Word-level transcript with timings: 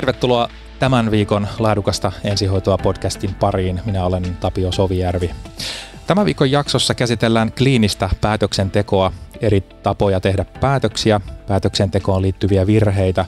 Tervetuloa 0.00 0.48
tämän 0.78 1.10
viikon 1.10 1.48
laadukasta 1.58 2.12
ensihoitoa 2.24 2.78
podcastin 2.78 3.34
pariin. 3.34 3.80
Minä 3.84 4.04
olen 4.04 4.36
Tapio 4.40 4.72
Sovijärvi. 4.72 5.30
Tämän 6.06 6.26
viikon 6.26 6.50
jaksossa 6.50 6.94
käsitellään 6.94 7.52
kliinistä 7.52 8.10
päätöksentekoa, 8.20 9.12
eri 9.40 9.60
tapoja 9.60 10.20
tehdä 10.20 10.44
päätöksiä, 10.60 11.20
päätöksentekoon 11.46 12.22
liittyviä 12.22 12.66
virheitä, 12.66 13.24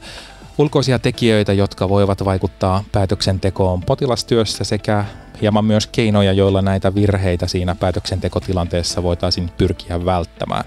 ulkoisia 0.58 0.98
tekijöitä, 0.98 1.52
jotka 1.52 1.88
voivat 1.88 2.24
vaikuttaa 2.24 2.84
päätöksentekoon 2.92 3.82
potilastyössä 3.82 4.64
sekä 4.64 5.04
hieman 5.40 5.64
myös 5.64 5.86
keinoja, 5.86 6.32
joilla 6.32 6.62
näitä 6.62 6.94
virheitä 6.94 7.46
siinä 7.46 7.74
päätöksentekotilanteessa 7.74 9.02
voitaisiin 9.02 9.50
pyrkiä 9.58 10.04
välttämään. 10.04 10.64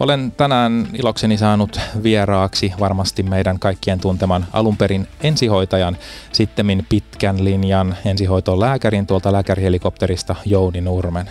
Olen 0.00 0.32
tänään 0.36 0.88
ilokseni 0.92 1.38
saanut 1.38 1.80
vieraaksi 2.02 2.72
varmasti 2.80 3.22
meidän 3.22 3.58
kaikkien 3.58 4.00
tunteman 4.00 4.46
alunperin 4.52 5.08
ensihoitajan, 5.20 5.96
sittemmin 6.32 6.86
pitkän 6.88 7.44
linjan 7.44 7.96
ensihoitolääkärin 8.04 9.06
tuolta 9.06 9.32
lääkärihelikopterista 9.32 10.36
Jouni 10.44 10.80
Nurmen. 10.80 11.30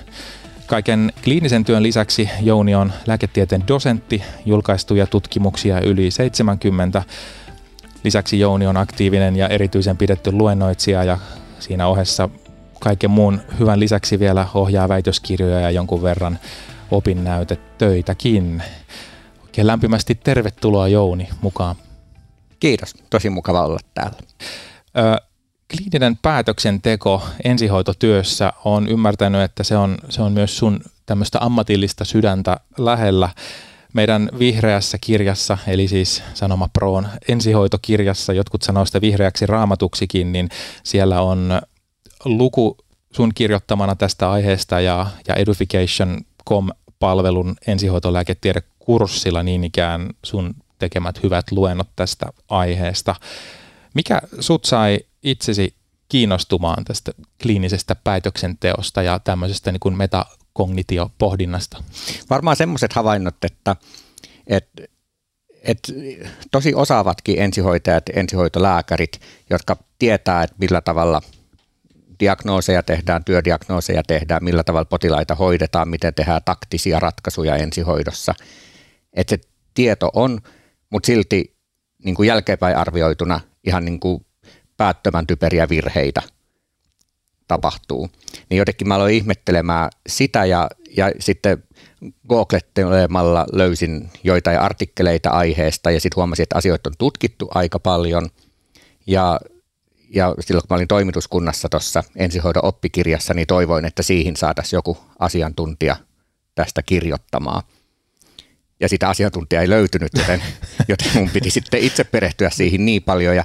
Kaiken 0.67 1.13
kliinisen 1.23 1.65
työn 1.65 1.83
lisäksi 1.83 2.29
Jouni 2.41 2.75
on 2.75 2.93
lääketieteen 3.07 3.67
dosentti, 3.67 4.23
julkaistuja 4.45 5.07
tutkimuksia 5.07 5.81
yli 5.81 6.11
70. 6.11 7.03
Lisäksi 8.03 8.39
Jouni 8.39 8.67
on 8.67 8.77
aktiivinen 8.77 9.35
ja 9.35 9.47
erityisen 9.47 9.97
pidetty 9.97 10.31
luennoitsija 10.31 11.03
ja 11.03 11.17
siinä 11.59 11.87
ohessa 11.87 12.29
kaiken 12.79 13.11
muun 13.11 13.41
hyvän 13.59 13.79
lisäksi 13.79 14.19
vielä 14.19 14.47
ohjaa 14.53 14.89
väitöskirjoja 14.89 15.59
ja 15.59 15.71
jonkun 15.71 16.03
verran 16.03 16.39
opinnäytetöitäkin. 16.91 18.63
Oikein 19.43 19.67
lämpimästi 19.67 20.15
tervetuloa 20.15 20.87
Jouni 20.87 21.29
mukaan. 21.41 21.75
Kiitos, 22.59 22.93
tosi 23.09 23.29
mukava 23.29 23.65
olla 23.65 23.79
täällä. 23.93 24.17
Ö, 24.97 25.21
kliininen 25.75 26.17
päätöksenteko 26.17 27.23
ensihoitotyössä 27.43 28.53
on 28.65 28.87
ymmärtänyt, 28.87 29.41
että 29.41 29.63
se 29.63 29.77
on, 29.77 29.97
se 30.09 30.21
on 30.21 30.31
myös 30.31 30.57
sun 30.57 30.79
tämmöistä 31.05 31.37
ammatillista 31.41 32.05
sydäntä 32.05 32.59
lähellä. 32.77 33.29
Meidän 33.93 34.29
vihreässä 34.39 34.97
kirjassa, 35.01 35.57
eli 35.67 35.87
siis 35.87 36.23
Sanoma 36.33 36.69
Proon 36.73 37.07
ensihoitokirjassa, 37.27 38.33
jotkut 38.33 38.61
sanoo 38.61 38.85
sitä 38.85 39.01
vihreäksi 39.01 39.45
raamatuksikin, 39.45 40.31
niin 40.31 40.49
siellä 40.83 41.21
on 41.21 41.61
luku 42.25 42.77
sun 43.11 43.31
kirjoittamana 43.35 43.95
tästä 43.95 44.31
aiheesta 44.31 44.81
ja, 44.81 45.07
ja 45.27 45.35
Education.com-palvelun 46.45 47.55
ensihoitolääketiedekurssilla 47.67 49.43
niin 49.43 49.63
ikään 49.63 50.09
sun 50.25 50.53
tekemät 50.79 51.23
hyvät 51.23 51.51
luennot 51.51 51.89
tästä 51.95 52.25
aiheesta. 52.49 53.15
Mikä 53.93 54.21
sut 54.39 54.65
sai 54.65 54.99
itsesi 55.23 55.75
kiinnostumaan 56.09 56.85
tästä 56.85 57.11
kliinisestä 57.41 57.95
päätöksenteosta 57.95 59.01
ja 59.01 59.19
tämmöisestä 59.19 59.71
niin 59.71 59.79
kuin 59.79 59.97
metakognitiopohdinnasta? 59.97 61.83
Varmaan 62.29 62.55
semmoiset 62.55 62.93
havainnot, 62.93 63.35
että, 63.45 63.75
että, 64.47 64.83
että 65.63 65.93
tosi 66.51 66.73
osaavatkin 66.73 67.41
ensihoitajat, 67.41 68.03
ensihoitolääkärit, 68.13 69.21
jotka 69.49 69.77
tietää, 69.99 70.43
että 70.43 70.55
millä 70.59 70.81
tavalla– 70.81 71.21
diagnooseja 72.19 72.83
tehdään, 72.83 73.23
työdiagnooseja 73.23 74.03
tehdään, 74.07 74.43
millä 74.43 74.63
tavalla 74.63 74.85
potilaita 74.85 75.35
hoidetaan, 75.35 75.89
miten 75.89 76.13
tehdään 76.13 76.41
taktisia 76.45 76.99
ratkaisuja 76.99 77.55
ensihoidossa. 77.55 78.33
Että 79.13 79.35
se 79.35 79.39
tieto 79.73 80.09
on, 80.13 80.39
mutta 80.89 81.07
silti 81.07 81.55
niin 82.03 82.15
kuin 82.15 82.27
jälkeenpäin 82.27 82.77
arvioituna 82.77 83.39
ihan 83.63 83.85
niin 83.85 83.99
kuin 83.99 84.25
päättömän 84.77 85.27
typeriä 85.27 85.69
virheitä 85.69 86.21
tapahtuu. 87.47 88.09
Niin 88.49 88.57
jotenkin 88.57 88.87
mä 88.87 88.95
aloin 88.95 89.15
ihmettelemään 89.15 89.89
sitä 90.07 90.45
ja, 90.45 90.69
ja 90.97 91.11
sitten 91.19 91.63
googlettelemalla 92.29 93.45
löysin 93.53 94.09
joitain 94.23 94.59
artikkeleita 94.59 95.29
aiheesta 95.29 95.91
ja 95.91 96.01
sitten 96.01 96.15
huomasin, 96.15 96.43
että 96.43 96.57
asioita 96.57 96.89
on 96.89 96.93
tutkittu 96.97 97.47
aika 97.55 97.79
paljon 97.79 98.29
ja 99.07 99.39
ja 100.09 100.35
silloin 100.39 100.61
kun 100.61 100.67
mä 100.69 100.75
olin 100.75 100.87
toimituskunnassa 100.87 101.69
tuossa 101.69 102.03
ensihoidon 102.15 102.65
oppikirjassa, 102.65 103.33
niin 103.33 103.47
toivoin, 103.47 103.85
että 103.85 104.03
siihen 104.03 104.35
saataisiin 104.35 104.77
joku 104.77 104.97
asiantuntija 105.19 105.95
tästä 106.55 106.83
kirjoittamaan. 106.83 107.63
Ja 108.79 108.89
sitä 108.89 109.09
asiantuntijaa 109.09 109.61
ei 109.61 109.69
löytynyt, 109.69 110.11
joten, 110.17 110.41
joten 110.87 111.07
mun 111.15 111.29
piti 111.29 111.49
sitten 111.49 111.79
itse 111.79 112.03
perehtyä 112.03 112.49
siihen 112.49 112.85
niin 112.85 113.03
paljon. 113.03 113.35
Ja, 113.35 113.43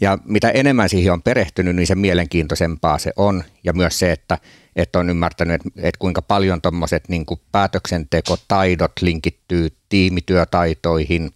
ja 0.00 0.18
mitä 0.24 0.50
enemmän 0.50 0.88
siihen 0.88 1.12
on 1.12 1.22
perehtynyt, 1.22 1.76
niin 1.76 1.86
se 1.86 1.94
mielenkiintoisempaa 1.94 2.98
se 2.98 3.12
on. 3.16 3.44
Ja 3.64 3.72
myös 3.72 3.98
se, 3.98 4.12
että, 4.12 4.38
että 4.76 4.98
on 4.98 5.10
ymmärtänyt, 5.10 5.54
että, 5.54 5.68
että 5.76 5.98
kuinka 5.98 6.22
paljon 6.22 6.62
tuommoiset 6.62 7.08
niin 7.08 7.26
päätöksentekotaidot 7.52 8.92
linkittyy 9.00 9.68
tiimityötaitoihin 9.88 11.30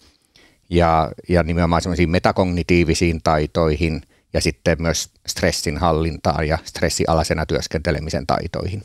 ja, 0.70 1.12
ja 1.28 1.42
nimenomaan 1.42 1.82
semmoisiin 1.82 2.10
metakognitiivisiin 2.10 3.20
taitoihin– 3.22 4.02
ja 4.32 4.40
sitten 4.40 4.82
myös 4.82 5.10
stressin 5.26 5.78
hallintaan 5.78 6.48
ja 6.48 6.58
stressialasena 6.64 7.46
työskentelemisen 7.46 8.26
taitoihin. 8.26 8.82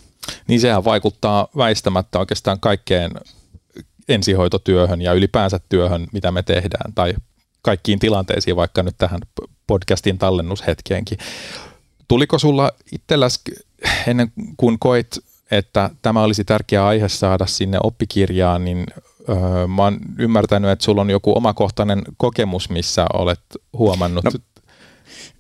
Niin 0.48 0.60
sehän 0.60 0.86
vaikuttaa 0.86 1.48
väistämättä 1.58 2.20
oikeastaan 2.20 2.60
kaikkeen 2.60 3.12
ensihoitotyöhön 4.10 5.02
ja 5.02 5.14
ylipäänsä 5.14 5.60
työhön, 5.70 6.08
mitä 6.14 6.32
me 6.32 6.44
tehdään, 6.44 6.94
tai 6.94 7.14
kaikkiin 7.62 8.00
tilanteisiin, 8.00 8.56
vaikka 8.56 8.84
nyt 8.84 8.96
tähän 8.98 9.20
podcastin 9.68 10.18
tallennushetkeenkin. 10.18 11.18
Tuliko 12.08 12.40
sulla 12.40 12.72
itselläsi 12.92 13.40
ennen 14.08 14.32
kuin 14.58 14.80
koit, 14.80 15.18
että 15.52 15.90
tämä 16.02 16.24
olisi 16.24 16.44
tärkeä 16.44 16.88
aihe 16.88 17.10
saada 17.10 17.46
sinne 17.46 17.78
oppikirjaan, 17.84 18.66
niin 18.66 18.86
öö, 19.30 19.68
mä 19.68 19.84
oon 19.84 19.98
ymmärtänyt, 20.18 20.72
että 20.72 20.86
sulla 20.86 21.02
on 21.02 21.10
joku 21.10 21.38
omakohtainen 21.38 22.02
kokemus, 22.18 22.70
missä 22.70 23.06
olet 23.14 23.42
huomannut 23.74 24.24
no, 24.24 24.32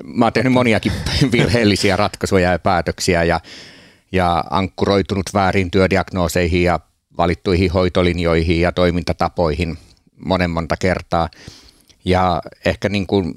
mä 0.03 0.25
oon 0.25 0.33
tehnyt 0.33 0.53
moniakin 0.53 0.91
virheellisiä 1.31 1.95
ratkaisuja 1.95 2.51
ja 2.51 2.59
päätöksiä 2.59 3.23
ja, 3.23 3.39
ja 4.11 4.43
ankkuroitunut 4.49 5.25
väärin 5.33 5.71
työdiagnooseihin 5.71 6.63
ja 6.63 6.79
valittuihin 7.17 7.71
hoitolinjoihin 7.71 8.61
ja 8.61 8.71
toimintatapoihin 8.71 9.77
monen 10.25 10.49
monta 10.49 10.77
kertaa. 10.77 11.29
Ja 12.05 12.41
ehkä 12.65 12.89
niin 12.89 13.07
kuin 13.07 13.33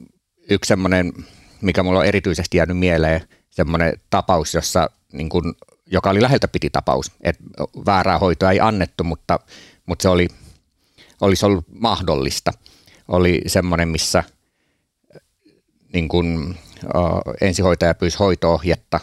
yksi 0.50 0.68
semmoinen, 0.68 1.12
mikä 1.60 1.82
mulla 1.82 1.98
on 1.98 2.06
erityisesti 2.06 2.56
jäänyt 2.56 2.78
mieleen, 2.78 3.20
semmoinen 3.50 3.92
tapaus, 4.10 4.54
jossa 4.54 4.90
niin 5.12 5.28
kuin, 5.28 5.54
joka 5.86 6.10
oli 6.10 6.22
läheltä 6.22 6.48
piti 6.48 6.70
tapaus, 6.70 7.12
että 7.20 7.44
väärää 7.86 8.18
hoitoa 8.18 8.50
ei 8.50 8.60
annettu, 8.60 9.04
mutta, 9.04 9.40
mutta 9.86 10.02
se 10.02 10.08
oli, 10.08 10.28
olisi 11.20 11.46
ollut 11.46 11.64
mahdollista. 11.80 12.52
Oli 13.08 13.42
semmoinen, 13.46 13.88
missä– 13.88 14.24
niin 15.92 16.08
kuin, 16.08 16.58
uh, 16.94 17.34
ensihoitaja 17.40 17.94
pyysi 17.94 18.18
hoitoohjetta 18.18 19.00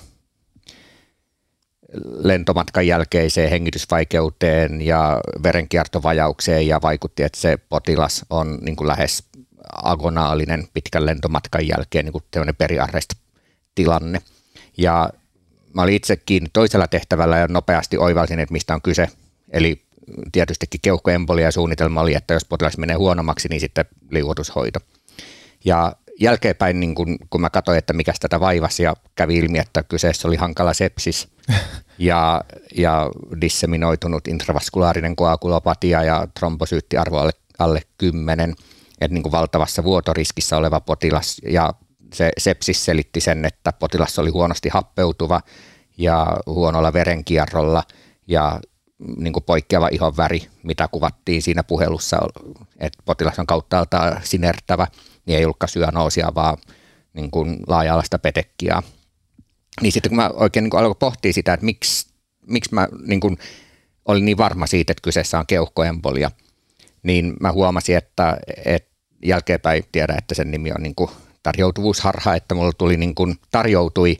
lentomatkan 2.03 2.87
jälkeiseen 2.87 3.49
hengitysvaikeuteen 3.49 4.81
ja 4.81 5.21
verenkiertovajaukseen 5.43 6.67
ja 6.67 6.81
vaikutti, 6.81 7.23
että 7.23 7.39
se 7.39 7.57
potilas 7.57 8.25
on 8.29 8.57
niin 8.61 8.75
kuin 8.75 8.87
lähes 8.87 9.23
agonaalinen 9.83 10.67
pitkän 10.73 11.05
lentomatkan 11.05 11.67
jälkeen 11.67 12.05
niin 12.05 12.13
kuin 12.13 12.55
periarrest-tilanne. 12.57 14.21
Ja 14.77 15.09
mä 15.73 15.81
olin 15.81 15.95
itsekin 15.95 16.47
toisella 16.53 16.87
tehtävällä 16.87 17.37
ja 17.37 17.47
nopeasti 17.47 17.97
oivalsin, 17.97 18.39
että 18.39 18.53
mistä 18.53 18.73
on 18.73 18.81
kyse. 18.81 19.07
Eli 19.51 19.81
tietystikin 20.31 20.79
keuhkoembolia 20.81 21.51
suunnitelma 21.51 22.01
oli, 22.01 22.15
että 22.15 22.33
jos 22.33 22.45
potilas 22.45 22.77
menee 22.77 22.95
huonommaksi, 22.95 23.47
niin 23.47 23.59
sitten 23.59 23.85
liuotushoito. 24.09 24.79
Ja 25.65 25.95
jälkeenpäin, 26.19 26.79
niin 26.79 26.95
kun, 26.95 27.17
kun 27.29 27.41
mä 27.41 27.49
katsoin, 27.49 27.77
että 27.77 27.93
mikä 27.93 28.13
tätä 28.19 28.39
vaivasi 28.39 28.83
ja 28.83 28.95
kävi 29.15 29.37
ilmi, 29.37 29.59
että 29.59 29.83
kyseessä 29.83 30.27
oli 30.27 30.35
hankala 30.35 30.73
sepsis 30.73 31.27
ja, 31.97 32.43
ja 32.77 33.09
disseminoitunut 33.41 34.27
intravaskulaarinen 34.27 35.15
koagulopatia 35.15 36.03
ja 36.03 36.27
trombosyyttiarvo 36.39 37.17
alle, 37.17 37.31
alle 37.59 37.81
10, 37.97 38.55
että 39.01 39.13
niin 39.13 39.31
valtavassa 39.31 39.83
vuotoriskissä 39.83 40.57
oleva 40.57 40.79
potilas 40.79 41.41
ja 41.49 41.73
se 42.13 42.31
sepsis 42.37 42.85
selitti 42.85 43.21
sen, 43.21 43.45
että 43.45 43.73
potilas 43.73 44.19
oli 44.19 44.29
huonosti 44.29 44.69
happeutuva 44.69 45.41
ja 45.97 46.37
huonolla 46.45 46.93
verenkierrolla 46.93 47.83
ja 48.27 48.59
niin 49.17 49.33
kuin 49.33 49.43
poikkeava 49.43 49.89
ihon 49.91 50.17
väri, 50.17 50.47
mitä 50.63 50.87
kuvattiin 50.91 51.41
siinä 51.41 51.63
puhelussa, 51.63 52.19
että 52.79 53.03
potilas 53.05 53.39
on 53.39 53.47
kauttaaltaan 53.47 54.21
sinertävä– 54.23 54.87
niin 55.25 55.37
ei 55.37 55.45
ollutkaan 55.45 55.69
syönoosia, 55.69 56.35
vaan 56.35 56.57
niin 57.13 57.31
kuin 57.31 57.57
laaja-alaista 57.67 58.19
petekkiä. 58.19 58.81
Niin 59.81 59.91
sitten 59.91 60.09
kun 60.09 60.15
mä 60.15 60.29
oikein 60.33 60.63
niin 60.63 60.75
aloin 60.75 60.95
pohtia 60.95 61.33
sitä, 61.33 61.53
että 61.53 61.65
miksi, 61.65 62.07
miksi 62.47 62.73
mä 62.73 62.87
niin 63.05 63.19
kuin 63.19 63.37
olin 64.05 64.25
niin 64.25 64.37
varma 64.37 64.67
siitä, 64.67 64.91
että 64.91 65.01
kyseessä 65.01 65.39
on 65.39 65.47
keuhkoembolia, 65.47 66.31
niin 67.03 67.33
mä 67.39 67.51
huomasin, 67.51 67.97
että, 67.97 68.37
että 68.65 68.95
jälkeenpäin 69.23 69.83
tiedä, 69.91 70.15
että 70.17 70.35
sen 70.35 70.51
nimi 70.51 70.71
on 70.71 70.83
niin 70.83 70.95
kuin 70.95 71.09
tarjoutuvuusharha, 71.43 72.35
että 72.35 72.55
mulla 72.55 72.71
tuli 72.77 72.97
niin 72.97 73.15
kuin, 73.15 73.35
tarjoutui 73.51 74.17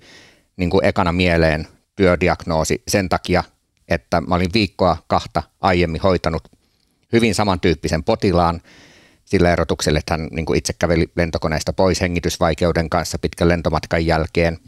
niin 0.58 0.70
kuin 0.70 0.86
ekana 0.86 1.12
mieleen 1.12 1.68
työdiagnoosi 1.96 2.84
sen 2.88 3.10
takia, 3.10 3.44
että 3.88 4.22
mä 4.22 4.36
olin 4.36 4.54
viikkoa 4.54 4.98
kahta 5.08 5.44
aiemmin 5.62 6.02
hoitanut 6.02 6.48
hyvin 7.14 7.36
samantyyppisen 7.36 8.04
potilaan 8.04 8.62
sillä 9.26 9.52
erotuksella, 9.52 10.00
että 10.00 10.14
hän 10.14 10.28
niin 10.32 10.46
kuin 10.46 10.58
itse 10.58 10.74
käveli 10.74 11.12
lentokoneesta 11.16 11.74
pois 11.74 12.02
hengitysvaikeuden 12.02 12.90
kanssa 12.90 13.20
pitkän 13.20 13.48
lentomatkan 13.48 14.06
jälkeen 14.06 14.60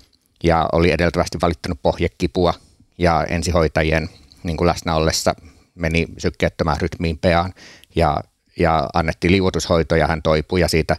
ja 0.44 0.70
oli 0.72 0.92
edeltävästi 0.92 1.38
valittanut 1.42 1.80
pohjekipua 1.82 2.54
ja 2.98 3.24
ensihoitajien 3.24 4.10
niin 4.44 4.58
kuin 4.58 4.68
läsnä 4.68 4.96
ollessa 4.96 5.36
meni 5.76 6.08
sykkeettömään 6.18 6.82
rytmiin 6.82 7.18
peaan 7.18 7.54
ja, 7.96 8.24
ja 8.60 8.90
annettiin 8.94 9.32
liuotushoito 9.32 9.96
ja 9.96 10.08
hän 10.08 10.22
toipui 10.22 10.62
ja 10.62 10.68
siitä, 10.68 10.98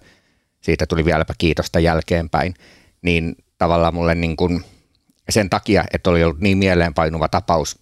siitä 0.61 0.87
tuli 0.87 1.04
vieläpä 1.04 1.34
kiitosta 1.38 1.81
jälkeenpäin, 1.81 2.54
niin 3.02 3.37
tavallaan 3.58 3.94
mulle 3.94 4.14
niin 4.14 4.37
kuin 4.37 4.64
sen 5.28 5.50
takia, 5.50 5.84
että 5.93 6.11
oli 6.11 6.25
ollut 6.25 6.40
niin 6.40 6.58
mieleenpainuva 6.58 7.28
tapaus 7.28 7.78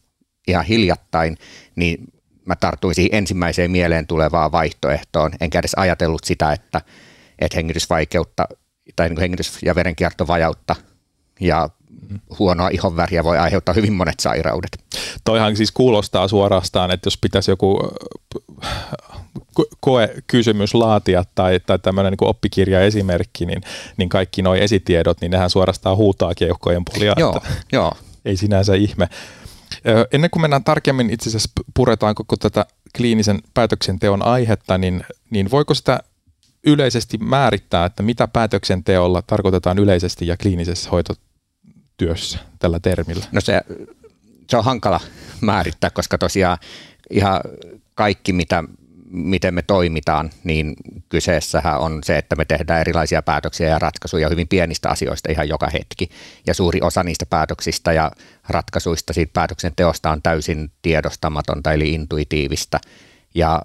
ihan 0.49 0.65
hiljattain, 0.65 1.37
niin 1.77 2.05
mä 2.47 2.57
tartuin 2.57 2.95
siihen 2.95 3.19
ensimmäiseen 3.19 3.71
mieleen 3.71 4.07
tulevaan 4.07 4.53
vaihtoehtoon, 4.53 5.33
enkä 5.41 5.59
edes 5.59 5.75
ajatellut 5.77 6.25
sitä, 6.25 6.53
että, 6.53 6.81
että 7.39 7.57
hengitysvaikeutta 7.57 8.49
tai 8.97 9.09
niin 9.09 9.21
hengitys- 9.21 9.63
ja 9.63 9.75
verenkiertovajautta 9.75 10.77
ja 11.41 11.69
huonoa 12.39 12.69
ihonväriä 12.69 13.25
voi 13.25 13.39
aiheuttaa 13.39 13.75
hyvin 13.75 13.93
monet 13.93 14.21
sairaudet. 14.21 14.79
Toihan 15.25 15.57
siis 15.57 15.73
kuulostaa 15.73 16.29
suorastaan, 16.29 16.91
että 16.91 17.07
jos 17.07 17.19
pitäisi 17.19 17.51
joku 17.51 17.91
äh, 18.65 18.71
koekysymys 19.81 20.75
laatia 20.75 21.25
tai, 21.35 21.61
tai 21.67 21.79
tämmöinen 21.79 22.11
niin 22.11 22.29
oppikirjaesimerkki, 22.29 23.47
niin, 23.47 23.61
niin 23.97 24.09
kaikki 24.09 24.43
nuo 24.43 24.55
esitiedot, 24.55 25.21
niin 25.21 25.31
nehän 25.31 25.51
suorastaan 25.51 25.97
huutaa 25.97 26.35
keuhkojen 26.35 26.83
puolia. 26.85 27.15
Joo, 27.17 27.41
joo. 27.73 27.93
Ei 28.25 28.37
sinänsä 28.37 28.75
ihme. 28.75 29.09
Ennen 30.13 30.31
kuin 30.31 30.41
mennään 30.41 30.65
tarkemmin 30.65 31.11
itse 31.11 31.31
asiassa 31.31 31.51
puretaan 31.75 32.15
koko 32.15 32.37
tätä 32.37 32.67
kliinisen 32.97 33.39
päätöksenteon 33.55 34.23
aihetta, 34.23 34.79
niin, 34.79 35.05
niin 35.31 35.51
voiko 35.51 35.75
sitä 35.75 36.01
yleisesti 36.67 37.19
määrittää, 37.19 37.85
että 37.85 38.03
mitä 38.03 38.29
päätöksenteolla 38.29 39.23
tarkoitetaan 39.23 39.79
yleisesti 39.79 40.27
ja 40.27 40.37
kliinisessä 40.37 40.91
hoitotyössä 40.91 42.39
tällä 42.59 42.81
termillä? 42.81 43.25
No 43.33 43.41
se, 43.41 43.61
se 44.51 44.57
on 44.57 44.65
hankala 44.65 45.01
määrittää, 45.41 45.91
koska 45.91 46.19
tosiaan 46.19 46.59
ihan 47.11 47.41
kaikki, 47.95 48.33
mitä 48.33 48.65
miten 49.11 49.55
me 49.55 49.63
toimitaan, 49.63 50.31
niin 50.45 50.75
kyseessähän 51.09 51.79
on 51.79 52.01
se, 52.05 52.19
että 52.19 52.37
me 52.37 52.45
tehdään 52.45 52.81
erilaisia 52.81 53.23
päätöksiä 53.23 53.69
ja 53.69 53.79
ratkaisuja 53.79 54.29
hyvin 54.29 54.49
pienistä 54.49 54.89
asioista 54.89 55.33
ihan 55.33 55.49
joka 55.49 55.69
hetki. 55.73 56.09
Ja 56.47 56.55
suuri 56.55 56.81
osa 56.83 57.03
niistä 57.03 57.27
päätöksistä 57.27 57.93
ja 57.93 58.11
ratkaisuista 58.49 59.13
siitä 59.13 59.33
päätöksenteosta 59.33 60.11
on 60.11 60.23
täysin 60.23 60.73
tiedostamatonta 60.83 61.73
eli 61.73 61.93
intuitiivista. 61.93 62.81
Ja, 63.35 63.63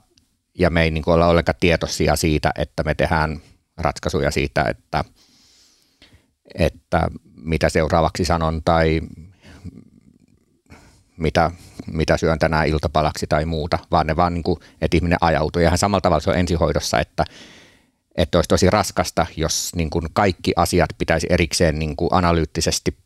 ja 0.60 0.70
me 0.70 0.84
ei 0.84 0.92
niin 0.92 1.04
olla 1.06 1.28
ollenkaan 1.28 1.56
tietoisia 1.60 2.16
siitä, 2.16 2.52
että 2.58 2.84
me 2.84 2.96
tehdään 2.96 3.42
ratkaisuja 3.78 4.32
siitä, 4.32 4.64
että, 4.64 5.04
että 6.56 7.08
mitä 7.36 7.70
seuraavaksi 7.70 8.26
sanon 8.26 8.62
tai 8.66 9.02
mitä, 11.18 11.52
mitä 11.88 12.18
syön 12.18 12.40
tänään 12.40 12.68
iltapalaksi 12.68 13.28
tai 13.28 13.46
muuta, 13.46 13.80
vaan 13.92 14.08
ne 14.08 14.16
vaan, 14.16 14.34
niin 14.34 14.44
kuin, 14.44 14.60
että 14.82 14.98
ihminen 14.98 15.18
ajautuu. 15.22 15.62
Ja 15.62 15.68
ihan 15.68 15.78
samalla 15.78 16.02
tavalla 16.02 16.22
se 16.22 16.30
on 16.30 16.38
ensihoidossa, 16.38 17.00
että, 17.00 17.26
että 18.16 18.38
olisi 18.38 18.48
tosi 18.48 18.70
raskasta, 18.70 19.26
jos 19.38 19.72
niin 19.76 19.90
kuin 19.90 20.08
kaikki 20.14 20.54
asiat 20.56 20.90
pitäisi 20.98 21.28
erikseen 21.30 21.80
niin 21.80 21.96
kuin 21.96 22.10
analyyttisesti 22.14 22.98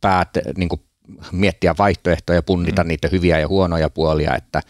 päät, 0.00 0.28
niin 0.56 0.68
kuin 0.68 0.80
miettiä 1.32 1.74
vaihtoehtoja 1.78 2.38
ja 2.38 2.42
punnita 2.42 2.84
mm. 2.84 2.88
niitä 2.88 3.08
hyviä 3.12 3.38
ja 3.38 3.48
huonoja 3.48 3.90
puolia, 3.90 4.36
että, 4.36 4.62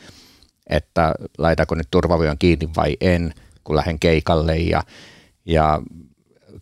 että 0.66 1.14
laitako 1.38 1.74
nyt 1.74 1.88
turvavyön 1.90 2.38
kiinni 2.38 2.68
vai 2.76 2.96
en, 3.00 3.34
kun 3.64 3.76
lähden 3.76 3.98
keikalle 3.98 4.56
ja, 4.56 4.82
ja 5.44 5.82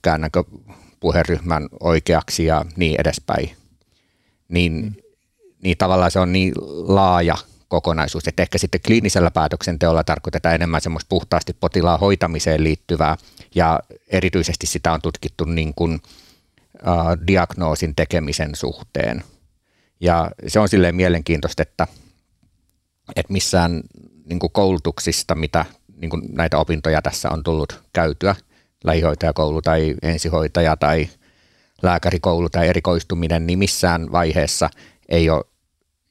käännänkö 0.02 0.44
puheryhmän 1.00 1.68
oikeaksi 1.80 2.44
ja 2.44 2.64
niin 2.76 3.00
edespäin. 3.00 3.50
Niin 4.48 4.72
mm 4.72 5.09
niin 5.62 5.76
tavallaan 5.78 6.10
se 6.10 6.20
on 6.20 6.32
niin 6.32 6.52
laaja 6.86 7.36
kokonaisuus, 7.68 8.28
että 8.28 8.42
ehkä 8.42 8.58
sitten 8.58 8.80
kliinisellä 8.86 9.30
päätöksenteolla 9.30 10.04
tarkoitetaan 10.04 10.54
enemmän 10.54 10.80
semmoista 10.80 11.08
puhtaasti 11.08 11.56
potilaan 11.60 12.00
hoitamiseen 12.00 12.64
liittyvää 12.64 13.16
ja 13.54 13.80
erityisesti 14.08 14.66
sitä 14.66 14.92
on 14.92 15.02
tutkittu 15.02 15.44
niin 15.44 15.74
kuin, 15.74 16.00
äh, 16.88 17.26
diagnoosin 17.26 17.94
tekemisen 17.94 18.54
suhteen. 18.54 19.24
Ja 20.00 20.30
se 20.46 20.60
on 20.60 20.68
silleen 20.68 20.94
mielenkiintoista, 20.94 21.62
että, 21.62 21.86
että 23.16 23.32
missään 23.32 23.80
niin 24.24 24.38
kuin 24.38 24.52
koulutuksista, 24.52 25.34
mitä 25.34 25.64
niin 25.96 26.10
kuin 26.10 26.22
näitä 26.32 26.58
opintoja 26.58 27.02
tässä 27.02 27.30
on 27.30 27.42
tullut 27.42 27.82
käytyä, 27.92 28.34
lähihoitajakoulu 28.84 29.62
tai 29.62 29.94
ensihoitaja 30.02 30.76
tai 30.76 31.08
lääkärikoulu 31.82 32.48
tai 32.48 32.68
erikoistuminen, 32.68 33.46
niin 33.46 33.58
missään 33.58 34.12
vaiheessa 34.12 34.70
ei 35.08 35.30
ole 35.30 35.44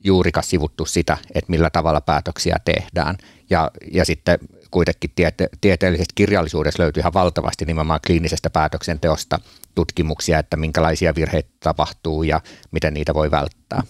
juurikaan 0.04 0.44
sivuttu 0.44 0.86
sitä, 0.86 1.18
että 1.36 1.52
millä 1.52 1.70
tavalla 1.70 2.02
päätöksiä 2.02 2.58
tehdään. 2.66 3.18
Ja, 3.50 3.72
ja 3.92 4.06
sitten 4.06 4.40
kuitenkin 4.72 5.12
tiete, 5.16 5.50
tieteellisestä 5.62 6.12
kirjallisuudessa 6.16 6.84
löytyy 6.84 7.02
ihan 7.02 7.14
valtavasti 7.14 7.66
nimenomaan 7.66 8.00
kliinisestä 8.08 8.50
päätöksenteosta 8.50 9.40
tutkimuksia, 9.76 10.40
että 10.40 10.58
minkälaisia 10.58 11.16
virheitä 11.16 11.50
tapahtuu 11.60 12.24
ja 12.24 12.42
miten 12.72 12.94
niitä 12.94 13.14
voi 13.14 13.32
välttää. 13.32 13.84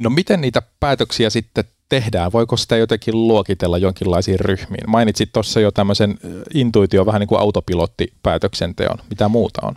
No 0.00 0.10
miten 0.10 0.40
niitä 0.40 0.62
päätöksiä 0.80 1.30
sitten 1.30 1.64
tehdään? 1.88 2.32
Voiko 2.32 2.56
sitä 2.56 2.76
jotenkin 2.76 3.28
luokitella 3.28 3.78
jonkinlaisiin 3.78 4.40
ryhmiin? 4.40 4.90
Mainitsit 4.90 5.32
tuossa 5.32 5.60
jo 5.60 5.70
tämmöisen 5.70 6.18
intuitio, 6.54 7.06
vähän 7.06 7.20
niin 7.20 7.28
kuin 7.28 7.40
autopilottipäätöksenteon. 7.40 8.98
Mitä 9.10 9.28
muuta 9.28 9.60
on? 9.66 9.74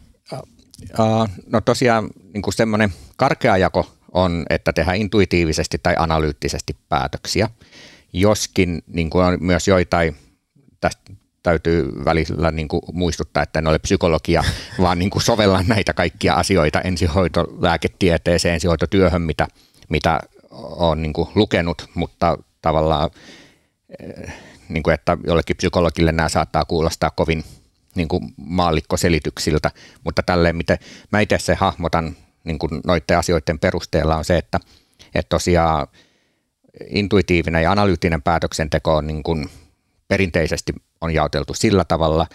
No 1.48 1.62
tosiaan 1.62 2.10
niin 2.34 2.42
kuin 2.42 2.54
semmoinen 2.54 2.94
karkea 3.18 3.58
jako 3.58 3.99
on, 4.14 4.46
että 4.50 4.74
tehdään 4.74 4.98
intuitiivisesti 4.98 5.78
tai 5.84 5.96
analyyttisesti 5.98 6.78
päätöksiä. 6.90 7.50
Joskin 8.14 8.84
niin 8.88 9.10
kuin 9.10 9.26
on 9.26 9.38
myös 9.42 9.68
joitain, 9.68 10.16
tästä 10.82 11.14
täytyy 11.44 12.06
välillä 12.06 12.52
niin 12.52 12.68
kuin 12.68 12.82
muistuttaa, 12.94 13.44
että 13.44 13.60
en 13.60 13.68
ole 13.68 13.80
psykologia, 13.80 14.44
vaan 14.82 15.00
niin 15.00 15.10
kuin 15.10 15.24
sovellan 15.24 15.68
näitä 15.68 15.94
kaikkia 15.94 16.34
asioita 16.34 16.82
ensihoitolääketieteeseen, 16.82 18.54
ensihoitotyöhön, 18.54 19.22
mitä, 19.22 19.48
mitä 19.90 20.20
olen 20.52 21.02
niin 21.02 21.14
kuin 21.14 21.30
lukenut, 21.36 21.90
mutta 21.96 22.38
tavallaan 22.62 23.10
eh, 24.00 24.34
niin 24.70 24.84
kuin, 24.84 24.94
että 24.94 25.18
jollekin 25.28 25.58
psykologille 25.58 26.12
nämä 26.12 26.30
saattaa 26.30 26.66
kuulostaa 26.66 27.10
kovin 27.10 27.44
niin 27.96 28.08
kuin 28.08 28.34
maallikkoselityksiltä, 28.38 29.72
mutta 30.04 30.24
tälleen, 30.24 30.56
miten 30.56 30.78
mä 31.12 31.20
itse 31.20 31.38
se 31.40 31.56
hahmotan 31.56 32.16
niin 32.50 32.60
kuin 32.60 32.82
noiden 32.88 33.18
asioiden 33.18 33.60
perusteella 33.60 34.16
on 34.16 34.26
se, 34.26 34.38
että, 34.38 34.60
että 35.16 35.30
tosiaan 35.30 35.88
intuitiivinen 36.90 37.64
ja 37.64 37.72
analyyttinen 37.72 38.22
päätöksenteko 38.22 38.96
on 38.96 39.08
niin 39.08 39.24
kuin 39.24 39.50
perinteisesti 40.08 40.74
on 41.02 41.14
jaoteltu 41.14 41.54
sillä 41.54 41.86
tavalla, 41.86 42.28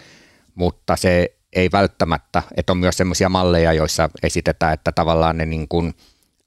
mutta 0.55 0.95
se 0.95 1.35
ei 1.53 1.69
välttämättä, 1.71 2.43
että 2.57 2.71
on 2.71 2.77
myös 2.77 2.97
sellaisia 2.97 3.29
malleja, 3.29 3.73
joissa 3.73 4.09
esitetään, 4.23 4.73
että 4.73 4.91
tavallaan 4.91 5.37
ne 5.37 5.45
niin 5.45 5.67
kuin 5.67 5.93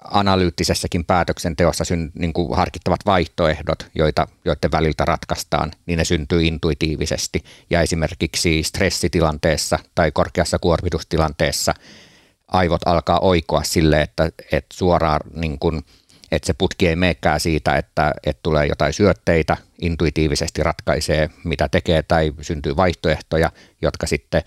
analyyttisessäkin 0.04 1.04
päätöksenteossa 1.04 1.84
syn, 1.84 2.12
niin 2.14 2.32
kuin 2.32 2.56
harkittavat 2.56 3.00
vaihtoehdot, 3.06 3.86
joita, 3.94 4.28
joiden 4.44 4.72
väliltä 4.72 5.04
ratkaistaan, 5.04 5.72
niin 5.86 5.96
ne 5.96 6.04
syntyy 6.04 6.42
intuitiivisesti. 6.42 7.44
Ja 7.70 7.80
esimerkiksi 7.80 8.62
stressitilanteessa 8.62 9.78
tai 9.94 10.12
korkeassa 10.12 10.58
kuormitustilanteessa 10.58 11.74
aivot 12.48 12.80
alkaa 12.86 13.18
oikoa 13.18 13.62
sille, 13.62 14.02
että, 14.02 14.30
että 14.52 14.74
suoraan 14.74 15.20
niin 15.34 15.58
kuin, 15.58 15.82
että 16.32 16.46
se 16.46 16.54
putki 16.54 16.88
ei 16.88 16.96
meekään 16.96 17.40
siitä, 17.40 17.76
että, 17.76 18.12
että 18.26 18.40
tulee 18.42 18.66
jotain 18.66 18.92
syötteitä, 18.92 19.56
intuitiivisesti 19.80 20.62
ratkaisee 20.62 21.30
mitä 21.44 21.68
tekee 21.68 22.02
tai 22.02 22.32
syntyy 22.40 22.76
vaihtoehtoja, 22.76 23.52
jotka 23.82 24.06
sitten 24.06 24.42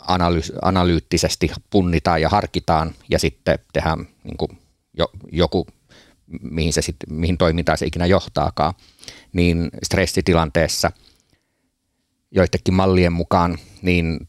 analy- 0.00 0.58
analyyttisesti 0.62 1.50
punnitaan 1.70 2.22
ja 2.22 2.28
harkitaan 2.28 2.94
ja 3.08 3.18
sitten 3.18 3.58
tehdään 3.72 4.08
niin 4.24 4.36
kuin 4.36 4.58
jo, 4.98 5.10
joku, 5.32 5.66
mihin, 6.40 6.72
se 6.72 6.82
sit, 6.82 6.96
mihin 7.08 7.38
toimintaan 7.38 7.78
se 7.78 7.86
ikinä 7.86 8.06
johtaakaan, 8.06 8.74
niin 9.32 9.68
stressitilanteessa 9.82 10.90
joidenkin 12.30 12.74
mallien 12.74 13.12
mukaan 13.12 13.58
niin 13.82 14.28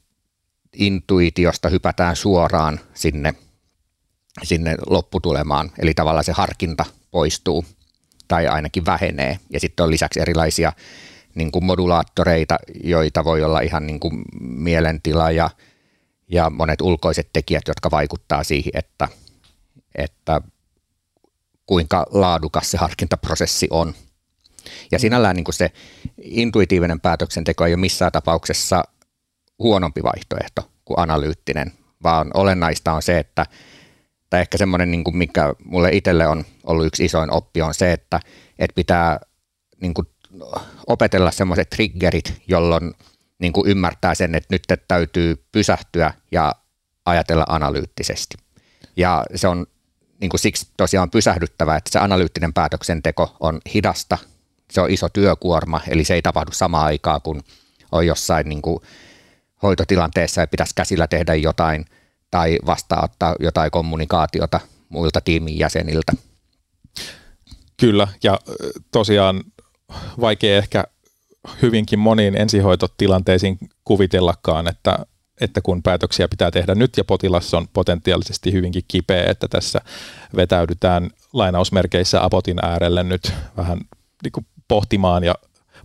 intuitiosta 0.78 1.70
hypätään 1.70 2.16
suoraan 2.16 2.80
sinne, 2.94 3.34
sinne 4.44 4.76
lopputulemaan, 4.88 5.72
eli 5.80 5.94
tavallaan 5.94 6.24
se 6.24 6.32
harkinta 6.32 6.86
poistuu 7.12 7.66
tai 8.28 8.48
ainakin 8.48 8.86
vähenee. 8.86 9.40
Ja 9.50 9.60
sitten 9.60 9.84
on 9.84 9.92
lisäksi 9.92 10.20
erilaisia 10.20 10.74
niin 11.36 11.52
kuin 11.52 11.66
modulaattoreita, 11.66 12.58
joita 12.84 13.24
voi 13.24 13.44
olla 13.44 13.60
ihan 13.60 13.88
niin 13.88 14.00
kuin 14.00 14.22
mielentila 14.40 15.32
ja, 15.32 15.50
ja 16.32 16.50
monet 16.50 16.82
ulkoiset 16.82 17.30
tekijät, 17.34 17.64
jotka 17.68 17.92
vaikuttaa 17.92 18.44
siihen, 18.44 18.72
että, 18.74 19.08
että 19.96 20.42
kuinka 21.66 22.06
laadukas 22.12 22.72
se 22.72 22.78
harkintaprosessi 22.78 23.68
on. 23.70 23.94
Ja 24.92 25.00
sinällään 25.00 25.36
niin 25.36 25.44
kuin 25.44 25.56
se 25.56 25.72
intuitiivinen 26.22 27.00
päätöksenteko 27.00 27.66
ei 27.66 27.74
ole 27.74 27.80
missään 27.80 28.12
tapauksessa 28.12 28.84
huonompi 29.60 30.04
vaihtoehto 30.04 30.72
kuin 30.86 31.00
analyyttinen, 31.00 31.72
vaan 32.04 32.32
olennaista 32.34 32.94
on 32.94 33.02
se, 33.02 33.18
että 33.18 33.46
tai 34.30 34.42
ehkä 34.42 34.58
semmoinen, 34.58 34.92
niin 34.92 35.04
kuin 35.04 35.18
mikä 35.18 35.54
mulle 35.66 35.90
itselle 35.92 36.28
on 36.28 36.46
ollut 36.64 36.86
yksi 36.86 37.06
isoin 37.06 37.32
oppi, 37.32 37.62
on 37.62 37.74
se, 37.74 37.94
että, 37.94 38.20
että 38.60 38.76
pitää 38.76 39.20
niin 39.82 39.94
kuin 39.94 40.08
opetella 40.88 41.32
semmoiset 41.32 41.70
triggerit, 41.70 42.42
jolloin 42.48 42.94
niin 43.40 43.54
kuin 43.54 43.70
ymmärtää 43.70 44.16
sen, 44.16 44.36
että 44.36 44.56
nyt 44.56 44.64
täytyy 44.88 45.46
pysähtyä 45.52 46.14
ja 46.32 46.56
ajatella 47.06 47.46
analyyttisesti. 47.50 48.36
Ja 48.98 49.24
se 49.36 49.48
on 49.48 49.68
niin 50.22 50.30
kuin 50.30 50.40
siksi 50.40 50.68
tosiaan 50.78 51.12
pysähdyttävä, 51.12 51.76
että 51.76 51.92
se 51.92 52.00
analyyttinen 52.00 52.54
päätöksenteko 52.54 53.38
on 53.40 53.62
hidasta, 53.74 54.18
se 54.72 54.82
on 54.82 54.92
iso 54.92 55.10
työkuorma, 55.10 55.82
eli 55.88 56.04
se 56.04 56.14
ei 56.14 56.22
tapahdu 56.22 56.52
samaan 56.52 56.86
aikaan, 56.86 57.22
kun 57.22 57.44
on 57.92 58.08
jossain 58.08 58.50
niin 58.50 58.62
kuin 58.62 58.80
hoitotilanteessa 59.64 60.42
ja 60.42 60.48
pitäisi 60.48 60.76
käsillä 60.76 61.08
tehdä 61.08 61.36
jotain 61.36 61.86
tai 62.32 62.58
vastaanottaa 62.66 63.36
jotain 63.40 63.72
kommunikaatiota 63.72 64.60
muilta 64.90 65.22
tiimin 65.22 65.60
jäseniltä. 65.60 66.12
Kyllä, 67.78 68.08
ja 68.24 68.40
tosiaan 68.92 69.44
vaikea 70.20 70.58
ehkä 70.58 70.84
hyvinkin 71.62 72.00
moniin 72.00 72.38
ensihoitotilanteisiin 72.38 73.58
kuvitellakaan, 73.84 74.68
että, 74.68 75.00
että 75.42 75.62
kun 75.62 75.84
päätöksiä 75.84 76.28
pitää 76.28 76.52
tehdä 76.52 76.76
nyt 76.76 76.98
ja 76.98 77.04
potilas 77.04 77.54
on 77.54 77.68
potentiaalisesti 77.74 78.54
hyvinkin 78.54 78.84
kipeä, 78.88 79.32
että 79.32 79.48
tässä 79.48 79.82
vetäydytään 80.36 81.10
lainausmerkeissä 81.34 82.24
apotin 82.24 82.66
äärelle 82.66 83.04
nyt 83.04 83.34
vähän 83.58 83.78
niin 84.24 84.48
pohtimaan 84.68 85.24
ja 85.24 85.36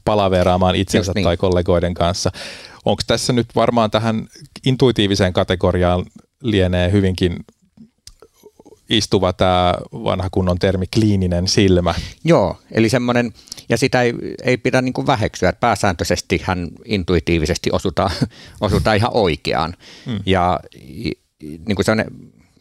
palaveraamaan 0.04 0.74
itsensä 0.74 1.12
niin. 1.14 1.24
tai 1.24 1.36
kollegoiden 1.36 1.94
kanssa. 1.94 2.30
Onko 2.84 3.02
tässä 3.06 3.32
nyt 3.32 3.46
varmaan 3.54 3.90
tähän 3.90 4.28
intuitiiviseen 4.66 5.32
kategoriaan 5.32 6.06
lienee 6.42 6.92
hyvinkin 6.92 7.36
istuva 8.88 9.32
tämä 9.32 9.74
vanha 9.92 10.28
kunnon 10.30 10.58
termi 10.58 10.86
kliininen 10.86 11.48
silmä. 11.48 11.94
Joo, 12.24 12.58
eli 12.72 12.88
semmoinen, 12.88 13.32
ja 13.68 13.78
sitä 13.78 14.02
ei, 14.02 14.14
ei 14.42 14.56
pidä 14.56 14.82
niin 14.82 14.92
kuin 14.92 15.06
väheksyä, 15.06 15.48
että 15.48 15.60
pääsääntöisesti 15.60 16.42
hän 16.44 16.68
intuitiivisesti 16.84 17.70
osutaan, 17.72 18.10
osutaan 18.60 18.96
ihan 18.96 19.10
oikeaan. 19.14 19.74
Hmm. 20.06 20.20
Ja 20.26 20.60
niin 21.40 21.76
kuin 21.76 21.86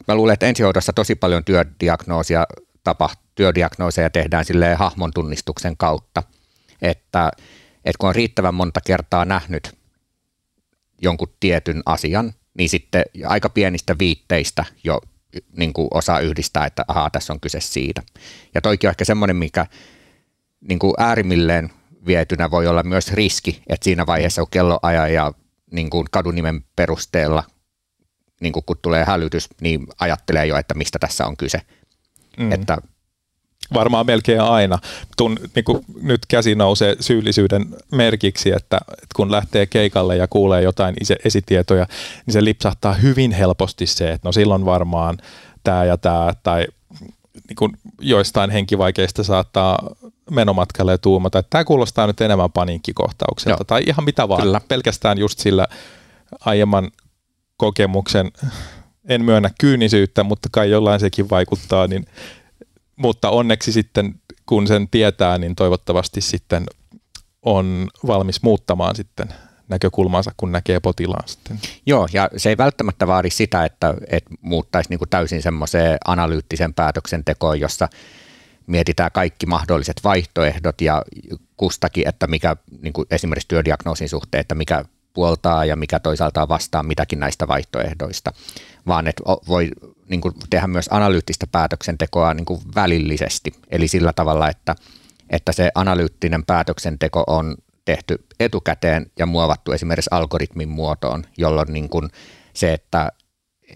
mä 0.08 0.14
luulen, 0.14 0.34
että 0.34 0.46
ensihoidossa 0.46 0.92
tosi 0.92 1.14
paljon 1.14 1.44
työdiagnoosia 1.44 2.46
tapahtuu, 2.84 3.22
työdiagnooseja 3.34 4.10
tehdään 4.10 4.44
silleen 4.44 4.78
hahmon 4.78 5.10
tunnistuksen 5.14 5.76
kautta, 5.76 6.22
että, 6.82 7.30
että 7.84 7.98
kun 7.98 8.08
on 8.08 8.14
riittävän 8.14 8.54
monta 8.54 8.80
kertaa 8.86 9.24
nähnyt 9.24 9.81
jonkun 11.02 11.34
tietyn 11.40 11.82
asian, 11.86 12.32
niin 12.58 12.68
sitten 12.68 13.04
aika 13.26 13.48
pienistä 13.48 13.98
viitteistä 13.98 14.64
jo 14.84 15.00
niin 15.56 15.72
kuin 15.72 15.88
osaa 15.90 16.20
yhdistää, 16.20 16.66
että 16.66 16.84
ahaa, 16.88 17.10
tässä 17.10 17.32
on 17.32 17.40
kyse 17.40 17.60
siitä. 17.60 18.02
Ja 18.54 18.60
toikin 18.60 18.88
on 18.88 18.90
ehkä 18.90 19.04
semmoinen, 19.04 19.36
mikä 19.36 19.66
niin 20.68 20.78
kuin 20.78 20.94
äärimmilleen 20.98 21.70
vietynä 22.06 22.50
voi 22.50 22.66
olla 22.66 22.82
myös 22.82 23.12
riski, 23.12 23.62
että 23.68 23.84
siinä 23.84 24.06
vaiheessa, 24.06 24.42
kun 24.42 24.50
kello 24.50 24.78
ajaa 24.82 25.08
ja 25.08 25.32
niin 25.72 25.90
kuin 25.90 26.06
kadunimen 26.10 26.64
perusteella, 26.76 27.44
niin 28.40 28.52
kuin 28.52 28.64
kun 28.66 28.76
tulee 28.82 29.04
hälytys, 29.04 29.48
niin 29.60 29.86
ajattelee 30.00 30.46
jo, 30.46 30.56
että 30.56 30.74
mistä 30.74 30.98
tässä 30.98 31.26
on 31.26 31.36
kyse. 31.36 31.60
Mm. 32.38 32.52
Että 32.52 32.78
varmaan 33.74 34.06
melkein 34.06 34.40
aina. 34.40 34.78
Tun, 35.16 35.38
niin 35.54 35.64
kuin 35.64 35.84
nyt 36.02 36.26
käsi 36.28 36.54
nousee 36.54 36.96
syyllisyyden 37.00 37.66
merkiksi, 37.92 38.50
että, 38.50 38.80
että 38.88 39.14
kun 39.16 39.32
lähtee 39.32 39.66
keikalle 39.66 40.16
ja 40.16 40.28
kuulee 40.28 40.62
jotain 40.62 40.94
esitietoja, 41.24 41.86
niin 42.26 42.32
se 42.32 42.44
lipsahtaa 42.44 42.94
hyvin 42.94 43.32
helposti 43.32 43.86
se, 43.86 44.12
että 44.12 44.28
no 44.28 44.32
silloin 44.32 44.64
varmaan 44.64 45.18
tämä 45.64 45.84
ja 45.84 45.96
tämä, 45.96 46.32
tai 46.42 46.66
niin 47.48 47.56
kuin 47.56 47.76
joistain 48.00 48.50
henkivaikeista 48.50 49.24
saattaa 49.24 49.78
menomatkalle 50.30 50.98
tuumata, 50.98 51.38
että 51.38 51.50
tämä 51.50 51.64
kuulostaa 51.64 52.06
nyt 52.06 52.20
enemmän 52.20 52.52
paniikkikohtaukselta, 52.52 53.56
Joo. 53.60 53.64
tai 53.66 53.82
ihan 53.86 54.04
mitä 54.04 54.28
vaan, 54.28 54.42
Kyllä. 54.42 54.60
pelkästään 54.68 55.18
just 55.18 55.38
sillä 55.38 55.66
aiemman 56.40 56.90
kokemuksen, 57.56 58.32
en 59.08 59.24
myönnä 59.24 59.50
kyynisyyttä, 59.60 60.22
mutta 60.22 60.48
kai 60.52 60.70
jollain 60.70 61.00
sekin 61.00 61.30
vaikuttaa, 61.30 61.86
niin 61.86 62.06
mutta 62.96 63.30
onneksi 63.30 63.72
sitten 63.72 64.14
kun 64.46 64.66
sen 64.66 64.88
tietää, 64.88 65.38
niin 65.38 65.56
toivottavasti 65.56 66.20
sitten 66.20 66.66
on 67.42 67.88
valmis 68.06 68.42
muuttamaan 68.42 68.96
sitten 68.96 69.28
näkökulmansa, 69.68 70.30
kun 70.36 70.52
näkee 70.52 70.80
potilaan 70.80 71.28
sitten. 71.28 71.60
Joo, 71.86 72.08
ja 72.12 72.30
se 72.36 72.48
ei 72.48 72.56
välttämättä 72.56 73.06
vaadi 73.06 73.30
sitä, 73.30 73.64
että, 73.64 73.94
että 74.08 74.30
muuttaisi 74.40 74.90
niin 74.90 74.98
kuin 74.98 75.08
täysin 75.08 75.42
semmoiseen 75.42 75.98
analyyttisen 76.06 76.74
päätöksentekoon, 76.74 77.60
jossa 77.60 77.88
mietitään 78.66 79.10
kaikki 79.12 79.46
mahdolliset 79.46 79.96
vaihtoehdot 80.04 80.80
ja 80.80 81.02
kustakin, 81.56 82.08
että 82.08 82.26
mikä 82.26 82.56
niin 82.82 82.92
kuin 82.92 83.06
esimerkiksi 83.10 83.48
työdiagnoosin 83.48 84.08
suhteen, 84.08 84.40
että 84.40 84.54
mikä 84.54 84.84
puoltaa 85.14 85.64
ja 85.64 85.76
mikä 85.76 86.00
toisaalta 86.00 86.48
vastaa 86.48 86.82
mitäkin 86.82 87.20
näistä 87.20 87.48
vaihtoehdoista, 87.48 88.32
vaan 88.86 89.06
että 89.06 89.22
voi 89.48 89.70
niin 90.08 90.20
kuin 90.20 90.34
tehdä 90.50 90.66
myös 90.66 90.88
analyyttistä 90.90 91.46
päätöksentekoa 91.46 92.34
niin 92.34 92.44
kuin 92.44 92.60
välillisesti, 92.74 93.52
eli 93.70 93.88
sillä 93.88 94.12
tavalla, 94.12 94.48
että, 94.48 94.74
että 95.30 95.52
se 95.52 95.70
analyyttinen 95.74 96.44
päätöksenteko 96.44 97.24
on 97.26 97.56
tehty 97.84 98.26
etukäteen 98.40 99.10
ja 99.18 99.26
muovattu 99.26 99.72
esimerkiksi 99.72 100.10
algoritmin 100.10 100.68
muotoon, 100.68 101.24
jolloin 101.36 101.72
niin 101.72 101.88
kuin 101.88 102.10
se, 102.54 102.72
että 102.72 103.12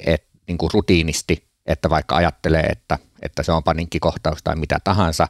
et, 0.07 0.27
niin 0.49 0.59
kuin 0.59 0.71
rutiinisti, 0.75 1.47
että 1.67 1.91
vaikka 1.91 2.17
ajattelee, 2.17 2.63
että, 2.63 2.99
että 3.23 3.43
se 3.43 3.53
on 3.53 3.63
paniikkikohtaus 3.63 4.43
tai 4.43 4.57
mitä 4.57 4.79
tahansa, 4.85 5.29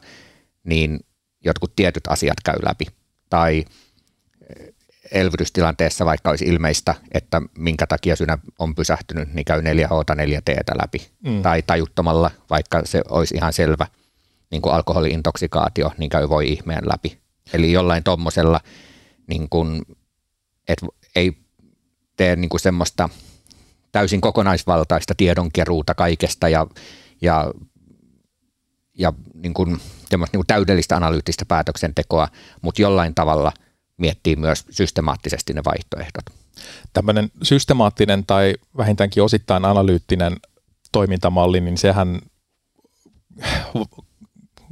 niin 0.63 0.99
jotkut 1.45 1.75
tietyt 1.75 2.07
asiat 2.07 2.37
käy 2.45 2.55
läpi. 2.65 2.85
Tai 3.29 3.65
elvytystilanteessa 5.11 6.05
vaikka 6.05 6.29
olisi 6.29 6.45
ilmeistä, 6.45 6.95
että 7.11 7.41
minkä 7.57 7.87
takia 7.87 8.15
synä 8.15 8.37
on 8.59 8.75
pysähtynyt, 8.75 9.33
niin 9.33 9.45
käy 9.45 9.61
4H 9.61 10.15
4 10.15 10.41
t 10.41 10.49
läpi. 10.81 11.11
Mm. 11.23 11.41
Tai 11.41 11.61
tajuttomalla, 11.61 12.31
vaikka 12.49 12.81
se 12.85 13.01
olisi 13.09 13.35
ihan 13.35 13.53
selvä 13.53 13.87
niin 14.51 14.61
kuin 14.61 14.73
alkoholiintoksikaatio, 14.73 15.91
niin 15.97 16.09
käy 16.09 16.29
voi 16.29 16.51
ihmeen 16.51 16.83
läpi. 16.89 17.17
Eli 17.53 17.71
jollain 17.71 18.03
tuommoisella, 18.03 18.59
niin 19.27 19.49
kuin, 19.49 19.81
että 20.67 20.85
ei 21.15 21.37
tee 22.15 22.35
niin 22.35 22.49
kuin 22.49 22.61
semmoista 22.61 23.09
täysin 23.91 24.21
kokonaisvaltaista 24.21 25.13
tiedonkeruuta 25.17 25.95
kaikesta 25.95 26.49
ja, 26.49 26.67
ja, 27.21 27.53
ja 28.97 29.13
niin 29.33 29.53
kuin, 29.53 29.69
niin 30.11 30.29
kuin 30.31 30.47
täydellistä 30.47 30.95
analyyttistä 30.95 31.45
päätöksentekoa, 31.45 32.27
mutta 32.61 32.81
jollain 32.81 33.15
tavalla– 33.15 33.51
miettii 33.97 34.35
myös 34.35 34.65
systemaattisesti 34.69 35.53
ne 35.53 35.61
vaihtoehdot. 35.65 36.25
Tämmöinen 36.93 37.31
systemaattinen 37.43 38.25
tai 38.25 38.55
vähintäänkin 38.77 39.23
osittain 39.23 39.65
analyyttinen 39.65 40.35
toimintamalli, 40.91 41.61
niin 41.61 41.77
sehän 41.77 42.19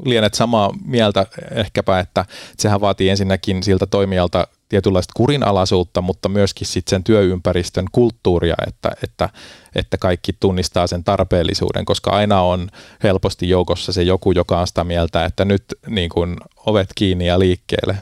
lienet 0.05 0.33
samaa 0.33 0.73
mieltä 0.85 1.25
ehkäpä, 1.51 1.99
että 1.99 2.25
sehän 2.57 2.81
vaatii 2.81 3.09
ensinnäkin 3.09 3.63
siltä 3.63 3.85
toimijalta 3.85 4.47
tietynlaista 4.69 5.11
kurinalaisuutta, 5.15 6.01
mutta 6.01 6.29
myöskin 6.29 6.67
sit 6.67 6.87
sen 6.87 7.03
työympäristön 7.03 7.85
kulttuuria, 7.91 8.55
että, 8.67 8.91
että, 9.03 9.29
että 9.75 9.97
kaikki 9.97 10.33
tunnistaa 10.33 10.87
sen 10.87 11.03
tarpeellisuuden, 11.03 11.85
koska 11.85 12.11
aina 12.11 12.41
on 12.41 12.69
helposti 13.03 13.49
joukossa 13.49 13.91
se 13.91 14.03
joku, 14.03 14.31
joka 14.31 14.59
on 14.59 14.67
sitä 14.67 14.83
mieltä, 14.83 15.25
että 15.25 15.45
nyt 15.45 15.65
niin 15.87 16.09
kun 16.09 16.37
ovet 16.65 16.89
kiinni 16.95 17.27
ja 17.27 17.39
liikkeelle. 17.39 17.97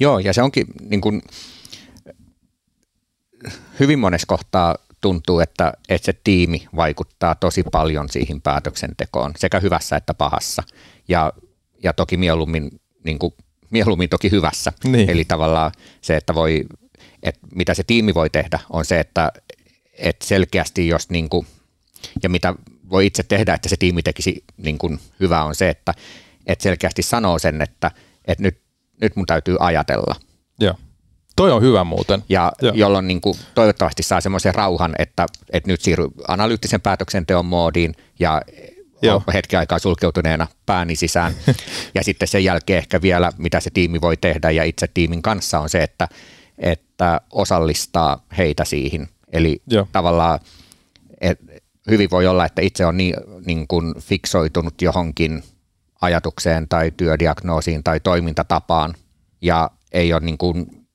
Joo, 0.00 0.18
ja 0.18 0.32
se 0.32 0.42
onkin 0.42 0.66
niin 0.80 1.00
kuin, 1.00 1.22
hyvin 3.80 3.98
monessa 3.98 4.26
kohtaa 4.26 4.74
tuntuu, 5.00 5.40
että, 5.40 5.72
että 5.88 6.06
se 6.06 6.20
tiimi 6.24 6.68
vaikuttaa 6.76 7.34
tosi 7.34 7.62
paljon 7.72 8.08
siihen 8.08 8.42
päätöksentekoon, 8.42 9.32
sekä 9.36 9.60
hyvässä 9.60 9.96
että 9.96 10.14
pahassa. 10.14 10.62
Ja, 11.08 11.32
ja 11.82 11.92
toki 11.92 12.16
mieluummin, 12.16 12.80
niin 13.04 13.18
kuin, 13.18 13.34
mieluummin 13.70 14.08
toki 14.08 14.30
hyvässä. 14.30 14.72
Niin. 14.84 15.10
Eli 15.10 15.24
tavallaan 15.24 15.72
se, 16.00 16.16
että 16.16 16.34
voi, 16.34 16.64
että 17.22 17.40
mitä 17.54 17.74
se 17.74 17.82
tiimi 17.84 18.14
voi 18.14 18.30
tehdä, 18.30 18.58
on 18.70 18.84
se, 18.84 19.00
että, 19.00 19.32
että 19.92 20.26
selkeästi 20.26 20.88
jos 20.88 21.10
niin 21.10 21.28
kuin, 21.28 21.46
ja 22.22 22.28
mitä 22.28 22.54
voi 22.90 23.06
itse 23.06 23.22
tehdä, 23.22 23.54
että 23.54 23.68
se 23.68 23.76
tiimi 23.76 24.02
tekisi 24.02 24.44
niin 24.56 24.78
kuin 24.78 25.00
hyvää, 25.20 25.44
on 25.44 25.54
se, 25.54 25.68
että, 25.68 25.94
että 26.46 26.62
selkeästi 26.62 27.02
sanoo 27.02 27.38
sen, 27.38 27.62
että, 27.62 27.90
että 28.24 28.42
nyt 28.42 28.65
nyt 29.00 29.16
mun 29.16 29.26
täytyy 29.26 29.56
ajatella. 29.60 30.14
Joo. 30.60 30.74
Toi 31.36 31.52
on 31.52 31.62
hyvä 31.62 31.84
muuten. 31.84 32.22
Ja 32.28 32.52
Joo. 32.62 32.74
jolloin 32.74 33.08
niin 33.08 33.20
kuin, 33.20 33.38
toivottavasti 33.54 34.02
saa 34.02 34.20
semmoisen 34.20 34.54
rauhan, 34.54 34.94
että, 34.98 35.26
että 35.52 35.70
nyt 35.70 35.80
siirry 35.80 36.08
analyyttisen 36.28 36.80
päätöksenteon 36.80 37.46
moodiin 37.46 37.94
ja 38.18 38.42
Joo. 39.02 39.22
hetken 39.34 39.58
aikaa 39.58 39.78
sulkeutuneena 39.78 40.46
pääni 40.66 40.96
sisään. 40.96 41.32
ja 41.94 42.04
sitten 42.04 42.28
sen 42.28 42.44
jälkeen 42.44 42.78
ehkä 42.78 43.02
vielä, 43.02 43.32
mitä 43.38 43.60
se 43.60 43.70
tiimi 43.70 44.00
voi 44.00 44.16
tehdä 44.16 44.50
ja 44.50 44.64
itse 44.64 44.86
tiimin 44.94 45.22
kanssa 45.22 45.58
on 45.58 45.68
se, 45.68 45.82
että, 45.82 46.08
että 46.58 47.20
osallistaa 47.32 48.24
heitä 48.38 48.64
siihen. 48.64 49.08
Eli 49.32 49.62
Joo. 49.66 49.88
tavallaan 49.92 50.40
et, 51.20 51.40
hyvin 51.90 52.10
voi 52.10 52.26
olla, 52.26 52.46
että 52.46 52.62
itse 52.62 52.86
on 52.86 52.96
niin, 52.96 53.14
niin 53.46 53.68
kuin 53.68 53.94
fiksoitunut 54.00 54.82
johonkin 54.82 55.42
ajatukseen 56.06 56.68
tai 56.68 56.92
työdiagnoosiin 56.96 57.84
tai 57.84 58.00
toimintatapaan 58.00 58.94
ja 59.40 59.70
ei 59.92 60.12
ole 60.12 60.20
niin 60.20 60.38
kuin, 60.38 60.86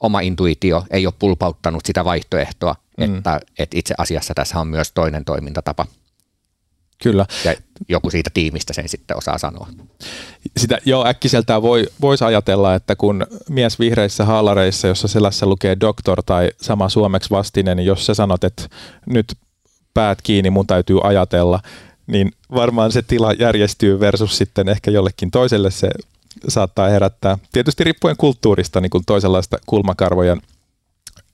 oma 0.00 0.20
intuitio 0.20 0.84
ei 0.90 1.06
ole 1.06 1.14
pulpauttanut 1.18 1.86
sitä 1.86 2.04
vaihtoehtoa, 2.04 2.74
mm. 2.98 3.04
että, 3.04 3.40
että 3.58 3.78
itse 3.78 3.94
asiassa 3.98 4.34
tässä 4.34 4.60
on 4.60 4.68
myös 4.68 4.92
toinen 4.92 5.24
toimintatapa. 5.24 5.86
Kyllä. 7.02 7.26
Ja 7.44 7.54
joku 7.88 8.10
siitä 8.10 8.30
tiimistä 8.34 8.72
sen 8.72 8.88
sitten 8.88 9.16
osaa 9.16 9.38
sanoa. 9.38 9.68
Sitä, 10.56 10.78
joo, 10.84 11.06
äkkiseltään 11.06 11.62
voi, 11.62 11.86
voisi 12.00 12.24
ajatella, 12.24 12.74
että 12.74 12.96
kun 12.96 13.26
mies 13.48 13.78
vihreissä 13.78 14.24
haalareissa, 14.24 14.88
jossa 14.88 15.08
selässä 15.08 15.46
lukee 15.46 15.76
doktor 15.80 16.22
tai 16.22 16.50
sama 16.60 16.88
suomeksi 16.88 17.30
vastinen, 17.30 17.76
niin 17.76 17.86
jos 17.86 18.06
sä 18.06 18.14
sanot, 18.14 18.44
että 18.44 18.68
nyt 19.06 19.34
päät 19.94 20.22
kiinni, 20.22 20.50
mun 20.50 20.66
täytyy 20.66 20.98
ajatella, 21.02 21.60
niin 22.06 22.32
varmaan 22.54 22.92
se 22.92 23.02
tila 23.02 23.32
järjestyy 23.32 24.00
versus 24.00 24.38
sitten 24.38 24.68
ehkä 24.68 24.90
jollekin 24.90 25.30
toiselle. 25.30 25.70
Se 25.70 25.90
saattaa 26.48 26.88
herättää, 26.88 27.38
tietysti 27.52 27.84
riippuen 27.84 28.16
kulttuurista, 28.16 28.80
niin 28.80 28.90
kuin 28.90 29.04
toisenlaista 29.06 29.58
kulmakarvojen 29.66 30.42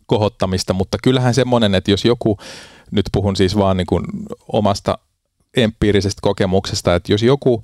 kohottamista, 0.06 0.72
mutta 0.72 0.98
kyllähän 1.02 1.34
semmoinen, 1.34 1.74
että 1.74 1.90
jos 1.90 2.04
joku, 2.04 2.38
nyt 2.90 3.06
puhun 3.12 3.36
siis 3.36 3.56
vaan 3.56 3.76
niin 3.76 3.86
kuin 3.86 4.04
omasta 4.48 4.98
empiirisestä 5.56 6.18
kokemuksesta, 6.22 6.94
että 6.94 7.12
jos 7.12 7.22
joku 7.22 7.62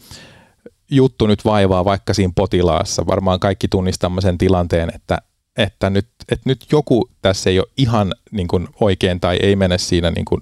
juttu 0.91 1.27
nyt 1.27 1.45
vaivaa 1.45 1.85
vaikka 1.85 2.15
siinä 2.15 2.33
potilaassa, 2.37 3.07
varmaan 3.07 3.41
kaikki 3.41 3.69
tunnistamme 3.69 4.21
sen 4.21 4.39
tilanteen, 4.39 4.93
että, 4.95 5.19
että, 5.57 5.91
nyt, 5.91 6.09
että 6.33 6.43
nyt 6.45 6.67
joku 6.73 7.09
tässä 7.23 7.51
ei 7.51 7.59
ole 7.59 7.69
ihan 7.77 8.15
niin 8.31 8.49
kuin 8.49 8.69
oikein 8.81 9.21
tai 9.21 9.39
ei 9.43 9.57
mene 9.57 9.79
siinä 9.79 10.11
niin 10.11 10.25
kuin 10.25 10.41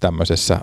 tämmöisessä 0.00 0.60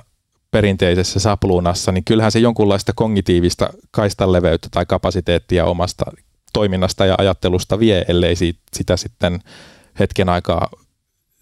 perinteisessä 0.53 1.19
sapluunassa, 1.19 1.91
niin 1.91 2.03
kyllähän 2.03 2.31
se 2.31 2.39
jonkunlaista 2.39 2.93
kognitiivista 2.95 3.74
kaistanleveyttä 3.91 4.67
tai 4.72 4.86
kapasiteettia 4.86 5.65
omasta 5.65 6.05
toiminnasta 6.53 7.05
ja 7.05 7.15
ajattelusta 7.17 7.79
vie, 7.79 8.05
ellei 8.07 8.36
sitä 8.74 8.98
sitten 8.98 9.39
hetken 10.00 10.29
aikaa 10.29 10.69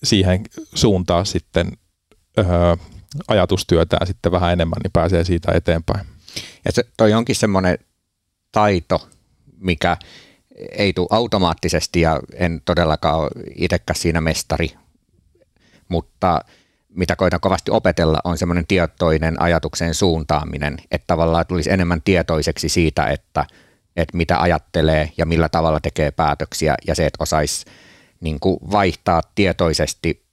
siihen 0.03 0.43
suuntaa 0.75 1.25
sitten 1.25 1.71
öö, 2.39 2.45
ajatustyötään 3.27 4.07
sitten 4.07 4.31
vähän 4.31 4.53
enemmän, 4.53 4.79
niin 4.83 4.91
pääsee 4.91 5.23
siitä 5.23 5.51
eteenpäin. 5.51 6.05
Ja 6.65 6.71
se, 6.71 6.83
toi 6.97 7.13
onkin 7.13 7.35
semmoinen 7.35 7.77
taito, 8.51 9.09
mikä 9.57 9.97
ei 10.71 10.93
tule 10.93 11.07
automaattisesti 11.09 12.01
ja 12.01 12.19
en 12.33 12.61
todellakaan 12.65 13.19
ole 13.19 13.29
itsekään 13.55 13.95
siinä 13.95 14.21
mestari, 14.21 14.73
mutta 15.89 16.41
mitä 16.95 17.15
koitan 17.15 17.39
kovasti 17.39 17.71
opetella, 17.71 18.19
on 18.23 18.37
semmoinen 18.37 18.67
tietoinen 18.67 19.41
ajatuksen 19.41 19.93
suuntaaminen, 19.93 20.77
että 20.91 21.07
tavallaan 21.07 21.45
tulisi 21.47 21.71
enemmän 21.71 22.01
tietoiseksi 22.01 22.69
siitä, 22.69 23.05
että, 23.05 23.45
että 23.95 24.17
mitä 24.17 24.41
ajattelee 24.41 25.11
ja 25.17 25.25
millä 25.25 25.49
tavalla 25.49 25.79
tekee 25.79 26.11
päätöksiä 26.11 26.75
ja 26.87 26.95
se, 26.95 27.05
että 27.05 27.23
osaisi 27.23 27.65
niin 28.19 28.39
kuin 28.39 28.57
vaihtaa 28.71 29.21
tietoisesti 29.35 30.25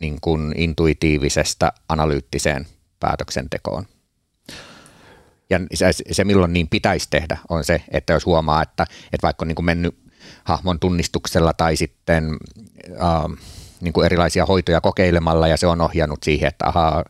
niin 0.00 0.18
kuin 0.20 0.52
intuitiivisesta 0.56 1.72
analyyttiseen 1.88 2.66
päätöksentekoon. 3.00 3.86
Ja 5.50 5.60
se, 5.74 5.92
se, 6.10 6.24
milloin 6.24 6.52
niin 6.52 6.68
pitäisi 6.68 7.06
tehdä, 7.10 7.38
on 7.48 7.64
se, 7.64 7.82
että 7.90 8.12
jos 8.12 8.26
huomaa, 8.26 8.62
että, 8.62 8.86
että 9.12 9.22
vaikka 9.26 9.44
on 9.44 9.48
niin 9.48 9.56
kuin 9.56 9.66
mennyt 9.66 9.98
hahmon 10.44 10.80
tunnistuksella 10.80 11.52
tai 11.52 11.76
sitten 11.76 12.36
äh, 12.90 13.38
niin 13.80 13.92
kuin 13.92 14.06
erilaisia 14.06 14.46
hoitoja 14.46 14.80
kokeilemalla 14.80 15.48
ja 15.48 15.56
se 15.56 15.66
on 15.66 15.80
ohjannut 15.80 16.22
siihen, 16.22 16.48
että 16.48 16.66
ahaa, 16.68 17.04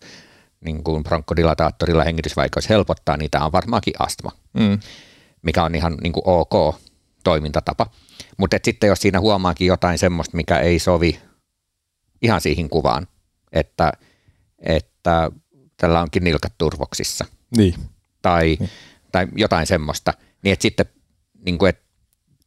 niin 0.61 0.85
kuin 0.85 1.02
bronkkodilataattorilla 1.02 2.04
hengitysvaikeus 2.04 2.68
helpottaa, 2.68 3.16
niin 3.16 3.30
tämä 3.30 3.44
on 3.44 3.52
varmaankin 3.52 3.94
astma, 3.98 4.33
mm. 4.52 4.78
mikä 5.42 5.64
on 5.64 5.74
ihan 5.74 5.96
niin 6.02 6.12
kuin 6.12 6.22
ok 6.26 6.80
toimintatapa. 7.24 7.87
Mutta 8.37 8.56
sitten 8.64 8.88
jos 8.88 9.00
siinä 9.00 9.20
huomaakin 9.20 9.66
jotain 9.66 9.98
semmoista, 9.98 10.37
mikä 10.37 10.59
ei 10.59 10.78
sovi 10.78 11.20
ihan 12.22 12.40
siihen 12.40 12.70
kuvaan, 12.70 13.06
että, 13.52 13.92
että 14.59 15.30
tällä 15.76 16.00
onkin 16.00 16.24
nilkat 16.24 16.52
turvoksissa. 16.59 17.24
Niin. 17.56 17.74
Tai, 18.22 18.56
niin. 18.61 18.70
tai 19.12 19.26
jotain 19.37 19.66
semmoista. 19.66 20.14
Niin 20.42 20.52
että 20.52 20.62
sitten 20.62 20.87
niin 21.44 21.59
kuin, 21.59 21.68
että 21.68 21.83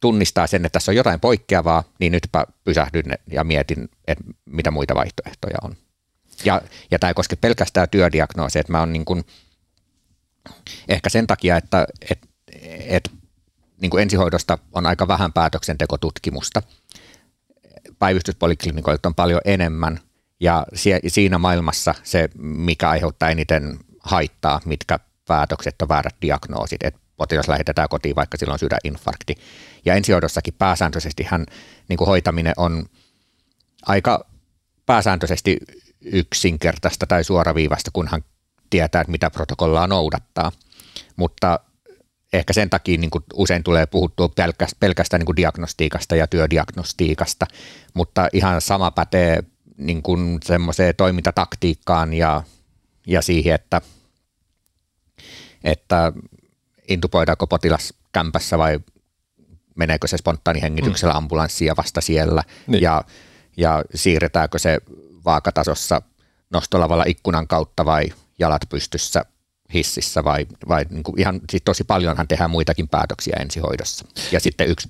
tunnistaa 0.00 0.46
sen, 0.46 0.66
että 0.66 0.78
tässä 0.78 0.92
on 0.92 0.96
jotain 0.96 1.20
poikkeavaa, 1.20 1.84
niin 2.00 2.12
nytpä 2.12 2.46
pysähdyn 2.64 3.12
ja 3.30 3.44
mietin, 3.44 3.88
että 4.06 4.24
mitä 4.44 4.70
muita 4.70 4.94
vaihtoehtoja 4.94 5.56
on. 5.62 5.76
Ja, 6.44 6.62
ja 6.90 6.98
tämä 6.98 7.08
ei 7.10 7.14
koske 7.14 7.36
pelkästään 7.36 7.88
työdiagnoosia, 7.88 8.60
että 8.60 8.72
mä 8.72 8.80
oon 8.80 8.92
niin 8.92 9.04
kuin, 9.04 9.24
ehkä 10.88 11.08
sen 11.08 11.26
takia, 11.26 11.56
että 11.56 11.86
et, 12.10 12.28
et, 12.86 13.10
niin 13.80 13.90
kuin 13.90 14.02
ensihoidosta 14.02 14.58
on 14.72 14.86
aika 14.86 15.08
vähän 15.08 15.32
päätöksentekotutkimusta– 15.32 16.62
päivystyspoliklinikoilta 17.98 19.08
on 19.08 19.14
paljon 19.14 19.40
enemmän 19.44 20.00
ja 20.40 20.66
siinä 21.08 21.38
maailmassa 21.38 21.94
se, 22.02 22.28
mikä 22.38 22.90
aiheuttaa 22.90 23.30
eniten 23.30 23.78
haittaa, 24.00 24.60
mitkä 24.64 24.98
päätökset 25.28 25.82
on 25.82 25.88
väärät 25.88 26.16
diagnoosit, 26.22 26.82
että 26.82 27.00
potilas 27.16 27.48
lähetetään 27.48 27.88
kotiin, 27.88 28.16
vaikka 28.16 28.36
silloin 28.36 28.58
sydäninfarkti. 28.58 29.34
Ja 29.84 29.94
ensihoidossakin 29.94 30.54
pääsääntöisesti 30.58 31.22
hän, 31.22 31.46
niin 31.88 31.96
kuin 31.96 32.08
hoitaminen 32.08 32.54
on 32.56 32.86
aika 33.86 34.26
pääsääntöisesti 34.86 35.58
yksinkertaista 36.00 37.06
tai 37.06 37.24
suoraviivasta, 37.24 37.90
kun 37.92 38.08
hän 38.08 38.24
tietää, 38.70 39.00
että 39.00 39.10
mitä 39.10 39.30
protokollaa 39.30 39.86
noudattaa. 39.86 40.52
Mutta 41.16 41.60
ehkä 42.32 42.52
sen 42.52 42.70
takia 42.70 42.98
niin 42.98 43.10
kuin 43.10 43.24
usein 43.34 43.62
tulee 43.62 43.86
puhuttua 43.86 44.28
pelkästään, 44.28 44.80
pelkästään 44.80 45.20
niin 45.20 45.26
kuin 45.26 45.36
diagnostiikasta 45.36 46.16
ja 46.16 46.26
työdiagnostiikasta, 46.26 47.46
mutta 47.94 48.28
ihan 48.32 48.60
sama 48.60 48.90
pätee 48.90 49.44
niin 49.76 50.02
kuin 50.02 50.38
semmoiseen 50.44 50.94
toimintataktiikkaan 50.96 52.14
ja, 52.14 52.42
ja 53.06 53.22
siihen, 53.22 53.54
että, 53.54 53.80
että 55.64 56.12
intuboidaanko 56.88 57.46
potilas 57.46 57.94
kämpässä 58.12 58.58
vai 58.58 58.80
meneekö 59.74 60.06
se 60.06 60.16
spontaanihengityksellä 60.16 61.14
mm. 61.14 61.18
ambulanssiin 61.18 61.66
ja 61.66 61.76
vasta 61.76 62.00
siellä 62.00 62.42
niin. 62.66 62.82
ja, 62.82 63.04
ja 63.56 63.84
siirretäänkö 63.94 64.58
se 64.58 64.78
vaakatasossa 65.24 66.02
nostolavalla 66.50 67.04
ikkunan 67.06 67.46
kautta 67.46 67.84
vai 67.84 68.12
jalat 68.38 68.62
pystyssä 68.68 69.24
hississä 69.74 70.24
vai, 70.24 70.46
vai 70.68 70.86
niin 70.90 71.02
kuin 71.02 71.20
ihan, 71.20 71.40
siis 71.50 71.62
tosi 71.64 71.84
paljonhan 71.84 72.28
tehdään 72.28 72.50
muitakin 72.50 72.88
päätöksiä 72.88 73.36
ensihoidossa. 73.40 74.04
Ja 74.32 74.40
sitten 74.40 74.68
yksi, 74.68 74.88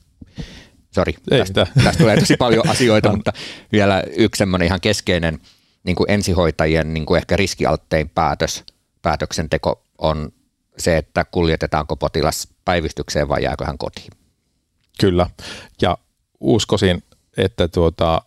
sori, 0.91 1.15
tästä, 1.31 1.67
tästä 1.85 1.99
tulee 1.99 2.17
tosi 2.21 2.37
paljon 2.37 2.69
asioita, 2.69 3.13
mutta 3.17 3.33
vielä 3.73 4.03
yksi 4.17 4.39
semmoinen 4.39 4.67
ihan 4.67 4.81
keskeinen 4.81 5.41
niin 5.85 5.97
kuin 5.97 6.11
ensihoitajien 6.11 6.95
niin 6.95 7.07
kuin 7.07 7.19
ehkä 7.19 7.37
riskialttein 7.37 8.09
päätös, 8.09 8.65
päätöksenteko 9.03 9.85
on 9.99 10.33
se, 10.79 10.97
että 10.97 11.25
kuljetetaanko 11.25 11.97
potilas 11.97 12.49
päivystykseen 12.65 13.29
vai 13.29 13.43
jääkö 13.43 13.65
hän 13.65 13.79
kotiin. 13.79 14.11
Kyllä, 15.01 15.27
ja 15.83 15.99
uskoisin, 16.41 17.03
että 17.37 17.69
tuota, 17.69 18.23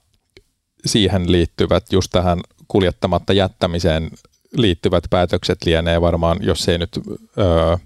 siihen 0.86 1.32
liittyvät 1.32 1.92
just 1.92 2.12
tähän 2.12 2.40
kuljettamatta 2.68 3.34
jättämiseen 3.34 4.12
liittyvät 4.58 5.04
päätökset 5.10 5.58
lienee 5.66 6.02
varmaan, 6.02 6.38
jos 6.42 6.70
ei 6.70 6.78
nyt 6.78 7.00
öö, 7.38 7.78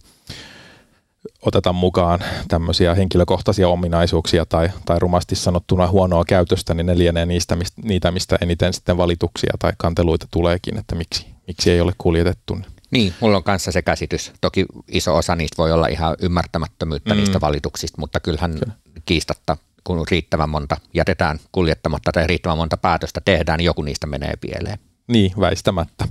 oteta 1.42 1.74
mukaan 1.74 2.20
tämmöisiä 2.48 2.96
henkilökohtaisia 2.96 3.68
ominaisuuksia 3.70 4.46
tai, 4.46 4.70
tai 4.86 5.00
rumasti 5.00 5.36
sanottuna 5.36 5.88
huonoa 5.88 6.24
käytöstä, 6.26 6.74
niin 6.74 6.86
ne 6.86 6.98
lienee 6.98 7.26
niistä, 7.26 7.56
mistä, 7.56 7.82
niitä, 7.84 8.12
mistä 8.12 8.38
eniten 8.42 8.74
sitten 8.74 8.98
valituksia 8.98 9.54
tai 9.60 9.72
kanteluita 9.78 10.28
tuleekin, 10.32 10.78
että 10.78 10.96
miksi, 10.96 11.26
miksi 11.48 11.72
ei 11.72 11.82
ole 11.82 11.94
kuljetettu. 11.98 12.58
Niin, 12.92 13.14
mulla 13.20 13.38
on 13.38 13.44
kanssa 13.44 13.72
se 13.72 13.82
käsitys. 13.82 14.32
Toki 14.42 14.66
iso 14.88 15.16
osa 15.16 15.36
niistä 15.36 15.58
voi 15.58 15.72
olla 15.72 15.88
ihan 15.88 16.16
ymmärtämättömyyttä 16.22 17.14
mm. 17.14 17.18
niistä 17.18 17.42
valituksista, 17.42 18.02
mutta 18.02 18.20
kyllähän 18.20 18.52
Kyllä. 18.52 18.74
kiistatta, 19.06 19.58
kun 19.84 20.06
riittävän 20.12 20.50
monta 20.50 20.78
jätetään 20.94 21.40
kuljettamatta 21.52 22.12
tai 22.12 22.28
riittävän 22.28 22.58
monta 22.58 22.78
päätöstä 22.78 23.22
tehdään, 23.26 23.58
niin 23.58 23.66
joku 23.66 23.82
niistä 23.82 24.08
menee 24.08 24.34
pieleen. 24.42 24.80
Niin, 25.08 25.32
väistämättä. 25.40 26.08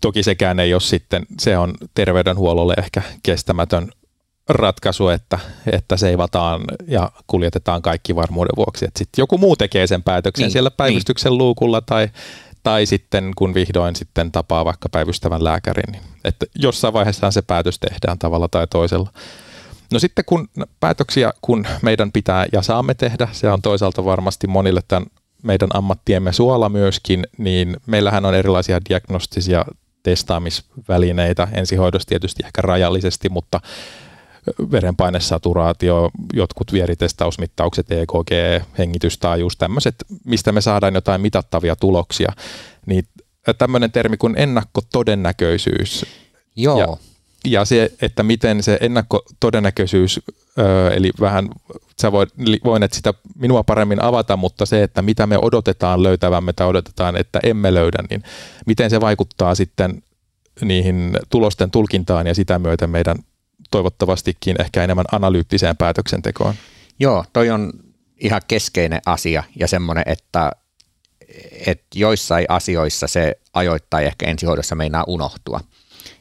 Toki 0.00 0.22
sekään 0.22 0.60
ei 0.60 0.74
ole 0.74 0.80
sitten, 0.80 1.26
se 1.40 1.58
on 1.58 1.74
terveydenhuollolle 1.94 2.74
ehkä 2.78 3.02
kestämätön 3.22 3.90
ratkaisu, 4.48 5.08
että, 5.08 5.38
että 5.72 5.96
seivataan 5.96 6.60
ja 6.88 7.12
kuljetetaan 7.26 7.82
kaikki 7.82 8.16
varmuuden 8.16 8.56
vuoksi. 8.56 8.84
Että 8.84 8.98
sitten 8.98 9.22
joku 9.22 9.38
muu 9.38 9.56
tekee 9.56 9.86
sen 9.86 10.02
päätöksen 10.02 10.44
niin, 10.44 10.52
siellä 10.52 10.70
päivystyksen 10.70 11.30
niin. 11.30 11.38
luukulla 11.38 11.80
tai, 11.80 12.08
tai 12.64 12.86
sitten 12.86 13.32
kun 13.36 13.54
vihdoin 13.54 13.96
sitten 13.96 14.32
tapaa 14.32 14.64
vaikka 14.64 14.88
päivystävän 14.88 15.44
lääkärin. 15.44 15.92
Niin, 15.92 16.02
että 16.24 16.46
jossain 16.54 16.94
vaiheessa 16.94 17.30
se 17.30 17.42
päätös 17.42 17.78
tehdään 17.78 18.18
tavalla 18.18 18.48
tai 18.48 18.66
toisella. 18.66 19.10
No 19.92 19.98
sitten 19.98 20.24
kun 20.24 20.48
päätöksiä, 20.80 21.32
kun 21.42 21.66
meidän 21.82 22.12
pitää 22.12 22.46
ja 22.52 22.62
saamme 22.62 22.94
tehdä, 22.94 23.28
se 23.32 23.50
on 23.50 23.62
toisaalta 23.62 24.04
varmasti 24.04 24.46
monille 24.46 24.80
tämän 24.88 25.06
meidän 25.42 25.68
ammattiemme 25.74 26.32
suola 26.32 26.68
myöskin, 26.68 27.26
niin 27.38 27.76
meillähän 27.86 28.24
on 28.24 28.34
erilaisia 28.34 28.80
diagnostisia 28.88 29.64
testaamisvälineitä, 30.02 31.48
ensihoidossa 31.52 32.08
tietysti 32.08 32.42
ehkä 32.46 32.62
rajallisesti, 32.62 33.28
mutta 33.28 33.60
verenpainesaturaatio, 34.70 36.10
jotkut 36.32 36.72
vieritestausmittaukset, 36.72 37.92
EKG, 37.92 38.30
hengitystaajuus, 38.78 39.56
tämmöiset, 39.56 39.94
mistä 40.24 40.52
me 40.52 40.60
saadaan 40.60 40.94
jotain 40.94 41.20
mitattavia 41.20 41.76
tuloksia, 41.76 42.32
niin 42.86 43.04
tämmöinen 43.58 43.92
termi 43.92 44.16
kuin 44.16 44.34
ennakkotodennäköisyys. 44.38 46.06
Joo. 46.56 46.78
Ja, 46.78 46.96
ja 47.44 47.64
se, 47.64 47.92
että 48.02 48.22
miten 48.22 48.62
se 48.62 48.78
ennakkotodennäköisyys, 48.80 50.20
eli 50.94 51.10
vähän 51.20 51.48
sä 52.00 52.12
voit, 52.12 52.28
voinet 52.64 52.92
sitä 52.92 53.14
minua 53.38 53.62
paremmin 53.62 54.02
avata, 54.02 54.36
mutta 54.36 54.66
se, 54.66 54.82
että 54.82 55.02
mitä 55.02 55.26
me 55.26 55.38
odotetaan 55.42 56.02
löytävämme 56.02 56.52
tai 56.52 56.66
odotetaan, 56.66 57.16
että 57.16 57.40
emme 57.42 57.74
löydä, 57.74 57.98
niin 58.10 58.22
miten 58.66 58.90
se 58.90 59.00
vaikuttaa 59.00 59.54
sitten 59.54 60.02
niihin 60.60 61.18
tulosten 61.30 61.70
tulkintaan 61.70 62.26
ja 62.26 62.34
sitä 62.34 62.58
myötä 62.58 62.86
meidän 62.86 63.16
toivottavastikin 63.74 64.60
ehkä 64.60 64.84
enemmän 64.84 65.04
analyyttiseen 65.12 65.76
päätöksentekoon. 65.76 66.54
Joo, 66.98 67.24
toi 67.32 67.50
on 67.50 67.72
ihan 68.20 68.40
keskeinen 68.48 69.00
asia 69.06 69.44
ja 69.56 69.68
semmoinen, 69.68 70.04
että, 70.06 70.52
että 71.66 71.86
joissain 71.94 72.46
asioissa 72.48 73.06
se 73.06 73.36
ajoittaa 73.54 74.00
ehkä 74.00 74.26
ensihoidossa 74.26 74.74
meinaa 74.74 75.04
unohtua. 75.06 75.60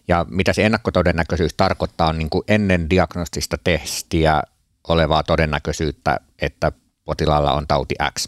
Ja 0.08 0.26
mitä 0.30 0.54
se 0.54 0.66
ennakkotodennäköisyys 0.66 1.54
tarkoittaa 1.54 2.08
on 2.08 2.18
niin 2.18 2.30
kuin 2.30 2.44
ennen 2.48 2.90
diagnostista 2.90 3.58
testiä 3.64 4.42
olevaa 4.88 5.24
todennäköisyyttä, 5.24 6.20
että 6.42 6.72
potilaalla 7.06 7.54
on 7.54 7.68
tauti 7.68 7.96
X. 8.20 8.28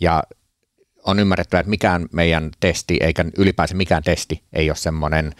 Ja 0.00 0.22
on 1.04 1.18
ymmärrettävä, 1.18 1.60
että 1.60 1.70
mikään 1.70 2.08
meidän 2.12 2.50
testi, 2.60 2.96
eikä 3.00 3.24
ylipäänsä 3.38 3.74
mikään 3.74 4.02
testi 4.02 4.42
ei 4.52 4.70
ole 4.70 4.76
semmoinen, 4.76 5.34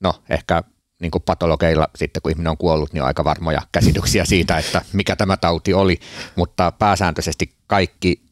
no 0.00 0.14
ehkä 0.30 0.62
niin 0.98 1.10
kuin 1.10 1.22
patologeilla 1.22 1.88
sitten, 1.96 2.22
kun 2.22 2.30
ihminen 2.30 2.50
on 2.50 2.56
kuollut, 2.56 2.92
niin 2.92 3.02
on 3.02 3.06
aika 3.06 3.24
varmoja 3.24 3.62
käsityksiä 3.72 4.24
siitä, 4.24 4.58
että 4.58 4.82
mikä 4.92 5.16
tämä 5.16 5.36
tauti 5.36 5.74
oli, 5.74 6.00
mutta 6.36 6.72
pääsääntöisesti 6.72 7.54
kaikki 7.66 8.22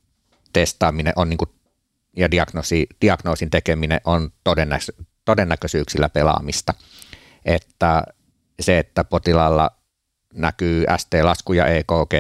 testaaminen 0.52 1.12
on 1.16 1.30
niin 1.30 1.38
kuin, 1.38 1.50
ja 2.16 2.30
diagnoosi, 2.30 2.86
diagnoosin 3.00 3.50
tekeminen 3.50 4.00
on 4.04 4.30
todennäkö, 4.44 4.84
todennäköisyyksillä 5.24 6.08
pelaamista. 6.08 6.74
Että 7.44 8.02
se, 8.60 8.78
että 8.78 9.04
potilaalla 9.04 9.70
näkyy 10.34 10.84
ST-laskuja 10.96 11.66
EKG, 11.66 12.12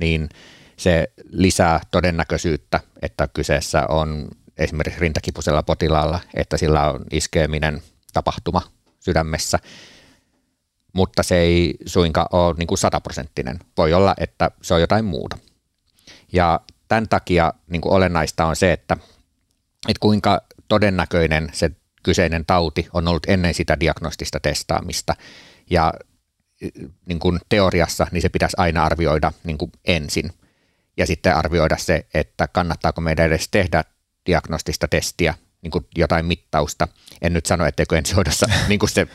niin 0.00 0.28
se 0.76 1.12
lisää 1.30 1.80
todennäköisyyttä, 1.90 2.80
että 3.02 3.28
kyseessä 3.28 3.86
on 3.88 4.28
esimerkiksi 4.58 5.00
rintakipusella 5.00 5.62
potilaalla, 5.62 6.20
että 6.34 6.56
sillä 6.56 6.90
on 6.90 7.04
iskeminen 7.12 7.82
tapahtuma 8.12 8.75
sydämessä, 9.06 9.58
mutta 10.92 11.22
se 11.22 11.36
ei 11.38 11.74
suinkaan 11.86 12.26
ole 12.32 12.54
niin 12.58 12.66
kuin 12.66 12.78
sataprosenttinen. 12.78 13.58
Voi 13.76 13.94
olla, 13.94 14.14
että 14.18 14.50
se 14.62 14.74
on 14.74 14.80
jotain 14.80 15.04
muuta. 15.04 15.38
Ja 16.32 16.60
tämän 16.88 17.08
takia 17.08 17.52
niin 17.70 17.80
kuin 17.80 17.92
olennaista 17.92 18.46
on 18.46 18.56
se, 18.56 18.72
että, 18.72 18.96
että 19.88 20.00
kuinka 20.00 20.40
todennäköinen 20.68 21.50
se 21.52 21.70
kyseinen 22.02 22.46
tauti 22.46 22.88
on 22.92 23.08
ollut 23.08 23.26
ennen 23.28 23.54
sitä 23.54 23.80
diagnostista 23.80 24.40
testaamista. 24.40 25.14
Ja 25.70 25.92
niin 27.06 27.18
kuin 27.18 27.40
teoriassa 27.48 28.06
niin 28.12 28.22
se 28.22 28.28
pitäisi 28.28 28.56
aina 28.58 28.84
arvioida 28.84 29.32
niin 29.44 29.58
kuin 29.58 29.72
ensin 29.84 30.30
ja 30.96 31.06
sitten 31.06 31.36
arvioida 31.36 31.76
se, 31.76 32.06
että 32.14 32.48
kannattaako 32.48 33.00
meidän 33.00 33.26
edes 33.26 33.48
tehdä 33.48 33.84
diagnostista 34.26 34.88
testiä, 34.88 35.34
niin 35.66 35.70
kuin 35.70 35.86
jotain 35.96 36.26
mittausta. 36.26 36.88
En 37.22 37.32
nyt 37.32 37.46
sano, 37.46 37.66
etteikö 37.66 37.98
ensihoidossa 37.98 38.46
niin 38.68 38.78
kuin 38.78 38.90
se 38.90 39.06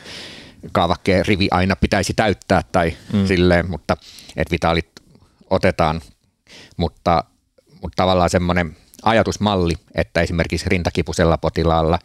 kaavakkeen 0.72 1.26
rivi 1.26 1.48
aina 1.50 1.76
pitäisi 1.76 2.14
täyttää 2.14 2.62
tai 2.72 2.96
mm. 3.12 3.26
silleen, 3.26 3.70
mutta 3.70 3.96
että 4.36 4.52
vitaalit 4.52 4.88
otetaan, 5.50 6.00
mutta, 6.76 7.24
mutta 7.82 7.96
tavallaan 7.96 8.30
semmoinen 8.30 8.76
ajatusmalli, 9.02 9.74
että 9.94 10.20
esimerkiksi 10.20 10.68
rintakipusella 10.68 11.38
potilaalla 11.38 11.98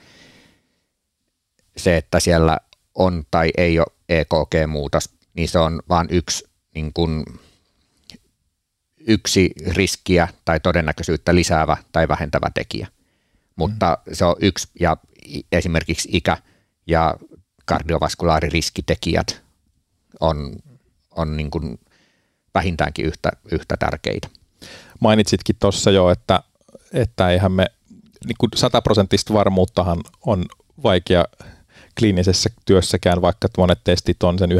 se, 1.77 1.97
että 1.97 2.19
siellä 2.19 2.57
on 2.95 3.23
tai 3.31 3.49
ei 3.57 3.79
ole 3.79 3.87
EKG-muutos, 4.09 5.09
niin 5.33 5.49
se 5.49 5.59
on 5.59 5.81
vain 5.89 6.07
yksi, 6.11 6.47
niin 6.75 6.93
kuin, 6.93 7.25
yksi 9.07 9.51
riskiä 9.67 10.27
tai 10.45 10.59
todennäköisyyttä 10.59 11.35
lisäävä 11.35 11.77
tai 11.91 12.07
vähentävä 12.07 12.47
tekijä. 12.53 12.87
Mutta 13.57 13.97
mm. 14.05 14.15
se 14.15 14.25
on 14.25 14.35
yksi, 14.41 14.67
ja 14.79 14.97
esimerkiksi 15.51 16.09
ikä 16.11 16.37
ja 16.87 17.15
kardiovaskulaaririskitekijät 17.65 19.41
on, 20.19 20.55
on 21.15 21.37
niin 21.37 21.51
kuin 21.51 21.79
vähintäänkin 22.53 23.05
yhtä, 23.05 23.31
yhtä 23.51 23.77
tärkeitä. 23.77 24.27
Mainitsitkin 24.99 25.55
tuossa 25.59 25.91
jo, 25.91 26.09
että, 26.09 26.43
että 26.93 27.29
eihän 27.29 27.51
me 27.51 27.65
niin 28.25 28.49
sataprosenttista 28.55 29.33
varmuuttahan 29.33 29.99
on 30.25 30.45
vaikea 30.83 31.25
kliinisessä 31.99 32.49
työssäkään, 32.65 33.21
vaikka 33.21 33.47
monet 33.57 33.79
testit 33.83 34.23
on 34.23 34.39
sen 34.39 34.49
99,99 34.51 34.57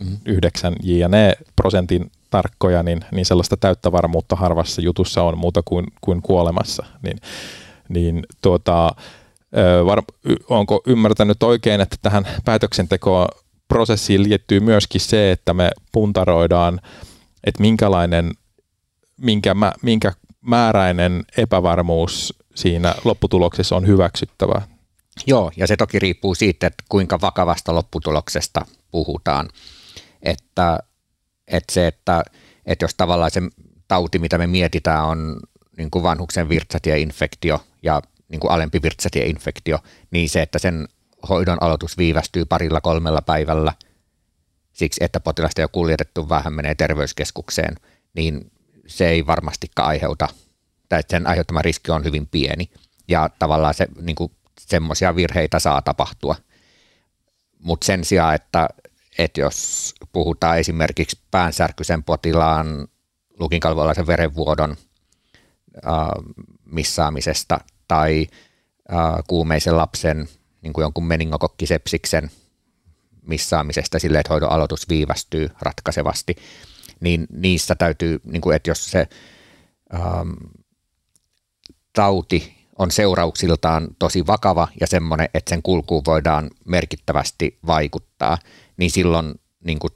mm. 0.00 0.16
jne 0.82 1.36
prosentin 1.56 2.10
tarkkoja, 2.30 2.82
niin, 2.82 3.04
niin 3.12 3.24
sellaista 3.24 3.56
täyttä 3.56 3.92
varmuutta 3.92 4.36
harvassa 4.36 4.82
jutussa 4.82 5.22
on 5.22 5.38
muuta 5.38 5.62
kuin, 5.64 5.86
kuin 6.00 6.22
kuolemassa. 6.22 6.86
Niin, 7.02 7.18
niin 7.88 8.26
tuota, 8.42 8.94
var, 9.86 10.02
onko 10.48 10.82
ymmärtänyt 10.86 11.42
oikein, 11.42 11.80
että 11.80 11.96
tähän 12.02 12.28
päätöksentekoon 12.44 13.28
prosessiin 13.68 14.22
liittyy 14.22 14.60
myöskin 14.60 15.00
se, 15.00 15.32
että 15.32 15.54
me 15.54 15.70
puntaroidaan, 15.92 16.80
että 17.44 17.60
minkälainen, 17.60 18.32
minkä, 19.20 19.54
minkä 19.82 20.12
määräinen 20.40 21.24
epävarmuus 21.36 22.34
siinä 22.54 22.94
lopputuloksessa 23.04 23.76
on 23.76 23.86
hyväksyttävä. 23.86 24.62
Joo, 25.26 25.52
ja 25.56 25.66
se 25.66 25.76
toki 25.76 25.98
riippuu 25.98 26.34
siitä, 26.34 26.66
että 26.66 26.84
kuinka 26.88 27.20
vakavasta 27.20 27.74
lopputuloksesta 27.74 28.66
puhutaan. 28.90 29.48
Että, 30.22 30.78
että 31.50 31.74
se, 31.74 31.86
että, 31.86 32.22
että 32.66 32.84
jos 32.84 32.94
tavallaan 32.94 33.30
se 33.30 33.40
tauti, 33.88 34.18
mitä 34.18 34.38
me 34.38 34.46
mietitään, 34.46 35.04
on 35.04 35.40
niin 35.76 35.90
kuin 35.90 36.02
vanhuksen 36.02 36.48
virtsatieinfektio 36.48 37.64
ja 37.82 38.02
niin 38.28 38.40
kuin 38.40 38.50
alempi 38.50 38.82
virtsatieinfektio, 38.82 39.78
niin 40.10 40.28
se, 40.28 40.42
että 40.42 40.58
sen 40.58 40.88
hoidon 41.28 41.62
aloitus 41.62 41.98
viivästyy 41.98 42.44
parilla 42.44 42.80
kolmella 42.80 43.22
päivällä 43.22 43.72
siksi, 44.72 45.04
että 45.04 45.20
potilasta 45.20 45.62
ole 45.62 45.68
kuljetettu 45.72 46.28
vähän 46.28 46.52
menee 46.52 46.74
terveyskeskukseen, 46.74 47.74
niin 48.14 48.52
se 48.86 49.08
ei 49.08 49.26
varmastikaan 49.26 49.88
aiheuta, 49.88 50.28
tai 50.88 51.02
sen 51.08 51.26
aiheuttama 51.26 51.62
riski 51.62 51.90
on 51.90 52.04
hyvin 52.04 52.26
pieni. 52.26 52.70
Ja 53.08 53.30
tavallaan 53.38 53.74
se 53.74 53.86
niin 54.00 54.16
kuin 54.16 54.32
semmoisia 54.60 55.16
virheitä 55.16 55.58
saa 55.58 55.82
tapahtua. 55.82 56.36
Mutta 57.58 57.84
sen 57.84 58.04
sijaan, 58.04 58.34
että, 58.34 58.68
että 59.18 59.40
jos 59.40 59.94
puhutaan 60.12 60.58
esimerkiksi 60.58 61.18
päänsärkyisen 61.30 62.02
potilaan 62.02 62.88
lukinkalvolaisen 63.38 64.06
verenvuodon 64.06 64.76
missaamisesta 66.64 67.60
tai 67.88 68.26
kuumeisen 69.26 69.76
lapsen 69.76 70.28
niin 70.62 70.72
kuin 70.72 70.82
jonkun 70.82 71.06
meningokokkisepsiksen 71.06 72.30
missaamisesta 73.22 73.98
sille, 73.98 74.18
että 74.18 74.32
hoidon 74.32 74.52
aloitus 74.52 74.88
viivästyy 74.88 75.50
ratkaisevasti, 75.60 76.36
niin 77.00 77.26
niissä 77.32 77.74
täytyy, 77.74 78.20
niin 78.24 78.40
kuin, 78.40 78.56
että 78.56 78.70
jos 78.70 78.90
se 78.90 79.08
ähm, 79.94 80.30
tauti 81.92 82.60
on 82.78 82.90
seurauksiltaan 82.90 83.88
tosi 83.98 84.26
vakava 84.26 84.68
ja 84.80 84.86
semmoinen, 84.86 85.28
että 85.34 85.50
sen 85.50 85.62
kulkuun 85.62 86.02
voidaan 86.06 86.50
merkittävästi 86.64 87.58
vaikuttaa, 87.66 88.38
niin 88.80 88.90
silloin 88.90 89.34
niin 89.64 89.78
kuin, 89.78 89.90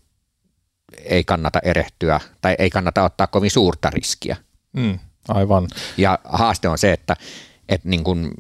ei 1.05 1.25
kannata 1.25 1.59
erehtyä 1.63 2.21
tai 2.41 2.55
ei 2.59 2.71
kannata 2.71 3.05
ottaa 3.05 3.27
kovin 3.27 3.51
suurta 3.51 3.91
riskiä. 3.91 4.37
Mm, 4.73 4.99
aivan. 5.29 5.69
Ja 5.97 6.19
haaste 6.25 6.69
on 6.69 6.79
se, 6.79 6.93
että, 6.93 7.17
että 7.69 7.89
niin 7.89 8.05
kuin, 8.05 8.31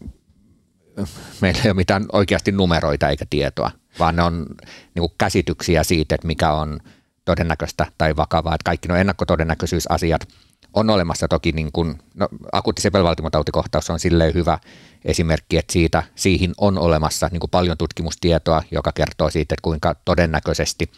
meillä 1.40 1.60
ei 1.64 1.70
ole 1.70 1.74
mitään 1.74 2.06
oikeasti 2.12 2.52
numeroita 2.52 3.08
eikä 3.08 3.24
tietoa. 3.30 3.70
vaan 3.98 4.16
ne 4.16 4.22
on 4.22 4.46
niin 4.94 5.00
kuin 5.00 5.12
käsityksiä 5.18 5.84
siitä, 5.84 6.14
että 6.14 6.26
mikä 6.26 6.52
on 6.52 6.80
todennäköistä 7.24 7.86
tai 7.98 8.16
vakavaa. 8.16 8.54
Että 8.54 8.64
kaikki 8.64 8.88
nuo 8.88 8.96
ennakkotodennäköisyysasiat 8.96 10.28
on 10.72 10.90
olemassa 10.90 11.28
toki, 11.28 11.52
niin 11.52 11.72
kuin, 11.72 11.98
no, 12.14 12.28
akuutti 12.52 12.82
sepelvaltimotautikohtaus 12.82 13.90
on 13.90 14.00
silleen 14.00 14.34
hyvä 14.34 14.58
esimerkki, 15.04 15.58
että 15.58 15.72
siitä, 15.72 16.02
siihen 16.14 16.52
on 16.58 16.78
olemassa 16.78 17.28
niin 17.32 17.40
kuin 17.40 17.50
paljon 17.50 17.78
tutkimustietoa, 17.78 18.62
joka 18.70 18.92
kertoo 18.92 19.30
siitä, 19.30 19.54
että 19.54 19.62
kuinka 19.62 19.94
todennäköisesti 20.04 20.90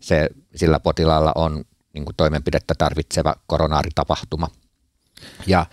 se, 0.00 0.28
sillä 0.56 0.80
potilaalla 0.80 1.32
on 1.34 1.64
niin 1.92 2.04
kuin 2.04 2.16
toimenpidettä 2.16 2.74
tarvitseva 2.78 3.34
koronaaritapahuma. 3.46 4.48
Ja, 5.46 5.66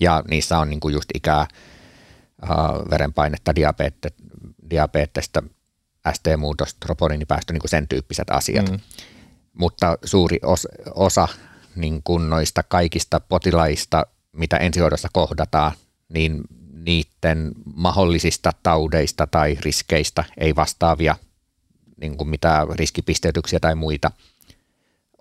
ja 0.00 0.22
niissä 0.30 0.58
on 0.58 0.70
niin 0.70 0.80
kuin 0.80 0.94
just 0.94 1.08
ikää, 1.14 1.46
uh, 2.42 2.90
verenpainetta, 2.90 3.54
diabetes, 3.54 4.12
diabetesta, 4.70 5.42
ST-muutosta, 6.12 6.76
troponinipäästö, 6.80 7.52
niin 7.52 7.60
kuin 7.60 7.70
sen 7.70 7.88
tyyppiset 7.88 8.30
asiat. 8.30 8.70
Mm. 8.70 8.80
Mutta 9.52 9.98
suuri 10.04 10.38
os, 10.42 10.68
osa 10.94 11.28
niin 11.76 12.02
kuin 12.04 12.30
noista 12.30 12.62
kaikista 12.62 13.20
potilaista, 13.20 14.06
mitä 14.32 14.56
ensihoidossa 14.56 15.08
kohdataan, 15.12 15.72
niin 16.08 16.40
niiden 16.84 17.52
mahdollisista 17.74 18.52
taudeista 18.62 19.26
tai 19.26 19.56
riskeistä 19.60 20.24
ei 20.38 20.56
vastaavia 20.56 21.16
niin 22.00 22.16
kuin 22.16 22.28
mitään 22.28 22.68
riskipisteytyksiä 22.68 23.60
tai 23.60 23.74
muita 23.74 24.10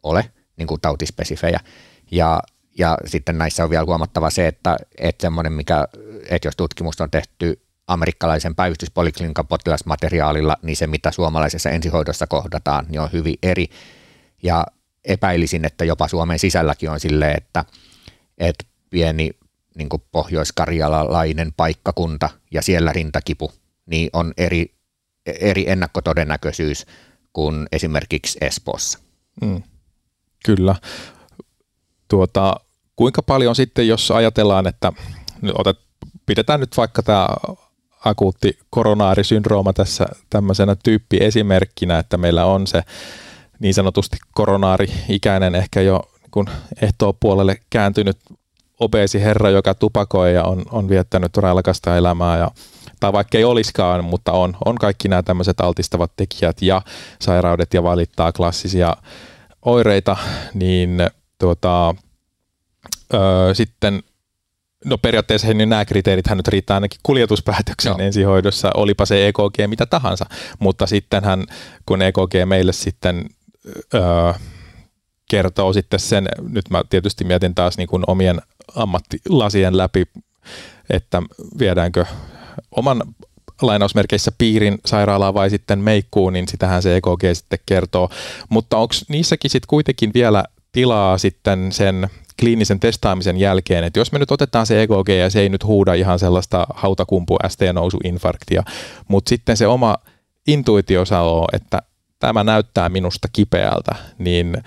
ole, 0.04 0.32
niin 0.58 0.68
kuin 0.68 0.82
tautispesifejä. 0.82 1.60
Ja, 2.12 2.42
ja 2.78 2.98
sitten 3.06 3.38
näissä 3.38 3.64
on 3.64 3.70
vielä 3.70 3.86
huomattava 3.86 4.30
se, 4.30 4.48
että, 4.48 4.78
että 4.98 5.22
semmoinen, 5.22 5.54
mikä, 5.54 5.88
että 6.30 6.48
jos 6.48 6.56
tutkimusta 6.56 7.04
on 7.04 7.12
tehty 7.12 7.62
amerikkalaisen 7.88 8.56
päivystyspoliklinikan 8.56 9.48
potilasmateriaalilla, 9.48 10.58
niin 10.62 10.76
se 10.76 10.88
mitä 10.88 11.12
suomalaisessa 11.12 11.70
ensihoidossa 11.70 12.28
kohdataan, 12.28 12.86
niin 12.90 13.02
on 13.02 13.12
hyvin 13.14 13.36
eri. 13.44 13.68
Ja 14.44 14.66
epäilisin, 15.06 15.66
että 15.66 15.86
jopa 15.86 16.08
Suomen 16.08 16.40
sisälläkin 16.40 16.90
on 16.90 17.00
silleen, 17.00 17.38
että, 17.38 17.66
että 18.38 18.66
pieni 18.90 19.32
niin 19.76 19.90
pohjois-karjalalainen 20.12 21.54
paikkakunta 21.58 22.30
ja 22.52 22.62
siellä 22.62 22.94
rintakipu, 22.94 23.52
niin 23.86 24.10
on 24.14 24.34
eri, 24.38 24.76
eri 25.26 25.70
ennakkotodennäköisyys 25.70 26.86
kuin 27.34 27.68
esimerkiksi 27.72 28.38
Espoossa. 28.42 29.00
Mm, 29.42 29.64
kyllä. 30.46 30.76
Tuota, 32.08 32.56
kuinka 32.96 33.22
paljon 33.22 33.56
sitten, 33.56 33.88
jos 33.88 34.12
ajatellaan, 34.12 34.68
että 34.68 34.94
otet, 35.54 35.80
pidetään 36.26 36.60
nyt 36.60 36.78
vaikka 36.78 37.04
tämä 37.04 37.28
akuutti 38.06 38.60
koronaarisyndrooma 38.70 39.74
tässä 39.74 40.06
tämmöisenä 40.30 40.76
tyyppiesimerkkinä, 40.84 42.00
että 42.00 42.18
meillä 42.18 42.46
on 42.46 42.68
se 42.68 42.84
niin 43.60 43.74
sanotusti 43.74 44.18
koronaari-ikäinen 44.34 45.56
ehkä 45.56 45.82
jo 45.82 46.12
kun 46.32 46.50
ehtoo 46.82 47.14
puolelle 47.14 47.58
kääntynyt 47.70 48.18
obeesi 48.80 49.22
herra, 49.22 49.50
joka 49.50 49.74
tupakoi 49.74 50.34
ja 50.34 50.44
on, 50.44 50.64
on 50.72 50.90
viettänyt 50.90 51.38
railakasta 51.38 51.98
elämää 51.98 52.38
ja 52.38 52.52
tai 53.00 53.14
vaikka 53.14 53.38
ei 53.38 53.44
olisikaan, 53.44 54.04
mutta 54.04 54.32
on, 54.32 54.58
on 54.66 54.76
kaikki 54.76 55.08
nämä 55.08 55.24
tämmöiset 55.24 55.62
altistavat 55.62 56.12
tekijät 56.16 56.62
ja 56.62 56.82
sairaudet 57.22 57.74
ja 57.74 57.84
valittaa 57.84 58.32
klassisia 58.32 58.96
oireita, 59.66 60.18
niin 60.54 60.98
tuota, 61.40 61.96
ö, 63.14 63.54
sitten 63.54 64.04
No 64.86 64.98
periaatteessa 64.98 65.54
niin 65.54 65.70
nämä 65.70 65.86
kriteerit 65.86 66.28
hän 66.28 66.38
nyt 66.38 66.48
riittää 66.48 66.78
ainakin 66.78 67.00
kuljetuspäätöksen 67.04 67.90
Joo. 67.90 67.98
ensihoidossa, 68.00 68.72
olipa 68.74 69.06
se 69.06 69.28
EKG 69.28 69.68
mitä 69.68 69.86
tahansa, 69.86 70.26
mutta 70.60 70.86
sittenhän 70.86 71.46
kun 71.86 72.02
EKG 72.02 72.34
meille 72.46 72.74
sitten 72.74 73.26
öö, 73.94 74.34
kertoo 75.30 75.74
sitten 75.74 76.00
sen, 76.00 76.30
nyt 76.50 76.70
mä 76.70 76.82
tietysti 76.90 77.24
mietin 77.24 77.56
taas 77.56 77.78
niin 77.78 77.88
kuin 77.88 78.04
omien 78.08 78.42
ammattilasien 78.76 79.78
läpi, 79.78 80.04
että 80.90 81.22
viedäänkö 81.60 82.06
oman 82.72 83.04
lainausmerkeissä 83.62 84.32
piirin 84.38 84.78
sairaalaa 84.86 85.34
vai 85.34 85.50
sitten 85.50 85.80
meikkuun, 85.80 86.34
niin 86.34 86.48
sitähän 86.48 86.82
se 86.82 86.96
EKG 86.96 87.24
sitten 87.34 87.60
kertoo. 87.66 88.10
Mutta 88.50 88.78
onko 88.78 88.94
niissäkin 89.08 89.52
sitten 89.52 89.68
kuitenkin 89.68 90.12
vielä 90.14 90.44
tilaa 90.72 91.18
sitten 91.18 91.72
sen 91.72 92.10
kliinisen 92.40 92.80
testaamisen 92.80 93.38
jälkeen, 93.38 93.84
että 93.84 94.00
jos 94.00 94.12
me 94.12 94.20
nyt 94.20 94.32
otetaan 94.32 94.66
se 94.66 94.82
EKG 94.82 95.10
ja 95.20 95.30
se 95.30 95.40
ei 95.40 95.50
nyt 95.50 95.64
huuda 95.64 95.94
ihan 95.94 96.20
sellaista 96.20 96.68
hautakumpu 96.74 97.38
ST-nousu-infarktia, 97.48 98.64
mutta 99.08 99.30
sitten 99.30 99.58
se 99.58 99.68
oma 99.68 99.98
intuitio 100.48 101.06
sanoo, 101.06 101.48
että 101.54 101.82
tämä 102.20 102.44
näyttää 102.44 102.90
minusta 102.90 103.28
kipeältä, 103.34 103.96
niin 104.18 104.58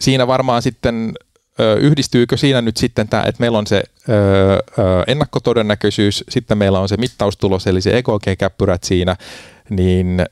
siinä 0.00 0.26
varmaan 0.26 0.62
sitten 0.62 1.12
yhdistyykö 1.80 2.36
siinä 2.36 2.62
nyt 2.62 2.76
sitten 2.76 3.08
tämä, 3.08 3.22
että 3.22 3.40
meillä 3.40 3.58
on 3.58 3.66
se 3.66 3.82
ennakkotodennäköisyys, 5.06 6.24
sitten 6.28 6.58
meillä 6.58 6.80
on 6.80 6.88
se 6.88 6.96
mittaustulos, 6.96 7.66
eli 7.66 7.80
se 7.80 7.98
EKG-käppyrät 7.98 8.84
siinä, 8.84 9.16
niin 9.70 10.26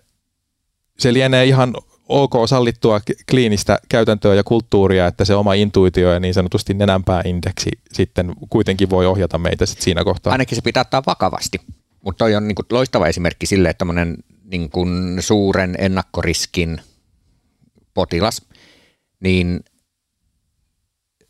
se 0.99 1.13
lienee 1.13 1.45
ihan 1.45 1.75
ok 2.09 2.33
sallittua 2.47 3.01
kliinistä 3.31 3.79
käytäntöä 3.89 4.35
ja 4.35 4.45
kulttuuria, 4.45 5.07
että 5.07 5.25
se 5.25 5.35
oma 5.35 5.55
intuitio 5.55 6.13
ja 6.13 6.21
niin 6.21 6.35
sanotusti 6.35 6.75
nenänpääindeksi 6.75 7.71
sitten 7.93 8.33
kuitenkin 8.51 8.91
voi 8.91 9.07
ohjata 9.07 9.39
meitä 9.39 9.67
sit 9.67 9.81
siinä 9.81 10.05
kohtaa. 10.05 10.33
Ainakin 10.33 10.57
se 10.57 10.63
pitää 10.63 10.81
ottaa 10.81 11.03
vakavasti, 11.07 11.59
mutta 12.05 12.19
toi 12.19 12.35
on 12.35 12.49
niin 12.49 12.55
kuin 12.55 12.67
loistava 12.71 13.07
esimerkki 13.07 13.47
sille, 13.47 13.69
että 13.69 13.87
niin 14.45 14.71
kuin 14.71 15.17
suuren 15.21 15.77
ennakkoriskin 15.79 16.81
potilas, 17.95 18.43
niin 19.21 19.61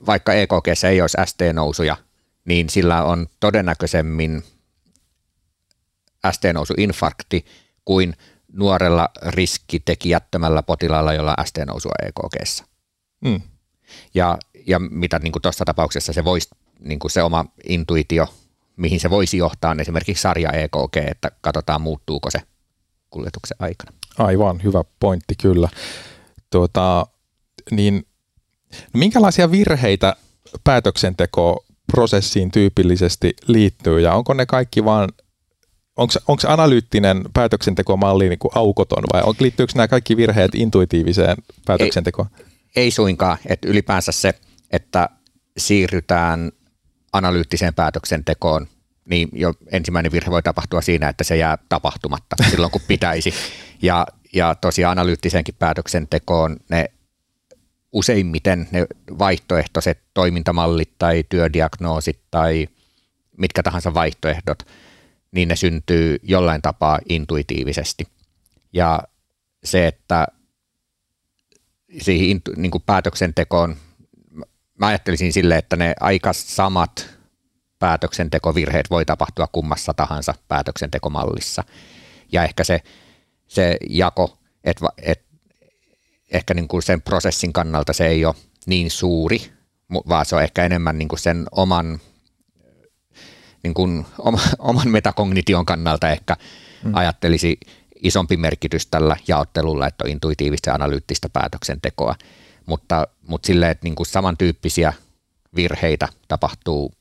vaikka 0.06 0.32
EKG 0.32 0.68
ei 0.88 1.00
olisi 1.00 1.16
ST-nousuja, 1.24 1.96
niin 2.44 2.70
sillä 2.70 3.02
on 3.02 3.26
todennäköisemmin 3.40 4.42
ST-nousuinfarkti 6.32 7.44
kuin 7.85 8.16
nuorella 8.52 9.09
riskitekijättömällä 9.26 10.62
potilaalla, 10.62 11.12
jolla 11.12 11.35
on 11.38 11.46
ST-nousua 11.46 11.92
EKGssä. 12.06 12.64
Mm. 13.24 13.40
Ja, 14.14 14.38
ja 14.66 14.78
mitä 14.78 15.18
niin 15.18 15.32
tuossa 15.42 15.64
tapauksessa 15.64 16.12
se 16.12 16.24
voisi, 16.24 16.48
niin 16.78 16.98
se 17.06 17.22
oma 17.22 17.44
intuitio, 17.68 18.26
mihin 18.76 19.00
se 19.00 19.11
voisi 19.11 19.37
johtaa, 19.37 19.70
on 19.70 19.80
esimerkiksi 19.80 20.22
sarja 20.22 20.50
EKG, 20.52 20.96
että 21.11 21.30
katsotaan 21.40 21.80
muuttuuko 21.80 22.30
se 22.30 22.42
kuljetuksen 23.11 23.56
aikana. 23.61 23.92
Aivan, 24.18 24.62
hyvä 24.62 24.85
pointti 25.00 25.35
kyllä. 25.42 25.68
Tuota, 26.50 27.06
niin, 27.70 28.06
no 28.95 28.99
minkälaisia 28.99 29.51
virheitä 29.51 30.17
päätöksentekoprosessiin 30.65 32.51
tyypillisesti 32.51 33.35
liittyy 33.47 34.01
ja 34.01 34.15
onko 34.15 34.35
ne 34.35 34.47
kaikki 34.47 34.85
vaan 34.85 35.09
onko 35.97 36.43
analyyttinen 36.47 37.25
päätöksentekomalli 37.35 38.29
niin 38.29 38.39
kuin 38.39 38.53
aukoton 38.55 39.05
vai 39.12 39.23
on, 39.23 39.35
liittyykö 39.41 39.73
nämä 39.77 39.89
kaikki 39.89 40.17
virheet 40.17 40.55
intuitiiviseen 40.55 41.37
päätöksentekoon? 41.65 42.29
Ei, 42.39 42.45
ei 42.77 42.91
suinkaan, 42.91 43.39
että 43.47 43.69
ylipäänsä 43.69 44.12
se, 44.12 44.35
että 44.71 45.09
siirrytään 45.59 46.53
analyyttiseen 47.12 47.75
päätöksentekoon, 47.75 48.67
niin 49.05 49.29
jo 49.33 49.55
ensimmäinen 49.73 50.12
virhe 50.12 50.31
voi 50.31 50.43
tapahtua 50.43 50.81
siinä, 50.81 51.09
että 51.09 51.25
se 51.25 51.37
jää 51.37 51.59
tapahtumatta 51.69 52.37
silloin, 52.51 52.73
kun 52.73 52.81
pitäisi. 52.89 53.35
Ja, 53.83 54.07
ja 54.33 54.55
tosiaan 54.55 54.99
analyyttiseenkin 54.99 55.55
päätöksentekoon 55.59 56.57
ne 56.69 56.91
useimmiten 57.92 58.68
ne 58.70 58.87
vaihtoehtoiset 59.18 59.99
toimintamallit 60.14 60.90
tai 60.99 61.25
työdiagnoosit 61.29 62.20
tai 62.31 62.68
mitkä 63.38 63.62
tahansa 63.62 63.94
vaihtoehdot– 63.94 64.59
niin 65.37 65.49
ne 65.49 65.57
syntyy 65.57 66.16
jollain 66.22 66.62
tapaa 66.62 66.99
intuitiivisesti. 67.09 68.05
Ja 68.72 69.03
se, 69.64 69.87
että 69.87 70.27
siihen 72.01 72.42
niin 72.57 72.70
kuin 72.70 72.83
päätöksentekoon, 72.87 73.77
mä 74.79 74.87
ajattelisin 74.87 75.33
sille, 75.33 75.57
että 75.57 75.77
ne 75.77 75.94
aika 76.01 76.33
samat 76.33 77.11
päätöksentekovirheet 77.79 78.90
voi 78.90 79.05
tapahtua 79.05 79.46
kummassa 79.46 79.94
tahansa 79.94 80.35
päätöksentekomallissa. 80.49 81.64
Ja 82.33 82.44
ehkä 82.44 82.64
se, 82.64 82.81
se 83.46 83.77
jako, 83.90 84.38
että 84.64 84.87
et, 85.03 85.26
ehkä 86.33 86.55
niin 86.55 86.69
kuin 86.69 86.83
sen 86.83 87.03
prosessin 87.03 87.53
kannalta 87.53 87.93
se 87.93 88.07
ei 88.07 88.25
ole 88.25 88.35
niin 88.67 88.91
suuri, 88.91 89.53
vaan 90.09 90.27
se 90.27 90.37
on 90.37 90.43
ehkä 90.43 90.65
enemmän 90.65 90.99
niin 90.99 91.09
kuin 91.09 91.19
sen 91.19 91.47
oman 91.53 92.01
niin 93.62 93.75
kuin 93.75 94.07
oman 94.59 94.89
metakognition 94.89 95.67
kannalta 95.67 96.11
ehkä 96.11 96.37
hmm. 96.83 96.95
ajattelisi 96.95 97.59
isompi 98.03 98.37
merkitys 98.37 98.87
tällä 98.87 99.17
jaottelulla, 99.29 99.87
että 99.87 100.05
on 100.05 100.11
intuitiivista 100.11 100.71
ja 100.71 100.75
analyyttistä 100.75 101.29
päätöksentekoa, 101.29 102.15
mutta, 102.67 103.09
mutta 103.29 103.47
silleen, 103.47 103.71
että 103.71 103.85
niin 103.85 103.95
kuin 103.95 104.07
samantyyppisiä 104.07 104.93
virheitä 105.57 106.09
tapahtuu 106.29 106.93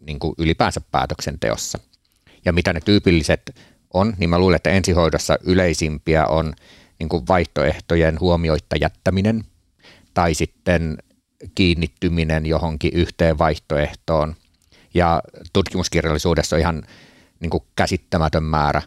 niin 0.00 0.18
kuin 0.18 0.34
ylipäänsä 0.38 0.80
päätöksenteossa. 0.90 1.78
Ja 2.44 2.52
mitä 2.52 2.72
ne 2.72 2.80
tyypilliset 2.80 3.56
on, 3.94 4.14
niin 4.18 4.30
mä 4.30 4.38
luulen, 4.38 4.56
että 4.56 4.70
ensihoidossa 4.70 5.38
yleisimpiä 5.44 6.26
on 6.26 6.54
niin 6.98 7.08
kuin 7.08 7.26
vaihtoehtojen 7.28 8.20
huomioitta 8.20 8.76
jättäminen 8.80 9.44
tai 10.14 10.34
sitten 10.34 10.98
kiinnittyminen 11.54 12.46
johonkin 12.46 12.90
yhteen 12.94 13.38
vaihtoehtoon. 13.38 14.34
Ja 14.94 15.22
tutkimuskirjallisuudessa 15.52 16.56
on 16.56 16.60
ihan 16.60 16.82
niin 17.40 17.50
kuin 17.50 17.62
käsittämätön 17.76 18.42
määrä 18.42 18.82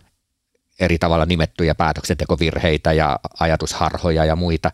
eri 0.80 0.97
tavalla 0.97 1.26
nimettyjä 1.26 1.76
päätöksentekovirheitä 1.76 2.93
ja 2.93 3.19
ajatusharhoja 3.39 4.26
ja 4.26 4.36
muita, 4.36 4.71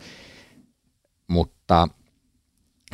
mutta, 1.27 1.87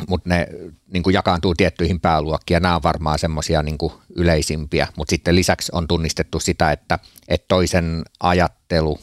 mutta 0.08 0.30
ne 0.30 0.48
niin 0.94 1.04
kuin 1.04 1.14
jakaantuu 1.14 1.56
tiettyihin 1.56 2.00
pääluokkiin 2.00 2.56
ja 2.56 2.60
nämä 2.60 2.76
on 2.76 2.84
varmaan 2.84 3.20
semmoisia 3.20 3.64
niin 3.64 3.78
yleisimpiä, 4.16 4.88
mutta 4.98 5.10
sitten 5.10 5.36
lisäksi 5.36 5.72
on 5.76 5.88
tunnistettu 5.88 6.40
sitä, 6.40 6.72
että, 6.72 7.00
että 7.28 7.46
toisen 7.48 8.04
ajattelu, 8.20 9.00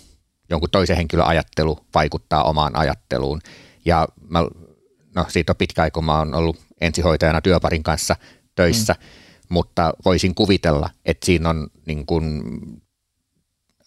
jonkun 0.50 0.70
toisen 0.70 0.96
henkilön 0.96 1.26
ajattelu 1.26 1.78
vaikuttaa 1.94 2.44
omaan 2.44 2.76
ajatteluun 2.76 3.40
ja 3.84 4.08
mä, 4.28 4.38
no 5.14 5.26
siitä 5.28 5.52
on 5.52 5.56
pitkä 5.56 5.82
aika, 5.82 5.94
kun 5.94 6.04
mä 6.04 6.18
oon 6.18 6.34
ollut 6.34 6.56
ensihoitajana 6.80 7.40
työparin 7.40 7.82
kanssa 7.82 8.16
töissä, 8.54 8.92
mm. 8.92 9.06
mutta 9.48 9.94
voisin 10.04 10.34
kuvitella, 10.34 10.90
että 11.04 11.26
siinä 11.26 11.48
on 11.48 11.66
niin 11.86 12.06
kuin 12.06 12.42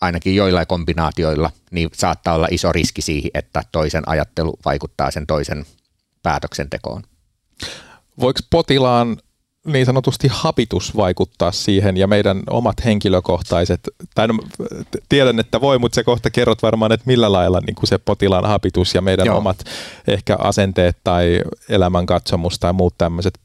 ainakin 0.02 0.36
joillain 0.36 0.68
kombinaatioilla, 0.68 1.52
niin 1.72 1.90
saattaa 1.94 2.36
olla 2.36 2.48
iso 2.52 2.72
riski 2.72 3.02
siihen, 3.02 3.32
että 3.34 3.64
toisen 3.72 4.10
ajattelu 4.10 4.60
vaikuttaa 4.66 5.12
sen 5.12 5.28
toisen 5.28 5.66
päätöksentekoon. 6.24 7.04
Voiko 8.20 8.40
potilaan 8.50 9.18
niin 9.68 9.86
sanotusti 9.86 10.28
hapitus 10.32 10.96
vaikuttaa 10.96 11.52
siihen 11.52 11.98
ja 11.98 12.08
meidän 12.08 12.44
omat 12.50 12.86
henkilökohtaiset, 12.86 13.80
tai 14.16 14.28
no, 14.28 14.34
tiedän, 15.10 15.40
että 15.40 15.62
voi, 15.62 15.80
mutta 15.80 15.96
se 15.96 16.04
kohta 16.04 16.30
kerrot 16.30 16.64
varmaan, 16.64 16.92
että 16.92 17.04
millä 17.08 17.32
lailla 17.32 17.60
niin 17.60 17.76
kuin 17.76 17.88
se 17.88 17.98
potilaan 17.98 18.46
hapitus 18.46 18.96
ja 18.96 19.02
meidän 19.02 19.26
Joo. 19.26 19.38
omat 19.38 19.64
ehkä 20.08 20.36
asenteet 20.40 20.98
tai 21.04 21.42
elämänkatsomus 21.70 22.60
tai 22.60 22.74
muut 22.74 22.98
tämmöiset 22.98 23.40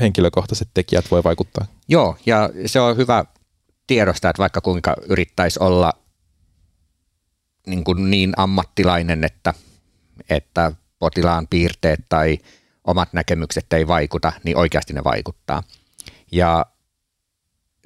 henkilökohtaiset 0.00 0.68
tekijät 0.74 1.10
voi 1.10 1.24
vaikuttaa. 1.24 1.66
Joo, 1.88 2.16
ja 2.26 2.50
se 2.66 2.80
on 2.80 2.96
hyvä 2.96 3.24
tiedostaa, 3.86 4.30
että 4.30 4.40
vaikka 4.40 4.60
kuinka 4.60 4.96
yrittäisi 5.08 5.58
olla 5.62 5.92
niin, 7.66 7.84
kuin 7.84 8.10
niin 8.10 8.32
ammattilainen, 8.36 9.24
että, 9.24 9.54
että 10.30 10.72
potilaan 10.98 11.46
piirteet 11.50 12.00
tai 12.08 12.38
omat 12.84 13.12
näkemykset 13.12 13.72
ei 13.72 13.86
vaikuta, 13.86 14.32
niin 14.44 14.56
oikeasti 14.56 14.92
ne 14.92 15.04
vaikuttaa. 15.04 15.62
Ja 16.32 16.66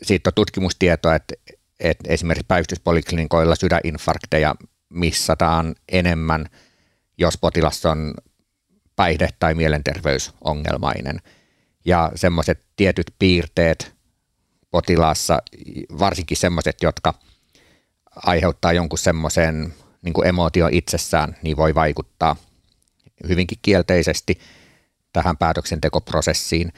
siitä 0.03 0.31
on 0.31 0.35
tutkimustietoa, 0.35 1.15
että, 1.15 1.35
että 1.81 2.13
esimerkiksi 2.13 2.47
päivystyspoliklinikoilla 2.49 3.57
sydäninfarkteja 3.57 4.55
missataan 4.89 5.75
enemmän, 5.89 6.47
jos 7.19 7.39
potilas 7.39 7.87
on 7.87 8.15
päihde- 8.97 9.29
tai 9.39 9.55
mielenterveysongelmainen. 9.55 11.21
Ja 11.85 12.13
semmoiset 12.15 12.65
tietyt 12.77 13.15
piirteet 13.19 13.95
potilaassa, 14.71 15.43
varsinkin 15.99 16.37
semmoiset, 16.37 16.77
jotka– 16.83 17.15
aiheuttaa 18.17 18.73
jonkun 18.73 18.99
semmoisen 18.99 19.75
niin 20.03 20.27
emootio 20.27 20.69
itsessään, 20.73 21.37
niin 21.43 21.57
voi 21.57 21.75
vaikuttaa 21.75 22.37
hyvinkin 23.29 23.59
kielteisesti 23.63 24.39
tähän 25.17 25.37
päätöksentekoprosessiin. 25.37 26.73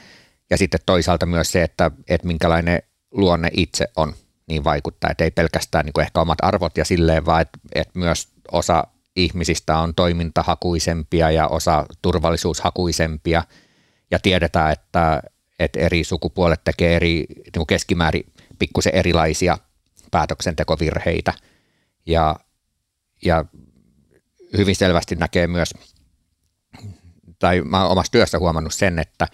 Ja 0.49 0.57
sitten 0.57 0.79
toisaalta 0.85 1.25
myös 1.25 1.51
se, 1.51 1.63
että, 1.63 1.91
että 2.07 2.27
minkälainen 2.27 2.81
luonne 3.11 3.49
itse 3.53 3.87
on, 3.95 4.13
niin 4.47 4.63
vaikuttaa. 4.63 5.11
Että 5.11 5.23
ei 5.23 5.31
pelkästään 5.31 5.85
niin 5.85 5.93
kuin 5.93 6.03
ehkä 6.03 6.21
omat 6.21 6.37
arvot 6.41 6.77
ja 6.77 6.85
silleen, 6.85 7.25
vaan 7.25 7.41
että, 7.41 7.59
että 7.75 7.99
myös 7.99 8.27
osa 8.51 8.83
ihmisistä 9.15 9.77
on 9.77 9.95
toimintahakuisempia 9.95 11.31
ja 11.31 11.47
osa 11.47 11.85
turvallisuushakuisempia. 12.01 13.43
Ja 14.11 14.19
tiedetään, 14.19 14.71
että, 14.71 15.21
että 15.59 15.79
eri 15.79 16.03
sukupuolet 16.03 16.63
tekee 16.63 16.95
eri 16.95 17.25
niin 17.29 17.51
kuin 17.57 17.67
keskimäärin 17.67 18.25
pikkusen 18.59 18.95
erilaisia– 18.95 19.57
päätöksentekovirheitä 20.11 21.33
ja, 22.05 22.35
ja 23.25 23.45
hyvin 24.57 24.75
selvästi 24.75 25.15
näkee 25.15 25.47
myös, 25.47 25.73
tai 27.39 27.61
mä 27.61 27.81
oon 27.81 27.91
omassa 27.91 28.11
työssä 28.11 28.39
huomannut 28.39 28.73
sen, 28.73 28.99
että, 28.99 29.27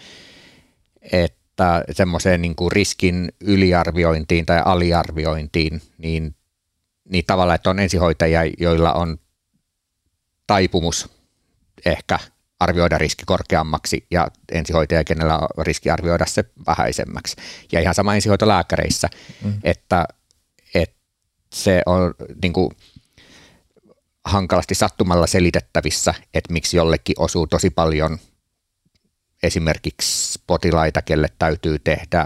että 1.11 1.83
semmoiseen 1.91 2.41
niin 2.41 2.55
kuin 2.55 2.71
riskin 2.71 3.31
yliarviointiin 3.41 4.45
tai 4.45 4.61
aliarviointiin, 4.65 5.81
niin, 5.97 6.35
niin 7.09 7.25
tavallaan, 7.25 7.55
että 7.55 7.69
on 7.69 7.79
ensihoitajia, 7.79 8.41
joilla 8.57 8.93
on 8.93 9.17
taipumus 10.47 11.09
ehkä 11.85 12.19
arvioida 12.59 12.97
riski 12.97 13.23
korkeammaksi 13.25 14.07
ja 14.11 14.27
ensihoitaja, 14.51 15.03
kenellä 15.03 15.37
on 15.37 15.65
riski 15.65 15.89
arvioida 15.89 16.25
se 16.25 16.45
vähäisemmäksi. 16.67 17.35
Ja 17.71 17.79
ihan 17.79 17.95
sama 17.95 18.15
ensihoitolääkäreissä, 18.15 19.09
mm. 19.43 19.53
että 19.63 20.07
se 21.55 21.81
on 21.85 22.13
niin 22.41 22.53
kuin, 22.53 22.71
hankalasti 24.25 24.75
sattumalla 24.75 25.27
selitettävissä, 25.27 26.13
että 26.33 26.53
miksi 26.53 26.77
jollekin 26.77 27.15
osuu 27.19 27.47
tosi 27.47 27.69
paljon 27.69 28.19
esimerkiksi 29.43 30.41
potilaita, 30.47 31.01
kelle 31.01 31.27
täytyy 31.39 31.79
tehdä 31.79 32.25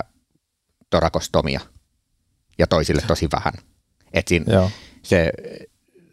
torakostomia 0.90 1.60
ja 2.58 2.68
toisille 2.68 3.02
tosi 3.08 3.28
vähän. 3.32 3.54
Et 4.14 4.28
siinä, 4.28 4.70
se 5.04 5.32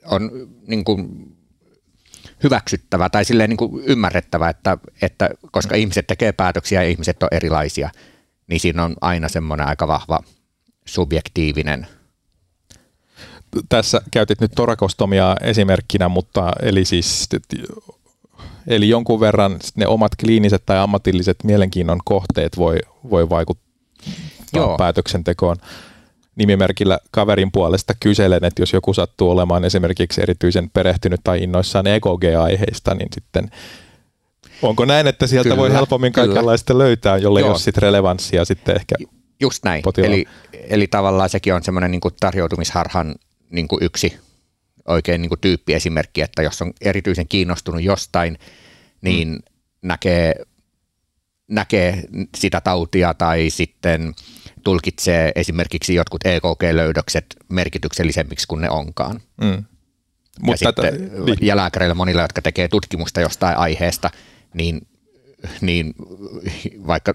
on 0.05 0.31
niin 0.67 0.85
kuin, 0.85 1.33
hyväksyttävä 2.43 3.09
tai 3.09 3.25
silleen 3.25 3.51
niin 3.51 3.57
kuin 3.57 3.85
ymmärrettävä, 3.85 4.49
että, 4.49 4.79
että 5.03 5.31
koska 5.53 5.75
mm. 5.75 5.81
ihmiset 5.81 6.07
tekee 6.07 6.33
päätöksiä 6.33 6.83
ja 6.83 6.89
ihmiset 6.89 7.23
on 7.23 7.29
erilaisia, 7.33 7.91
niin 8.47 8.61
siinä 8.61 8.85
on 8.85 8.97
aina 9.01 9.29
semmoinen 9.29 9.67
aika 9.67 9.89
vahva 9.89 10.23
subjektiivinen 10.85 11.87
tässä 13.69 14.01
käytit 14.11 14.41
nyt 14.41 14.53
torakostomia 14.55 15.37
esimerkkinä, 15.41 16.09
mutta 16.09 16.53
eli 16.63 16.85
siis 16.85 17.29
eli 18.67 18.89
jonkun 18.89 19.21
verran 19.21 19.59
ne 19.77 19.87
omat 19.87 20.13
kliiniset 20.21 20.63
tai 20.67 20.79
ammatilliset 20.79 21.37
mielenkiinnon 21.45 22.01
kohteet 22.05 22.57
voi, 22.57 22.79
voi 23.11 23.29
vaikuttaa 23.29 23.67
Joo. 24.55 24.77
päätöksentekoon. 24.77 25.57
Nimimerkillä 26.37 26.99
kaverin 27.11 27.53
puolesta 27.53 27.95
kyselen, 28.01 28.45
että 28.45 28.63
jos 28.63 28.73
joku 28.73 28.95
sattuu 28.95 29.31
olemaan 29.31 29.65
esimerkiksi 29.65 30.23
erityisen 30.23 30.71
perehtynyt 30.71 31.21
tai 31.25 31.43
innoissaan 31.43 31.87
EKG-aiheista, 31.87 32.95
niin 32.95 33.09
sitten 33.15 33.51
onko 34.63 34.85
näin, 34.85 35.07
että 35.07 35.27
sieltä 35.27 35.49
kyllä, 35.49 35.57
voi 35.57 35.73
helpommin 35.73 36.13
kaikenlaista 36.13 36.79
löytää, 36.79 37.17
jolle 37.17 37.41
Joo. 37.41 37.47
ei 37.47 37.51
ole 37.51 37.59
sitten 37.59 37.83
relevanssia 37.83 38.45
sitten 38.45 38.77
ehkä 38.77 38.97
Just 39.41 39.65
näin. 39.65 39.83
Eli, 39.97 40.25
eli 40.53 40.87
tavallaan 40.87 41.29
sekin 41.29 41.55
on 41.55 41.63
semmoinen 41.63 41.91
niin 41.91 42.01
tarjoutumisharhan 42.21 43.15
niin 43.51 43.69
kuin 43.69 43.85
yksi 43.85 44.19
oikein 44.89 45.23
niin 45.23 45.29
kuin 45.29 45.41
tyyppiesimerkki, 45.41 46.23
että 46.23 46.43
jos 46.43 46.63
on 46.63 46.73
erityisen 46.81 47.29
kiinnostunut 47.29 47.83
jostain, 47.83 48.39
niin 49.01 49.29
mm. 49.29 49.39
näkee, 49.83 50.35
näkee 51.49 52.03
sitä 52.37 52.61
tautia 52.61 53.15
tai 53.15 53.51
sitten 53.51 54.15
tulkitsee 54.65 55.33
esimerkiksi 55.35 55.95
jotkut 55.95 56.27
EKG-löydökset 56.27 57.27
merkityksellisemmiksi 57.49 58.47
kuin 58.47 58.61
ne 58.61 58.71
onkaan. 58.71 59.21
Mm. 59.41 59.65
Mutta 60.43 60.65
ja, 60.65 60.73
tätä, 60.73 60.91
sitten, 60.91 61.25
niin. 61.25 61.39
ja 61.41 61.57
lääkäreillä 61.57 61.95
monilla, 61.95 62.23
jotka 62.23 62.43
tekee 62.43 62.69
tutkimusta 62.69 63.21
jostain 63.21 63.57
aiheesta, 63.57 64.11
niin, 64.55 64.87
niin 65.61 65.95
vaikka 66.87 67.15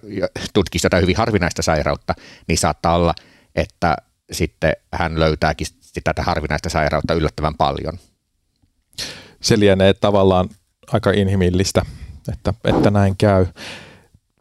tutkisi 0.54 0.86
jotain 0.86 1.02
hyvin 1.02 1.18
harvinaista 1.18 1.62
sairautta, 1.62 2.16
niin 2.48 2.58
saattaa 2.58 2.96
olla, 2.96 3.14
että 3.56 3.98
sitten 4.32 4.74
hän 4.94 5.20
löytääkin 5.20 5.68
tätä 6.04 6.24
harvinaista 6.24 6.70
sairautta 6.70 7.14
yllättävän 7.14 7.56
paljon. 7.56 8.00
Se 9.42 9.60
lienee 9.60 9.94
tavallaan 9.94 10.50
aika 10.88 11.12
inhimillistä, 11.12 11.82
että, 12.34 12.54
että 12.64 12.92
näin 12.92 13.18
käy. 13.18 13.46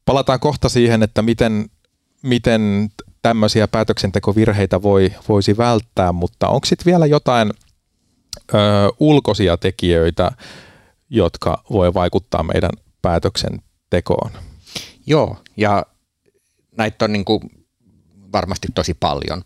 Palataan 0.05 0.41
kohta 0.41 0.69
siihen, 0.69 1.03
että 1.03 1.23
miten, 1.23 1.71
miten 2.23 2.91
tämmöisiä 3.23 3.69
päätöksentekovirheitä 3.69 4.83
voi, 4.83 5.15
voisi 5.29 5.57
välttää, 5.57 6.13
mutta 6.13 6.49
onko 6.49 6.67
sitten 6.67 6.93
vielä 6.93 7.07
jotain 7.07 7.53
ö, 8.55 8.57
ulkoisia 9.01 9.57
tekijöitä, 9.57 10.33
jotka 11.11 11.63
voi 11.71 11.95
vaikuttaa 11.95 12.43
meidän 12.43 12.71
päätöksentekoon? 13.03 14.31
Joo, 15.07 15.37
ja 15.57 15.87
näitä 16.77 17.05
on 17.05 17.13
niin 17.13 17.25
kuin 17.25 17.41
varmasti 18.33 18.69
tosi 18.75 18.95
paljon. 18.95 19.43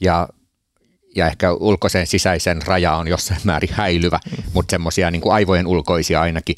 Ja 0.00 0.28
ja 1.16 1.26
ehkä 1.26 1.52
ulkoisen 1.52 2.06
sisäisen 2.06 2.62
raja 2.62 2.96
on 2.96 3.08
jossain 3.08 3.40
määrin 3.44 3.72
häilyvä, 3.72 4.18
mm. 4.30 4.44
mutta 4.52 4.70
semmoisia 4.70 5.10
niin 5.10 5.22
aivojen 5.30 5.66
ulkoisia 5.66 6.20
ainakin, 6.20 6.56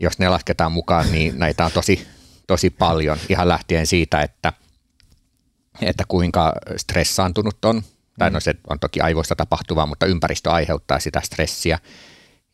jos 0.00 0.18
ne 0.18 0.28
lasketaan 0.28 0.72
mukaan, 0.72 1.12
niin 1.12 1.38
näitä 1.38 1.64
on 1.64 1.72
tosi, 1.72 2.06
tosi 2.46 2.70
paljon, 2.70 3.18
ihan 3.28 3.48
lähtien 3.48 3.86
siitä, 3.86 4.22
että, 4.22 4.52
että 5.80 6.04
kuinka 6.08 6.52
stressaantunut 6.76 7.64
on, 7.64 7.82
Tai 8.18 8.30
no 8.30 8.40
se 8.40 8.54
on 8.70 8.78
toki 8.78 9.00
aivoista 9.00 9.36
tapahtuvaa, 9.36 9.86
mutta 9.86 10.06
ympäristö 10.06 10.50
aiheuttaa 10.50 11.00
sitä 11.00 11.20
stressiä. 11.20 11.78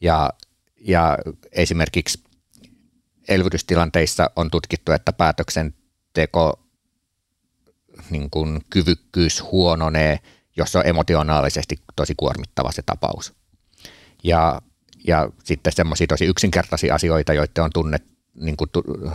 Ja, 0.01 0.31
ja 0.81 1.19
esimerkiksi 1.53 2.25
elvytystilanteissa 3.29 4.31
on 4.37 4.51
tutkittu, 4.51 4.93
että 4.93 5.13
päätöksenteko 5.13 6.61
niin 8.11 8.31
kuin 8.31 8.61
kyvykkyys 8.71 9.43
huononee, 9.43 10.21
jos 10.57 10.77
on 10.77 10.87
emotionaalisesti 10.87 11.77
tosi 11.97 12.15
kuormittava 12.17 12.73
se 12.73 12.83
tapaus. 12.83 13.35
Ja, 14.25 14.63
ja 15.07 15.29
sitten 15.45 15.73
semmoisia 15.73 16.07
tosi 16.07 16.25
yksinkertaisia 16.25 16.95
asioita, 16.95 17.33
joita 17.33 17.65
on 17.65 17.71
tunnet, 17.75 18.05
niin 18.35 18.57
kuin 18.57 18.71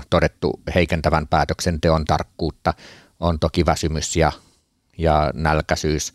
todettu 0.09 0.59
heikentävän 0.75 1.27
päätöksenteon 1.27 2.05
tarkkuutta, 2.05 2.73
on 3.19 3.39
toki 3.39 3.65
väsymys 3.65 4.15
ja, 4.15 4.31
ja 4.97 5.31
nälkäisyys. 5.33 6.13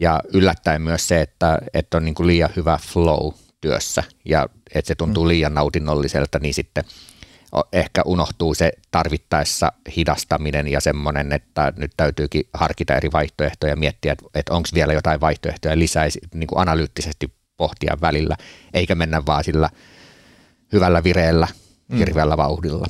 Ja 0.00 0.20
yllättäen 0.32 0.82
myös 0.82 1.08
se, 1.08 1.20
että, 1.20 1.58
että 1.74 1.96
on 1.96 2.04
niin 2.04 2.14
kuin 2.14 2.26
liian 2.26 2.50
hyvä 2.56 2.78
flow 2.82 3.32
työssä 3.60 4.02
ja 4.24 4.48
että 4.74 4.88
se 4.88 4.94
tuntuu 4.94 5.24
mm. 5.24 5.28
liian 5.28 5.54
nautinnolliselta, 5.54 6.38
niin 6.38 6.54
sitten 6.54 6.84
ehkä 7.72 8.02
unohtuu 8.04 8.54
se 8.54 8.72
tarvittaessa 8.90 9.72
hidastaminen 9.96 10.68
ja 10.68 10.80
semmoinen, 10.80 11.32
että 11.32 11.72
nyt 11.76 11.92
täytyykin 11.96 12.44
harkita 12.54 12.96
eri 12.96 13.12
vaihtoehtoja 13.12 13.72
ja 13.72 13.76
miettiä, 13.76 14.16
että, 14.34 14.54
onko 14.54 14.68
vielä 14.74 14.92
jotain 14.92 15.20
vaihtoehtoja 15.20 15.78
lisää, 15.78 16.08
niin 16.34 16.46
kuin 16.46 16.58
analyyttisesti 16.58 17.32
pohtia 17.56 17.96
välillä, 18.00 18.36
eikä 18.74 18.94
mennä 18.94 19.26
vaan 19.26 19.44
sillä 19.44 19.70
hyvällä 20.72 21.04
vireellä, 21.04 21.48
mm. 21.88 21.98
hirveällä 21.98 22.36
vauhdilla. 22.36 22.86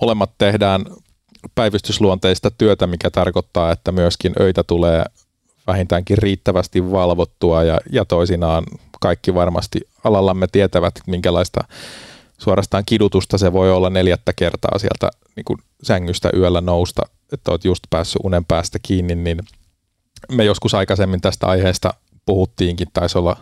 Molemmat 0.00 0.30
tehdään 0.38 0.84
päivystysluonteista 1.54 2.50
työtä, 2.50 2.86
mikä 2.86 3.10
tarkoittaa, 3.10 3.72
että 3.72 3.92
myöskin 3.92 4.32
öitä 4.40 4.64
tulee 4.64 5.04
vähintäänkin 5.66 6.18
riittävästi 6.18 6.90
valvottua 6.90 7.64
ja, 7.64 7.80
ja 7.92 8.04
toisinaan 8.04 8.64
kaikki 9.00 9.34
varmasti 9.34 9.80
alallamme 10.04 10.46
tietävät, 10.52 10.94
minkälaista 11.06 11.60
suorastaan 12.44 12.84
kidutusta. 12.86 13.38
Se 13.38 13.52
voi 13.52 13.72
olla 13.72 13.90
neljättä 13.90 14.32
kertaa 14.32 14.78
sieltä 14.78 15.10
niin 15.36 15.44
kuin 15.44 15.58
sängystä 15.82 16.30
yöllä 16.36 16.60
nousta, 16.60 17.02
että 17.32 17.50
olet 17.50 17.64
just 17.64 17.82
päässyt 17.90 18.20
unen 18.24 18.44
päästä 18.44 18.78
kiinni, 18.82 19.14
niin 19.14 19.38
me 20.32 20.44
joskus 20.44 20.74
aikaisemmin 20.74 21.20
tästä 21.20 21.46
aiheesta 21.46 21.94
puhuttiinkin, 22.26 22.88
taisi 22.92 23.18
olla 23.18 23.36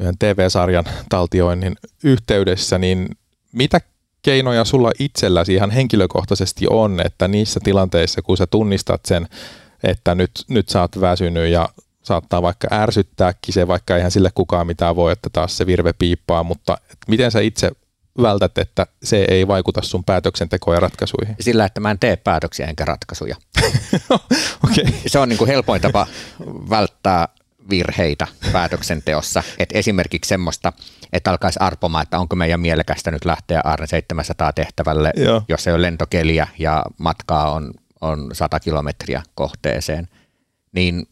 yhden 0.00 0.18
TV-sarjan 0.18 0.84
taltioinnin 1.08 1.76
yhteydessä, 2.04 2.78
niin 2.78 3.08
mitä 3.52 3.80
keinoja 4.22 4.64
sulla 4.64 4.92
itselläsi 4.98 5.54
ihan 5.54 5.70
henkilökohtaisesti 5.70 6.66
on, 6.70 7.00
että 7.04 7.28
niissä 7.28 7.60
tilanteissa, 7.64 8.22
kun 8.22 8.36
sä 8.36 8.46
tunnistat 8.46 9.00
sen, 9.06 9.28
että 9.82 10.14
nyt, 10.14 10.30
nyt 10.48 10.68
sä 10.68 10.80
oot 10.80 11.00
väsynyt 11.00 11.48
ja 11.48 11.68
saattaa 12.02 12.42
vaikka 12.42 12.68
ärsyttääkin 12.72 13.54
se, 13.54 13.68
vaikka 13.68 13.96
eihän 13.96 14.10
sille 14.10 14.30
kukaan 14.34 14.66
mitään 14.66 14.96
voi, 14.96 15.12
että 15.12 15.30
taas 15.32 15.56
se 15.56 15.66
virve 15.66 15.92
piippaa, 15.92 16.42
mutta 16.42 16.78
miten 17.08 17.30
sä 17.30 17.40
itse 17.40 17.70
vältät, 18.22 18.58
että 18.58 18.86
se 19.02 19.26
ei 19.28 19.48
vaikuta 19.48 19.82
sun 19.82 20.04
päätöksentekoon 20.04 20.76
ja 20.76 20.80
ratkaisuihin? 20.80 21.36
Sillä, 21.40 21.64
että 21.64 21.80
mä 21.80 21.90
en 21.90 21.98
tee 21.98 22.16
päätöksiä 22.16 22.66
enkä 22.66 22.84
ratkaisuja. 22.84 23.36
okay. 24.64 24.84
Se 25.06 25.18
on 25.18 25.28
niin 25.28 25.38
kuin 25.38 25.48
helpoin 25.48 25.80
tapa 25.80 26.06
välttää 26.70 27.28
virheitä 27.70 28.26
päätöksenteossa. 28.52 29.42
Et 29.58 29.68
esimerkiksi 29.72 30.28
semmoista, 30.28 30.72
että 31.12 31.30
alkaisi 31.30 31.58
arpomaan, 31.62 32.02
että 32.02 32.18
onko 32.18 32.36
meidän 32.36 32.60
mielekästä 32.60 33.10
nyt 33.10 33.24
lähteä 33.24 33.60
Arne 33.64 33.86
700 33.86 34.52
tehtävälle, 34.52 35.12
Joo. 35.16 35.42
jos 35.48 35.66
ei 35.66 35.72
ole 35.72 35.82
lentokeliä 35.82 36.48
ja 36.58 36.84
matkaa 36.98 37.52
on, 37.52 37.74
on 38.00 38.30
100 38.32 38.60
kilometriä 38.60 39.22
kohteeseen. 39.34 40.08
Niin 40.72 41.06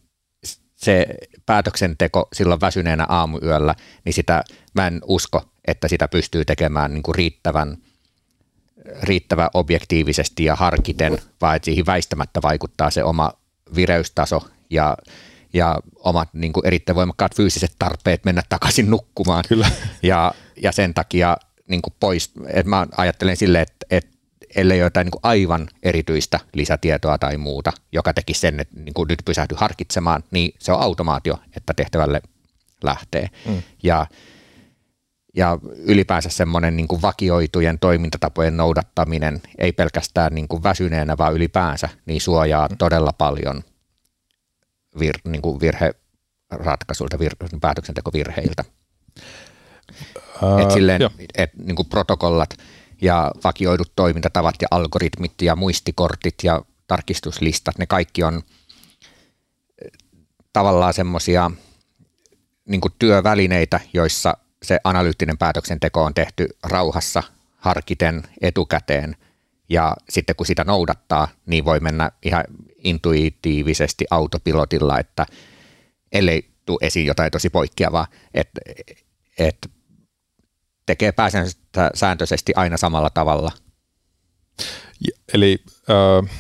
se 0.75 1.07
päätöksenteko 1.47 2.29
silloin 2.33 2.61
väsyneenä 2.61 3.07
aamuyöllä, 3.09 3.75
niin 4.05 4.13
sitä 4.13 4.45
mä 4.75 4.87
en 4.87 5.01
usko, 5.05 5.43
että 5.65 5.89
sitä 5.89 6.09
pystyy 6.09 6.45
tekemään 6.45 6.95
niin 6.95 7.03
kuin 7.03 7.15
riittävän, 7.15 7.77
riittävän 9.03 9.51
objektiivisesti 9.55 10.45
ja 10.45 10.57
harkiten, 10.57 11.19
vaan 11.41 11.57
että 11.57 11.65
siihen 11.65 11.87
väistämättä 11.87 12.43
vaikuttaa 12.43 12.91
se 12.91 13.05
oma 13.05 13.33
vireystaso 13.75 14.49
ja, 14.71 14.97
ja 15.53 15.81
omat 15.97 16.29
niin 16.33 16.53
kuin 16.53 16.67
erittäin 16.67 16.97
voimakkaat 16.97 17.37
fyysiset 17.37 17.73
tarpeet 17.79 18.25
mennä 18.25 18.43
takaisin 18.49 18.91
nukkumaan. 18.91 19.45
Kyllä. 19.49 19.71
Ja, 20.03 20.35
ja 20.63 20.73
sen 20.73 20.95
takia 20.95 21.37
niin 21.69 21.83
kuin 21.83 21.95
pois, 22.01 22.33
että 22.47 22.71
mä 22.71 22.87
ajattelen 22.97 23.37
silleen, 23.37 23.63
että, 23.63 23.87
että 23.91 24.15
ellei 24.57 24.79
jotain 24.79 25.05
niin 25.05 25.21
aivan 25.23 25.69
erityistä 25.83 26.41
lisätietoa 26.55 27.19
tai 27.19 27.37
muuta, 27.37 27.73
joka 27.93 28.15
teki 28.15 28.35
sen, 28.35 28.61
että 28.61 28.81
niin 28.81 28.95
kuin 28.95 29.09
nyt 29.09 29.19
pysähdy 29.25 29.55
harkitsemaan, 29.59 30.25
niin 30.31 30.55
se 30.59 30.73
on 30.73 30.81
automaatio, 30.81 31.39
että 31.57 31.75
tehtävälle 31.75 32.23
lähtee. 32.83 33.31
Mm. 33.47 33.63
Ja, 33.83 34.07
ja 35.37 35.59
ylipäänsä 35.77 36.29
semmoinen 36.29 36.77
niin 36.77 36.89
kuin 36.89 37.03
vakioitujen 37.03 37.79
toimintatapojen 37.79 38.57
noudattaminen, 38.57 39.43
ei 39.59 39.73
pelkästään 39.73 40.35
niin 40.35 40.49
kuin 40.49 40.63
väsyneenä, 40.63 41.19
vaan 41.19 41.35
ylipäänsä, 41.35 41.89
niin 42.07 42.21
suojaa 42.21 42.69
todella 42.79 43.13
paljon 43.19 43.63
vir, 44.99 45.19
niin 45.25 45.43
kuin 45.43 45.61
virheratkaisuilta, 45.61 47.19
vir, 47.19 47.37
päätöksentekovirheiltä. 47.61 48.65
Uh, 50.43 50.59
et 50.59 50.71
silleen, 50.71 51.03
et, 51.35 51.51
niin 51.57 51.77
kuin 51.77 51.89
protokollat– 51.89 52.55
ja 53.05 53.31
vakioidut 53.45 53.93
toimintatavat 53.97 54.55
ja 54.63 54.69
algoritmit 54.71 55.43
ja 55.43 55.57
muistikortit 55.57 56.35
ja 56.43 56.63
tarkistuslistat, 56.87 57.79
ne 57.79 57.87
kaikki 57.87 58.23
on 58.23 58.35
eh, 59.85 59.91
tavallaan 60.53 60.95
semmoisia 60.95 61.51
niin 62.69 62.81
työvälineitä, 62.99 63.81
joissa 63.93 64.37
se 64.65 64.81
analyyttinen 64.85 65.39
päätöksenteko 65.39 66.05
on 66.05 66.15
tehty 66.15 66.49
rauhassa, 66.63 67.23
harkiten, 67.57 68.23
etukäteen 68.41 69.17
ja 69.69 69.97
sitten 70.09 70.37
kun 70.37 70.47
sitä 70.47 70.65
noudattaa, 70.65 71.29
niin 71.47 71.65
voi 71.65 71.81
mennä 71.81 72.11
ihan 72.23 72.45
intuitiivisesti 72.79 74.05
autopilotilla, 74.11 74.99
että 74.99 75.27
ellei 76.13 76.51
tule 76.67 76.79
esiin 76.81 77.07
jotain 77.07 77.31
tosi 77.31 77.51
poikkeavaa, 77.51 78.07
että, 78.35 78.61
että 79.39 79.69
tekee 80.87 81.13
pääsääntöisesti 81.13 82.53
aina 82.57 82.77
samalla 82.77 83.11
tavalla. 83.11 83.53
Eli 85.35 85.59
äh, 85.91 86.31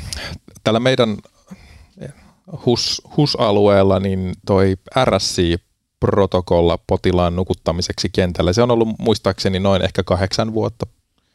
tällä 0.65 0.81
meidän 0.81 1.17
HUS, 2.67 3.03
HUS-alueella 3.17 4.01
niin 4.01 4.35
toi 4.47 4.77
RSC-protokolla 6.05 6.79
potilaan 6.87 7.37
nukuttamiseksi 7.37 8.09
kentällä, 8.13 8.53
se 8.53 8.63
on 8.63 8.71
ollut 8.71 8.89
muistaakseni 8.99 9.61
noin 9.61 9.83
ehkä 9.83 10.03
kahdeksan 10.03 10.55
vuotta, 10.55 10.87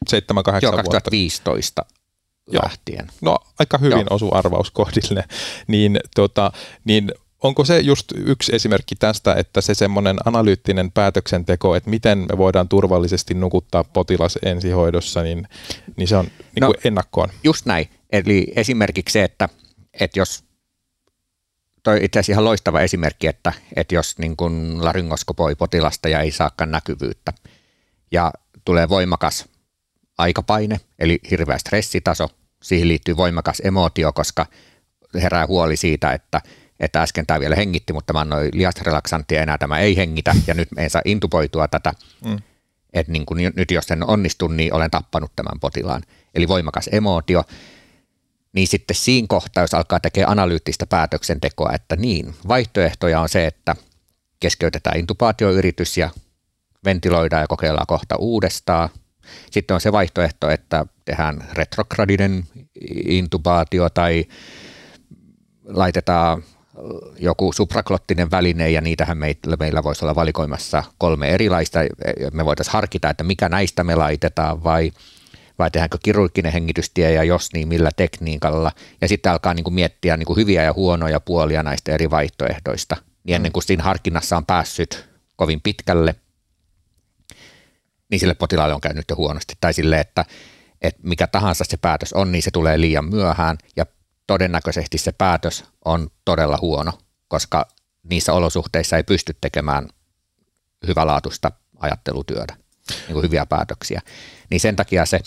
seitsemän, 0.08 0.44
kahdeksan 0.44 0.72
vuotta. 0.72 0.90
2015 0.90 1.84
Joo. 2.52 2.62
lähtien. 2.64 3.06
No 3.20 3.38
aika 3.58 3.78
hyvin 3.78 3.98
Joo. 3.98 4.06
osu 4.10 4.28
arvaus 4.32 4.70
kohdille. 4.70 5.24
Niin, 5.66 6.00
tota, 6.14 6.52
niin 6.84 7.12
onko 7.42 7.64
se 7.64 7.80
just 7.80 8.12
yksi 8.16 8.54
esimerkki 8.54 8.94
tästä, 8.94 9.34
että 9.34 9.60
se 9.60 9.74
semmoinen 9.74 10.16
analyyttinen 10.24 10.92
päätöksenteko, 10.92 11.76
että 11.76 11.90
miten 11.90 12.18
me 12.18 12.38
voidaan 12.38 12.68
turvallisesti 12.68 13.34
nukuttaa 13.34 13.84
potilas 13.84 14.38
ensihoidossa, 14.42 15.22
niin, 15.22 15.48
niin 15.96 16.08
se 16.08 16.16
on 16.16 16.24
niin 16.24 16.60
no, 16.60 16.74
ennakkoon? 16.84 17.28
Just 17.44 17.66
näin. 17.66 17.90
Eli 18.12 18.46
esimerkiksi 18.56 19.12
se, 19.12 19.24
että, 19.24 19.48
että 20.00 20.18
jos 20.18 20.44
toi 21.82 21.98
itse 22.02 22.18
asiassa 22.18 22.32
ihan 22.32 22.44
loistava 22.44 22.80
esimerkki, 22.80 23.26
että, 23.26 23.52
että 23.76 23.94
jos 23.94 24.18
niin 24.18 24.36
kun 24.36 24.84
laryngoskopoi 24.84 25.54
potilasta 25.54 26.08
ja 26.08 26.20
ei 26.20 26.30
saakaan 26.30 26.70
näkyvyyttä 26.70 27.32
ja 28.12 28.32
tulee 28.64 28.88
voimakas 28.88 29.48
aikapaine, 30.18 30.80
eli 30.98 31.18
hirveä 31.30 31.58
stressitaso, 31.58 32.28
siihen 32.62 32.88
liittyy 32.88 33.16
voimakas 33.16 33.62
emootio, 33.64 34.12
koska 34.12 34.46
herää 35.14 35.46
huoli 35.46 35.76
siitä, 35.76 36.12
että– 36.12 36.40
että 36.80 37.02
äsken 37.02 37.26
tämä 37.26 37.40
vielä 37.40 37.56
hengitti, 37.56 37.92
mutta 37.92 38.12
mä 38.12 38.20
annoin 38.20 38.50
liasrelaksanttia 38.52 39.42
enää 39.42 39.58
tämä 39.58 39.78
ei 39.78 39.96
hengitä 39.96 40.34
ja 40.46 40.54
nyt 40.54 40.68
me 40.76 40.82
ei 40.82 40.90
saa 40.90 41.02
intuboitua 41.04 41.68
tätä. 41.68 41.92
Mm. 42.24 42.38
Että 42.92 43.12
niin 43.12 43.26
kuin 43.26 43.52
nyt 43.56 43.70
jos 43.70 43.90
en 43.90 44.10
onnistu, 44.10 44.48
niin 44.48 44.74
olen 44.74 44.90
tappanut 44.90 45.32
tämän 45.36 45.60
potilaan. 45.60 46.02
Eli 46.34 46.48
voimakas 46.48 46.88
emootio. 46.92 47.44
Niin 48.52 48.68
sitten 48.68 48.96
siinä 48.96 49.26
kohtaa, 49.28 49.64
jos 49.64 49.74
alkaa 49.74 50.00
tekemään 50.00 50.30
analyyttistä 50.30 50.86
päätöksentekoa, 50.86 51.72
että 51.72 51.96
niin, 51.96 52.34
vaihtoehtoja 52.48 53.20
on 53.20 53.28
se, 53.28 53.46
että 53.46 53.76
keskeytetään 54.40 54.98
intubaatioyritys 54.98 55.98
ja 55.98 56.10
ventiloidaan 56.84 57.42
ja 57.42 57.46
kokeillaan 57.48 57.86
kohta 57.86 58.16
uudestaan. 58.16 58.88
Sitten 59.50 59.74
on 59.74 59.80
se 59.80 59.92
vaihtoehto, 59.92 60.50
että 60.50 60.86
tehdään 61.04 61.48
retrogradinen 61.52 62.44
intubaatio 63.08 63.90
tai 63.90 64.24
laitetaan 65.64 66.44
joku 67.18 67.52
supraklottinen 67.52 68.30
väline 68.30 68.70
ja 68.70 68.80
niitähän 68.80 69.18
meillä, 69.18 69.56
meillä 69.58 69.82
voisi 69.82 70.04
olla 70.04 70.14
valikoimassa 70.14 70.84
kolme 70.98 71.28
erilaista. 71.28 71.78
Me 72.32 72.44
voitaisiin 72.44 72.72
harkita, 72.72 73.10
että 73.10 73.24
mikä 73.24 73.48
näistä 73.48 73.84
me 73.84 73.94
laitetaan 73.94 74.64
vai, 74.64 74.92
vai 75.60 75.70
tehdäänkö 75.70 75.98
kirurginen 76.02 76.52
hengitystie 76.52 77.12
ja 77.12 77.24
jos 77.24 77.52
niin 77.52 77.68
millä 77.68 77.90
tekniikalla. 77.96 78.72
Ja 79.00 79.08
sitten 79.08 79.32
alkaa 79.32 79.54
niin 79.54 79.64
kuin 79.64 79.74
miettiä 79.74 80.16
niin 80.16 80.26
kuin 80.26 80.36
hyviä 80.36 80.64
ja 80.64 80.72
huonoja 80.72 81.20
puolia 81.20 81.62
näistä 81.62 81.92
eri 81.92 82.10
vaihtoehdoista. 82.10 82.96
Niin 83.24 83.36
ennen 83.36 83.52
kuin 83.52 83.62
siinä 83.62 83.82
harkinnassa 83.82 84.36
on 84.36 84.46
päässyt 84.46 85.08
kovin 85.36 85.60
pitkälle, 85.60 86.14
niin 88.10 88.20
sille 88.20 88.34
potilaalle 88.34 88.74
on 88.74 88.80
käynyt 88.80 89.04
jo 89.10 89.16
huonosti. 89.16 89.54
Tai 89.60 89.72
sille, 89.72 90.00
että, 90.00 90.24
että 90.82 91.00
mikä 91.02 91.26
tahansa 91.26 91.64
se 91.68 91.76
päätös 91.76 92.12
on, 92.12 92.32
niin 92.32 92.42
se 92.42 92.50
tulee 92.50 92.80
liian 92.80 93.04
myöhään 93.04 93.58
ja 93.76 93.86
todennäköisesti 94.26 94.98
se 94.98 95.12
päätös 95.12 95.64
on 95.84 96.10
todella 96.24 96.58
huono, 96.60 96.92
koska 97.28 97.68
niissä 98.02 98.32
olosuhteissa 98.32 98.96
ei 98.96 99.02
pysty 99.02 99.36
tekemään 99.40 99.88
hyvälaatuista 100.86 101.52
ajattelutyötä, 101.78 102.54
niin 102.90 103.12
kuin 103.12 103.22
hyviä 103.22 103.46
päätöksiä. 103.46 104.00
Niin 104.50 104.60
sen 104.60 104.76
takia 104.76 105.06
se, 105.06 105.20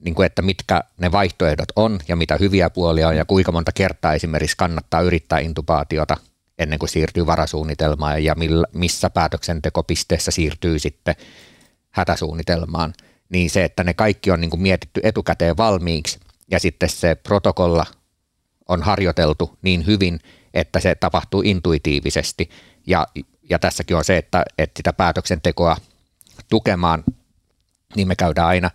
niin 0.00 0.14
kuin 0.14 0.26
että 0.26 0.42
mitkä 0.42 0.84
ne 1.00 1.12
vaihtoehdot 1.12 1.68
on 1.76 2.00
ja 2.08 2.16
mitä 2.16 2.36
hyviä 2.40 2.70
puolia 2.70 3.08
on 3.08 3.16
ja 3.16 3.24
kuinka 3.24 3.52
monta 3.52 3.72
kertaa 3.72 4.14
esimerkiksi 4.14 4.56
kannattaa 4.56 5.00
yrittää 5.00 5.38
intubaatiota 5.38 6.16
ennen 6.58 6.78
kuin 6.78 6.88
siirtyy 6.88 7.26
varasuunnitelmaan 7.26 8.24
ja 8.24 8.34
millä, 8.34 8.66
missä 8.72 9.10
päätöksentekopisteessä 9.10 10.30
siirtyy 10.30 10.78
sitten 10.78 11.14
hätäsuunnitelmaan, 11.90 12.94
niin 13.28 13.50
se, 13.50 13.64
että 13.64 13.84
ne 13.84 13.94
kaikki 13.94 14.30
on 14.30 14.40
niin 14.40 14.50
kuin 14.50 14.62
mietitty 14.62 15.00
etukäteen 15.04 15.56
valmiiksi 15.56 16.20
ja 16.50 16.60
sitten 16.60 16.88
se 16.88 17.14
protokolla 17.14 17.86
on 18.68 18.82
harjoiteltu 18.82 19.58
niin 19.62 19.86
hyvin, 19.86 20.20
että 20.54 20.80
se 20.80 20.94
tapahtuu 20.94 21.42
intuitiivisesti. 21.44 22.50
Ja, 22.86 23.06
ja 23.50 23.58
tässäkin 23.58 23.96
on 23.96 24.04
se, 24.04 24.16
että, 24.16 24.44
että 24.58 24.78
sitä 24.78 24.92
päätöksentekoa 24.92 25.76
tukemaan, 26.50 27.04
niin 27.96 28.08
me 28.08 28.16
käydään 28.16 28.48
aina, 28.48 28.70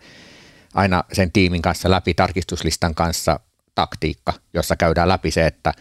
aina 0.74 1.04
sen 1.14 1.32
tiimin 1.32 1.62
kanssa 1.62 1.92
läpi 1.92 2.14
tarkistuslistan 2.14 2.96
kanssa 2.96 3.40
taktiikka, 3.76 4.34
jossa 4.54 4.76
käydään 4.76 5.08
läpi 5.08 5.32
se, 5.32 5.46
että, 5.46 5.74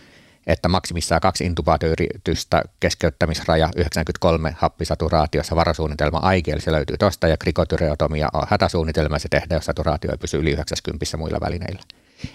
että 0.46 0.68
maksimissaan 0.68 1.20
kaksi 1.20 1.44
intubaatioyritystä, 1.44 2.62
keskeyttämisraja 2.80 3.70
93 3.76 4.54
happisaturaatiossa, 4.58 5.56
varasuunnitelma 5.56 6.18
AIGL, 6.18 6.58
se 6.58 6.72
löytyy 6.72 6.96
tuosta, 6.98 7.28
ja 7.28 7.36
krikotyreotomia 7.36 8.28
on 8.32 8.46
hätäsuunnitelma, 8.48 9.18
se 9.18 9.28
tehdään, 9.28 9.56
jos 9.56 9.64
saturaatio 9.64 10.10
ei 10.10 10.18
pysy 10.18 10.36
yli 10.36 10.50
90 10.50 11.16
muilla 11.16 11.40
välineillä. 11.40 11.82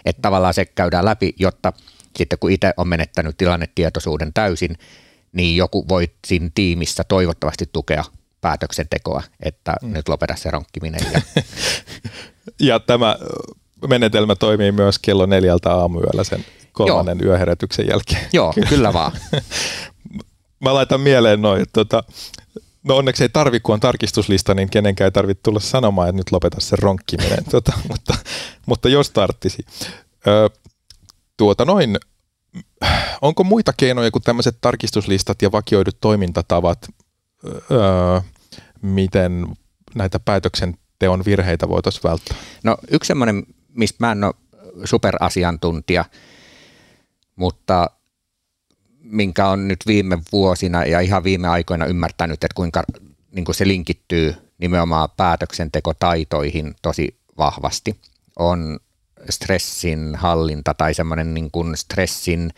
Että 0.05 0.21
tavallaan 0.21 0.53
se 0.53 0.65
käydään 0.65 1.05
läpi, 1.05 1.33
jotta 1.39 1.73
sitten 2.15 2.39
kun 2.39 2.51
itse 2.51 2.73
on 2.77 2.87
menettänyt 2.87 3.37
tilannetietoisuuden 3.37 4.33
täysin, 4.33 4.77
niin 5.33 5.57
joku 5.57 5.87
voi 5.89 6.09
siinä 6.27 6.49
tiimissä 6.55 7.03
toivottavasti 7.03 7.69
tukea 7.73 8.03
päätöksentekoa, 8.41 9.23
että 9.39 9.75
mm. 9.81 9.93
nyt 9.93 10.09
lopeta 10.09 10.35
se 10.35 10.51
ronkkiminen. 10.51 11.01
Ja, 11.13 11.21
ja 12.59 12.79
tämä 12.79 13.17
menetelmä 13.87 14.35
toimii 14.35 14.71
myös 14.71 14.99
kello 14.99 15.25
neljältä 15.25 15.73
aamuyöllä 15.73 16.23
sen 16.23 16.45
kolmannen 16.71 17.19
Joo. 17.21 17.29
yöherätyksen 17.29 17.87
jälkeen. 17.87 18.27
Joo, 18.33 18.53
kyllä 18.69 18.93
vaan. 18.93 19.11
Mä 20.59 20.73
laitan 20.73 21.01
mieleen 21.01 21.41
noin, 21.41 21.65
tota, 21.73 22.03
no 22.83 22.97
onneksi 22.97 23.23
ei 23.23 23.29
tarvi, 23.29 23.59
kun 23.59 23.73
on 23.73 23.79
tarkistuslista, 23.79 24.53
niin 24.53 24.69
kenenkään 24.69 25.05
ei 25.05 25.11
tarvitse 25.11 25.41
tulla 25.43 25.59
sanomaan, 25.59 26.09
että 26.09 26.17
nyt 26.17 26.31
lopeta 26.31 26.61
se 26.61 26.75
ronkkiminen, 26.75 27.45
tota, 27.51 27.73
mutta, 27.89 28.15
mutta 28.65 28.89
jos 28.89 29.09
tarttisi. 29.11 29.65
Ö, 30.27 30.49
tuota 31.37 31.65
noin, 31.65 31.97
onko 33.21 33.43
muita 33.43 33.73
keinoja 33.77 34.11
kuin 34.11 34.23
tämmöiset 34.23 34.57
tarkistuslistat 34.61 35.41
ja 35.41 35.51
vakioidut 35.51 35.97
toimintatavat, 36.01 36.87
öö, 37.71 38.21
miten 38.81 39.47
näitä 39.95 40.19
päätöksenteon 40.99 41.25
virheitä 41.25 41.69
voitaisiin 41.69 42.03
välttää? 42.03 42.37
No 42.63 42.77
yksi 42.91 43.07
semmoinen, 43.07 43.43
mistä 43.73 43.97
mä 43.99 44.11
en 44.11 44.23
ole 44.23 44.33
superasiantuntija, 44.85 46.05
mutta 47.35 47.89
minkä 48.99 49.47
on 49.47 49.67
nyt 49.67 49.79
viime 49.87 50.17
vuosina 50.31 50.85
ja 50.85 50.99
ihan 50.99 51.23
viime 51.23 51.47
aikoina 51.47 51.85
ymmärtänyt, 51.85 52.43
että 52.43 52.55
kuinka 52.55 52.83
niin 53.31 53.45
kuin 53.45 53.55
se 53.55 53.67
linkittyy 53.67 54.35
nimenomaan 54.57 55.09
päätöksentekotaitoihin 55.17 56.75
tosi 56.81 57.19
vahvasti, 57.37 57.99
on 58.39 58.79
stressin 59.29 60.15
hallinta 60.15 60.73
tai 60.73 60.93
semmoinen 60.93 61.33
niin 61.33 61.51
kuin 61.51 61.77
stressin 61.77 62.53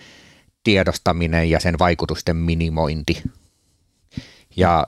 tiedostaminen 0.64 1.50
ja 1.50 1.60
sen 1.60 1.80
vaikutusten 1.80 2.36
minimointi. 2.36 3.24
Ja 4.56 4.88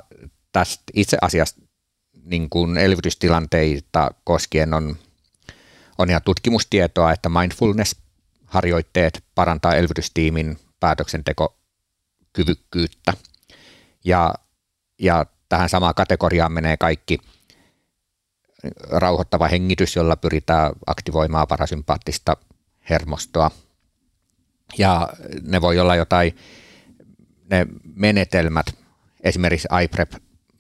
tästä 0.51 0.83
itse 0.93 1.17
asiassa 1.21 1.60
niin 2.31 2.49
kuin 2.49 2.77
elvytystilanteita 2.77 4.11
koskien 4.23 4.73
on, 4.73 4.97
on 5.97 6.09
ihan 6.09 6.21
tutkimustietoa, 6.25 7.11
että 7.11 7.29
mindfulness-harjoitteet 7.29 9.23
parantaa 9.35 9.75
elvytystiimin 9.75 10.57
päätöksentekokyvykkyyttä. 10.79 13.13
Ja, 14.05 14.33
ja 14.99 15.25
tähän 15.49 15.69
samaan 15.69 15.95
kategoriaan 15.95 16.51
menee 16.51 16.77
kaikki 16.77 17.17
rauhoittava 18.89 19.47
hengitys, 19.47 19.95
jolla 19.95 20.15
pyritään 20.15 20.71
aktivoimaan 20.87 21.47
parasympaattista 21.47 22.37
hermostoa. 22.89 23.51
Ja 24.77 25.09
ne 25.41 25.61
voi 25.61 25.79
olla 25.79 25.95
jotain, 25.95 26.37
ne 27.49 27.67
menetelmät, 27.95 28.65
esimerkiksi 29.23 29.67
iPrep 29.83 30.11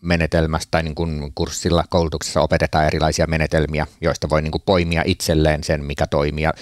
menetelmästä 0.01 0.67
tai 0.71 0.83
niin 0.83 0.95
kuin 0.95 1.31
kurssilla 1.35 1.83
koulutuksessa 1.89 2.41
opetetaan 2.41 2.85
erilaisia 2.85 3.27
menetelmiä, 3.27 3.87
joista 4.01 4.29
voi 4.29 4.41
niin 4.41 4.51
kuin 4.51 4.63
poimia 4.65 5.03
itselleen 5.05 5.63
sen, 5.63 5.85
mikä 5.85 6.07
toimii. 6.07 6.43
Ja 6.43 6.53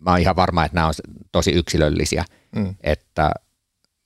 mä 0.00 0.10
oon 0.10 0.20
ihan 0.20 0.36
varma, 0.36 0.64
että 0.64 0.74
nämä 0.74 0.86
on 0.86 0.94
tosi 1.32 1.50
yksilöllisiä, 1.50 2.24
mm. 2.56 2.74
että 2.82 3.30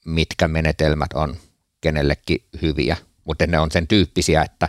mitkä 0.05 0.49
menetelmät 0.49 1.13
on 1.15 1.37
kenellekin 1.81 2.45
hyviä, 2.63 2.97
mutta 3.25 3.47
ne 3.47 3.59
on 3.59 3.71
sen 3.71 3.87
tyyppisiä, 3.87 4.43
että, 4.43 4.69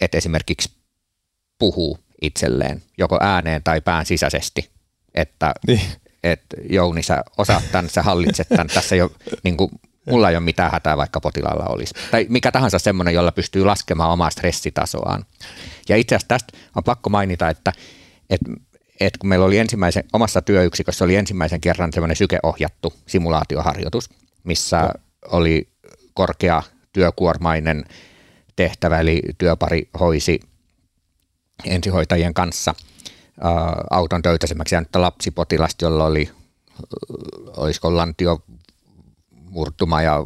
että 0.00 0.18
esimerkiksi 0.18 0.70
puhuu 1.58 1.98
itselleen, 2.22 2.82
joko 2.98 3.18
ääneen 3.20 3.62
tai 3.62 3.80
pään 3.80 4.06
sisäisesti, 4.06 4.70
että 5.14 5.52
niin. 5.66 5.80
et, 6.24 6.42
Jouni, 6.70 7.02
sä 7.02 7.22
osaat 7.38 7.64
tämän, 7.72 7.90
sä 7.90 8.02
hallitset 8.02 8.48
tämän, 8.48 8.66
tässä 8.66 8.94
ole, 8.94 9.10
niin 9.42 9.56
kuin, 9.56 9.70
mulla 10.06 10.30
ei 10.30 10.36
ole 10.36 10.44
mitään 10.44 10.72
hätää, 10.72 10.96
vaikka 10.96 11.20
potilaalla 11.20 11.64
olisi. 11.64 11.94
Tai 12.10 12.26
mikä 12.28 12.52
tahansa 12.52 12.78
semmoinen, 12.78 13.14
jolla 13.14 13.32
pystyy 13.32 13.64
laskemaan 13.64 14.10
omaa 14.10 14.30
stressitasoaan. 14.30 15.24
Ja 15.88 15.96
itse 15.96 16.14
asiassa 16.14 16.28
tästä 16.28 16.58
on 16.76 16.84
pakko 16.84 17.10
mainita, 17.10 17.48
että, 17.48 17.72
että 18.30 18.50
että 19.00 19.18
kun 19.18 19.28
meillä 19.28 19.46
oli 19.46 19.58
ensimmäisen, 19.58 20.04
omassa 20.12 20.42
työyksikössä 20.42 21.04
oli 21.04 21.16
ensimmäisen 21.16 21.60
kerran 21.60 21.92
semmoinen 21.92 22.16
sykeohjattu 22.16 22.92
simulaatioharjoitus, 23.06 24.10
missä 24.44 24.80
no. 24.80 24.88
oli 25.30 25.68
korkea 26.14 26.62
työkuormainen 26.92 27.84
tehtävä, 28.56 29.00
eli 29.00 29.22
työpari 29.38 29.88
hoisi 30.00 30.40
ensihoitajien 31.64 32.34
kanssa 32.34 32.74
ää, 33.40 33.52
auton 33.90 34.22
töytäisemmäksi 34.22 34.74
jäänyttä 34.74 35.00
lapsipotilasta, 35.00 35.84
jolla 35.84 36.04
oli, 36.04 36.30
olisiko 37.56 37.96
lantio 37.96 38.42
murtuma 39.50 40.02
ja 40.02 40.24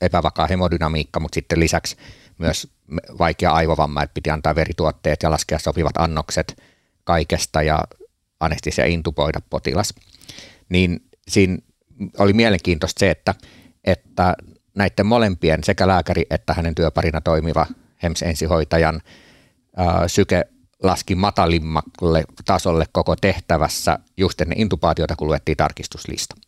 epävakaa 0.00 0.46
hemodynamiikka, 0.46 1.20
mutta 1.20 1.34
sitten 1.34 1.60
lisäksi 1.60 1.96
myös 2.38 2.68
vaikea 3.18 3.52
aivovamma, 3.52 4.02
että 4.02 4.14
piti 4.14 4.30
antaa 4.30 4.54
verituotteet 4.54 5.22
ja 5.22 5.30
laskea 5.30 5.58
sopivat 5.58 5.96
annokset 5.96 6.62
kaikesta 7.04 7.62
ja 7.62 7.84
anestisia 8.40 8.86
intuboida 8.86 9.40
potilas. 9.50 9.94
Niin 10.68 11.02
siinä 11.28 11.58
oli 12.18 12.32
mielenkiintoista 12.32 13.00
se, 13.00 13.10
että, 13.10 13.34
että 13.84 14.34
näiden 14.74 15.06
molempien 15.06 15.64
sekä 15.64 15.88
lääkäri 15.88 16.26
että 16.30 16.54
hänen 16.54 16.74
työparina 16.74 17.20
toimiva 17.20 17.66
HEMS-ensihoitajan 18.02 19.00
ää, 19.76 20.08
syke 20.08 20.44
laski 20.82 21.14
matalimmalle 21.14 22.24
tasolle 22.44 22.84
koko 22.92 23.16
tehtävässä 23.16 23.98
just 24.16 24.40
ennen 24.40 24.60
intubaatiota, 24.60 25.16
kun 25.16 25.28
luettiin 25.28 25.56
tarkistuslista. 25.56 26.47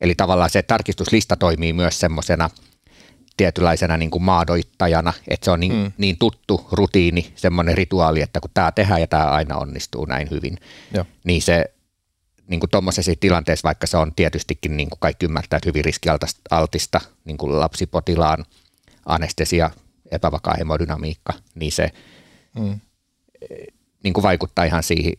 Eli 0.00 0.14
tavallaan 0.14 0.50
se 0.50 0.62
tarkistuslista 0.62 1.36
toimii 1.36 1.72
myös 1.72 2.00
semmoisena 2.00 2.50
tietynlaisena 3.36 3.96
niin 3.96 4.10
kuin 4.10 4.22
maadoittajana, 4.22 5.12
että 5.28 5.44
se 5.44 5.50
on 5.50 5.60
niin, 5.60 5.72
mm. 5.72 5.92
niin 5.98 6.18
tuttu 6.18 6.68
rutiini, 6.72 7.32
semmoinen 7.34 7.76
rituaali, 7.76 8.22
että 8.22 8.40
kun 8.40 8.50
tämä 8.54 8.72
tehdään 8.72 9.00
ja 9.00 9.06
tämä 9.06 9.24
aina 9.24 9.56
onnistuu 9.56 10.04
näin 10.04 10.30
hyvin, 10.30 10.58
Joo. 10.94 11.04
niin 11.24 11.42
se 11.42 11.64
niin 12.48 12.60
kuin 12.60 12.70
tuommoisessa 12.70 13.12
tilanteessa, 13.20 13.66
vaikka 13.66 13.86
se 13.86 13.96
on 13.96 14.14
tietystikin, 14.14 14.76
niin 14.76 14.90
kuin 14.90 14.98
kaikki 15.00 15.26
ymmärtää, 15.26 15.56
että 15.56 15.68
hyvin 15.68 15.84
riskialtista 15.84 17.00
niin 17.24 17.38
kuin 17.38 17.60
lapsipotilaan 17.60 18.44
anestesia, 19.06 19.70
epävakaa 20.10 20.54
hemodynamiikka, 20.58 21.32
niin 21.54 21.72
se 21.72 21.90
mm. 22.58 22.80
niin 24.04 24.14
kuin 24.14 24.22
vaikuttaa 24.22 24.64
ihan 24.64 24.82
siihen 24.82 25.12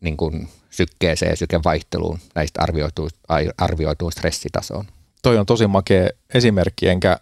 niin 0.00 0.16
kuin 0.16 0.48
sykkeeseen 0.70 1.30
ja 1.30 1.36
sykevaihteluun 1.36 2.18
näistä 2.34 2.62
arvioituun, 2.62 3.10
arvioituun 3.58 4.12
stressitasoon. 4.12 4.84
Toi 5.22 5.38
on 5.38 5.46
tosi 5.46 5.66
makea 5.66 6.08
esimerkki, 6.34 6.88
enkä 6.88 7.16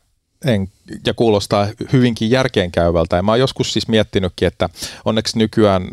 en, 0.44 0.68
ja 1.06 1.14
kuulostaa 1.14 1.68
hyvinkin 1.92 2.30
järkeenkäyvältä. 2.30 3.16
Ja 3.16 3.22
mä 3.22 3.32
oon 3.32 3.40
joskus 3.40 3.72
siis 3.72 3.88
miettinytkin, 3.88 4.48
että 4.48 4.68
onneksi 5.04 5.38
nykyään 5.38 5.88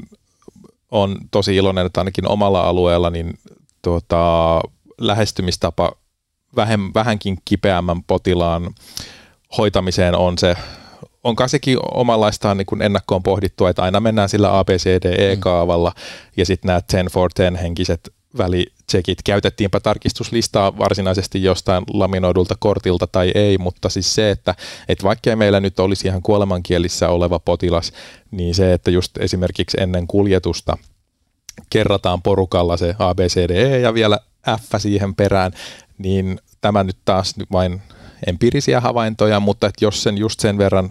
on 0.91 1.17
tosi 1.31 1.55
iloinen, 1.55 1.85
että 1.85 2.01
ainakin 2.01 2.27
omalla 2.27 2.61
alueella 2.61 3.09
niin 3.09 3.39
tuota, 3.81 4.61
lähestymistapa 4.97 5.91
vähän, 6.55 6.93
vähänkin 6.93 7.37
kipeämmän 7.45 8.03
potilaan 8.03 8.75
hoitamiseen 9.57 10.15
on 10.15 10.37
se, 10.37 10.55
onkaan 11.25 11.49
sekin 11.49 11.77
omanlaistaan 11.93 12.57
niin 12.57 12.81
ennakkoon 12.81 13.23
pohdittu, 13.23 13.65
että 13.65 13.83
aina 13.83 13.99
mennään 13.99 14.29
sillä 14.29 14.59
ABCDE-kaavalla 14.59 15.89
mm. 15.95 16.31
ja 16.37 16.45
sitten 16.45 16.67
nämä 16.67 16.81
10 16.91 17.11
for 17.11 17.29
10 17.35 17.61
henkiset 17.61 18.13
välitsekit. 18.37 19.17
Käytettiinpä 19.23 19.79
tarkistuslistaa 19.79 20.77
varsinaisesti 20.77 21.43
jostain 21.43 21.83
laminoidulta 21.93 22.55
kortilta 22.59 23.07
tai 23.07 23.31
ei, 23.35 23.57
mutta 23.57 23.89
siis 23.89 24.15
se, 24.15 24.31
että, 24.31 24.55
että 24.87 25.03
vaikkei 25.03 25.35
meillä 25.35 25.59
nyt 25.59 25.79
olisi 25.79 26.07
ihan 26.07 26.21
kuolemankielissä 26.21 27.09
oleva 27.09 27.39
potilas, 27.39 27.91
niin 28.31 28.55
se, 28.55 28.73
että 28.73 28.91
just 28.91 29.17
esimerkiksi 29.17 29.77
ennen 29.81 30.07
kuljetusta 30.07 30.77
kerrataan 31.69 32.21
porukalla 32.21 32.77
se 32.77 32.95
ABCDE 32.99 33.79
ja 33.79 33.93
vielä 33.93 34.19
F 34.49 34.63
siihen 34.77 35.15
perään, 35.15 35.51
niin 35.97 36.39
tämä 36.61 36.83
nyt 36.83 36.97
taas 37.05 37.35
vain 37.51 37.81
empiirisiä 38.27 38.81
havaintoja, 38.81 39.39
mutta 39.39 39.67
että 39.67 39.85
jos 39.85 40.03
sen 40.03 40.17
just 40.17 40.39
sen 40.39 40.57
verran 40.57 40.89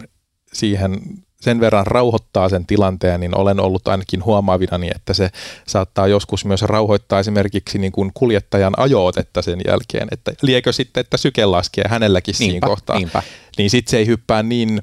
siihen 0.55 1.01
sen 1.41 1.59
verran 1.59 1.87
rauhoittaa 1.87 2.49
sen 2.49 2.65
tilanteen, 2.65 3.19
niin 3.19 3.37
olen 3.37 3.59
ollut 3.59 3.87
ainakin 3.87 4.25
huomaavinani, 4.25 4.89
että 4.95 5.13
se 5.13 5.29
saattaa 5.67 6.07
joskus 6.07 6.45
myös 6.45 6.61
rauhoittaa 6.61 7.19
esimerkiksi 7.19 7.77
niin 7.77 7.91
kuin 7.91 8.11
kuljettajan 8.13 8.73
ajootetta 8.77 9.41
sen 9.41 9.59
jälkeen, 9.67 10.07
että 10.11 10.33
liekö 10.41 10.73
sitten, 10.73 11.01
että 11.01 11.17
syke 11.17 11.45
laskee 11.45 11.83
hänelläkin 11.89 12.35
niinpä, 12.39 12.51
siinä 12.51 12.67
kohtaa, 12.67 12.97
niinpä. 12.97 13.23
niin 13.57 13.69
sitten 13.69 13.91
se 13.91 13.97
ei 13.97 14.07
hyppää 14.07 14.43
niin, 14.43 14.81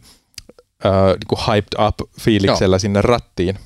äh, 0.87 0.93
niin 0.93 1.29
kuin 1.29 1.41
hyped 1.47 1.87
up 1.87 2.11
fiiliksellä 2.21 2.75
Joo. 2.75 2.79
sinne 2.79 3.03
rattiin. 3.03 3.59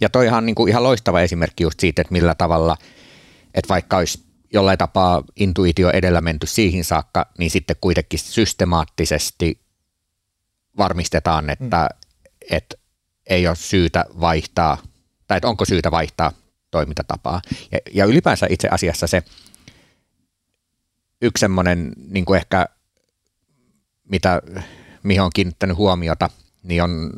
Ja 0.00 0.08
toihan 0.08 0.38
on 0.38 0.46
niin 0.46 0.54
kuin 0.54 0.68
ihan 0.68 0.82
loistava 0.82 1.20
esimerkki 1.20 1.62
just 1.62 1.80
siitä, 1.80 2.02
että 2.02 2.12
millä 2.12 2.34
tavalla, 2.34 2.76
että 3.54 3.68
vaikka 3.68 3.96
olisi 3.96 4.18
jollain 4.52 4.78
tapaa 4.78 5.24
intuitio 5.36 5.90
edellä 5.90 6.20
menty 6.20 6.46
siihen 6.46 6.84
saakka, 6.84 7.26
niin 7.38 7.50
sitten 7.50 7.76
kuitenkin 7.80 8.18
systemaattisesti 8.18 9.60
varmistetaan, 10.76 11.50
että, 11.50 11.88
mm. 11.90 12.46
että 12.50 12.76
ei 13.26 13.46
ole 13.46 13.56
syytä 13.56 14.04
vaihtaa, 14.20 14.78
tai 15.26 15.36
että 15.36 15.48
onko 15.48 15.64
syytä 15.64 15.90
vaihtaa 15.90 16.32
toimintatapaa. 16.70 17.42
Ja, 17.72 17.78
ja 17.94 18.04
ylipäänsä 18.04 18.46
itse 18.50 18.68
asiassa 18.68 19.06
se 19.06 19.22
yksi 21.22 21.40
semmoinen 21.40 21.92
niin 22.08 22.24
kuin 22.24 22.36
ehkä, 22.36 22.66
mitä, 24.08 24.42
mihin 25.02 25.22
on 25.22 25.30
kiinnittänyt 25.34 25.76
huomiota, 25.76 26.30
niin 26.62 26.82
on 26.82 27.10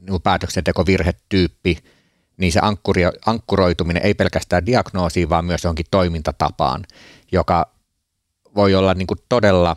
niin 0.00 0.22
päätöksentekovirhetyyppi, 0.22 1.78
niin 2.36 2.52
se 2.52 2.60
ankkuri, 2.62 3.02
ankkuroituminen 3.26 4.02
ei 4.02 4.14
pelkästään 4.14 4.66
diagnoosiin, 4.66 5.28
vaan 5.28 5.44
myös 5.44 5.64
johonkin 5.64 5.86
toimintatapaan, 5.90 6.84
joka 7.32 7.70
voi 8.54 8.74
olla 8.74 8.94
niin 8.94 9.06
kuin 9.06 9.20
todella, 9.28 9.76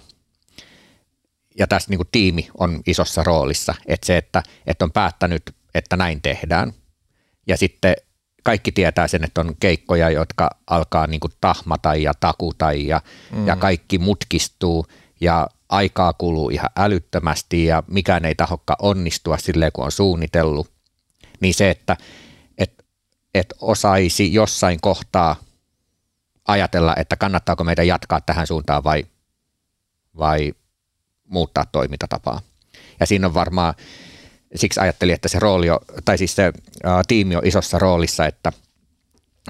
ja 1.58 1.68
tässä 1.68 1.90
niin 1.90 1.98
kuin 1.98 2.10
tiimi 2.12 2.50
on 2.60 2.82
isossa 2.88 3.24
roolissa, 3.24 3.76
että 3.86 4.08
se, 4.08 4.18
että, 4.18 4.44
että 4.68 4.86
on 4.86 4.92
päättänyt, 4.92 5.56
että 5.76 5.98
näin 5.98 6.22
tehdään, 6.22 6.74
ja 7.48 7.58
sitten 7.58 7.96
kaikki 8.44 8.72
tietää 8.72 9.08
sen, 9.08 9.24
että 9.24 9.42
on 9.42 9.56
keikkoja, 9.60 10.10
jotka 10.10 10.50
alkaa 10.68 11.08
niin 11.08 11.20
kuin 11.20 11.34
tahmata 11.42 11.96
ja 11.96 12.14
takuta 12.20 12.72
ja, 12.72 13.02
mm. 13.32 13.48
ja 13.48 13.56
kaikki 13.56 13.98
mutkistuu. 13.98 14.86
Ja 15.22 15.48
aikaa 15.70 16.14
kuluu 16.14 16.50
ihan 16.50 16.70
älyttömästi 16.78 17.66
ja 17.66 17.84
mikään 17.88 18.26
ei 18.26 18.36
tahokka 18.36 18.76
onnistua 18.82 19.38
silleen, 19.38 19.72
kun 19.72 19.86
on 19.86 19.92
suunnitellut, 19.92 20.72
niin 21.40 21.54
se, 21.54 21.70
että 21.70 21.98
että 23.34 23.56
osaisi 23.62 24.34
jossain 24.34 24.82
kohtaa 24.82 25.36
ajatella, 26.48 26.96
että 26.96 27.16
kannattaako 27.16 27.64
meidän 27.64 27.88
jatkaa 27.88 28.22
tähän 28.22 28.48
suuntaan 28.48 28.84
vai, 28.84 29.06
vai 30.18 30.54
muuttaa 31.30 31.66
toimintatapaa. 31.66 32.42
Ja 33.00 33.06
siinä 33.06 33.28
on 33.28 33.34
varmaan, 33.34 33.74
siksi 34.56 34.80
ajattelin, 34.80 35.16
että 35.16 35.28
se 35.28 35.40
rooli 35.40 35.70
on, 35.70 35.80
tai 36.06 36.18
siis 36.18 36.36
se 36.36 36.46
ä, 36.46 36.52
tiimi 37.08 37.36
on 37.36 37.46
isossa 37.48 37.80
roolissa, 37.80 38.26
että, 38.26 38.52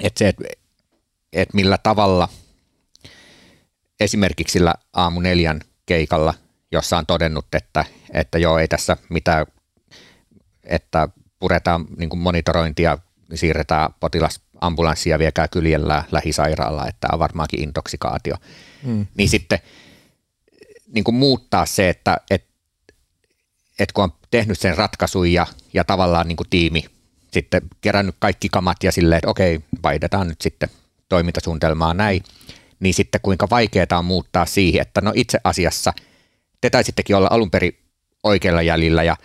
että 0.01 0.19
se, 0.19 0.27
että, 0.27 0.43
että 1.33 1.55
millä 1.55 1.77
tavalla 1.77 2.29
esimerkiksi 3.99 4.53
sillä 4.53 4.73
aamu 4.93 5.19
neljän 5.19 5.61
keikalla, 5.85 6.33
jossa 6.71 6.97
on 6.97 7.05
todennut, 7.05 7.45
että, 7.53 7.85
että 8.13 8.37
joo, 8.37 8.57
ei 8.57 8.67
tässä 8.67 8.97
mitään, 9.09 9.45
että 10.63 11.07
puretaan 11.39 11.85
niin 11.97 12.17
monitorointia 12.17 12.97
siirretään 13.33 13.89
potilas 13.99 14.41
ambulanssia 14.61 15.19
viekää 15.19 15.47
kyljellä 15.47 16.03
lähisairaalaan, 16.11 16.89
että 16.89 17.07
on 17.13 17.19
varmaankin 17.19 17.63
intoksikaatio. 17.63 18.35
Mm. 18.83 19.07
Niin 19.17 19.29
sitten 19.29 19.59
niin 20.93 21.03
kuin 21.03 21.15
muuttaa 21.15 21.65
se, 21.65 21.89
että 21.89 22.17
et, 22.29 22.45
et 23.79 23.91
kun 23.91 24.03
on 24.03 24.13
tehnyt 24.31 24.59
sen 24.59 24.77
ratkaisun 24.77 25.33
ja, 25.33 25.47
ja 25.73 25.83
tavallaan 25.83 26.27
niin 26.27 26.35
kuin 26.35 26.49
tiimi 26.49 26.85
sitten 27.31 27.61
kerännyt 27.81 28.15
kaikki 28.19 28.49
kamat 28.49 28.83
ja 28.83 28.91
silleen, 28.91 29.17
että 29.17 29.29
okei, 29.29 29.59
vaihdetaan 29.83 30.27
nyt 30.27 30.41
sitten 30.41 30.69
toimintasuunnitelmaa 31.09 31.93
näin, 31.93 32.23
niin 32.79 32.93
sitten 32.93 33.21
kuinka 33.21 33.47
vaikeaa 33.49 33.97
on 33.97 34.05
muuttaa 34.05 34.45
siihen, 34.45 34.81
että 34.81 35.01
no 35.01 35.11
itse 35.15 35.39
asiassa 35.43 35.93
te 36.61 36.69
taisittekin 36.69 37.15
olla 37.15 37.27
alun 37.31 37.51
perin 37.51 37.77
oikealla 38.23 38.61
jäljellä 38.61 39.03
ja 39.03 39.15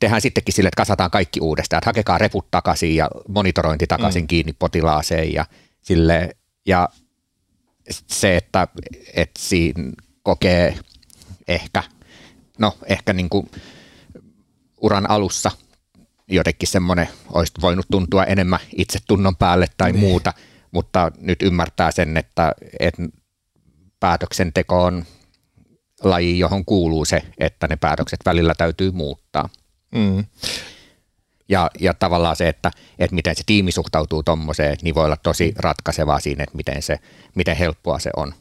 tehdään 0.00 0.20
sittenkin 0.20 0.54
sille, 0.54 0.68
että 0.68 0.80
kasataan 0.80 1.10
kaikki 1.10 1.40
uudestaan, 1.40 1.78
että 1.78 1.88
hakekaa 1.88 2.18
reput 2.18 2.50
takaisin 2.50 2.96
ja 2.96 3.10
monitorointi 3.28 3.86
takaisin 3.86 4.22
mm. 4.22 4.26
kiinni 4.26 4.52
potilaaseen 4.52 5.32
ja 5.32 5.44
sille 5.82 6.36
ja 6.66 6.88
se, 7.90 8.36
että, 8.36 8.68
että 9.14 9.40
siinä 9.40 9.92
kokee 10.22 10.78
ehkä, 11.48 11.82
no 12.58 12.76
ehkä 12.86 13.12
niin 13.12 13.28
kuin 13.28 13.50
uran 14.80 15.10
alussa 15.10 15.50
jotenkin 16.30 16.68
semmoinen 16.68 17.08
olisi 17.32 17.52
voinut 17.60 17.86
tuntua 17.90 18.24
enemmän 18.24 18.60
itsetunnon 18.76 19.36
päälle 19.36 19.66
tai 19.76 19.92
niin. 19.92 20.00
muuta, 20.00 20.32
mutta 20.70 21.12
nyt 21.20 21.42
ymmärtää 21.42 21.90
sen, 21.90 22.16
että, 22.16 22.52
että 22.80 23.02
päätöksenteko 24.00 24.84
on 24.84 25.04
laji, 26.02 26.38
johon 26.38 26.64
kuuluu 26.64 27.04
se, 27.04 27.22
että 27.38 27.68
ne 27.68 27.76
päätökset 27.76 28.20
välillä 28.26 28.54
täytyy 28.54 28.90
muuttaa. 28.90 29.48
Mm. 29.94 30.24
Ja, 31.48 31.70
ja 31.80 31.94
tavallaan 31.94 32.36
se, 32.36 32.48
että, 32.48 32.70
että 32.98 33.14
miten 33.14 33.36
se 33.36 33.42
tiimi 33.46 33.72
suhtautuu 33.72 34.22
tuommoiseen, 34.22 34.76
niin 34.82 34.94
voi 34.94 35.04
olla 35.04 35.16
tosi 35.16 35.54
ratkaisevaa 35.56 36.20
siinä, 36.20 36.44
että 36.44 36.56
miten, 36.56 36.82
se, 36.82 36.98
miten 37.34 37.56
helppoa 37.56 37.98
se 37.98 38.10
on. 38.16 38.34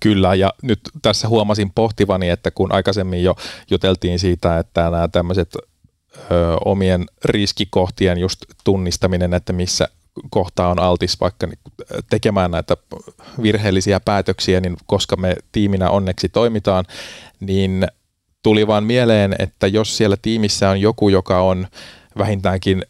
Kyllä, 0.00 0.34
ja 0.34 0.52
nyt 0.62 0.80
tässä 1.02 1.28
huomasin 1.28 1.72
pohtivani, 1.74 2.30
että 2.30 2.50
kun 2.50 2.72
aikaisemmin 2.72 3.22
jo 3.22 3.36
juteltiin 3.70 4.18
siitä, 4.18 4.58
että 4.58 4.90
nämä 4.90 5.08
tämmöiset 5.08 5.56
ö, 5.56 6.56
omien 6.64 7.04
riskikohtien 7.24 8.18
just 8.18 8.44
tunnistaminen, 8.64 9.34
että 9.34 9.52
missä 9.52 9.88
kohtaa 10.30 10.68
on 10.68 10.80
altis 10.80 11.20
vaikka 11.20 11.48
tekemään 12.10 12.50
näitä 12.50 12.76
virheellisiä 13.42 14.00
päätöksiä, 14.00 14.60
niin 14.60 14.76
koska 14.86 15.16
me 15.16 15.36
tiiminä 15.52 15.90
onneksi 15.90 16.28
toimitaan, 16.28 16.84
niin 17.40 17.86
tuli 18.42 18.66
vaan 18.66 18.84
mieleen, 18.84 19.34
että 19.38 19.66
jos 19.66 19.96
siellä 19.96 20.16
tiimissä 20.22 20.70
on 20.70 20.80
joku, 20.80 21.08
joka 21.08 21.40
on 21.40 21.66
vähintäänkin, 22.18 22.84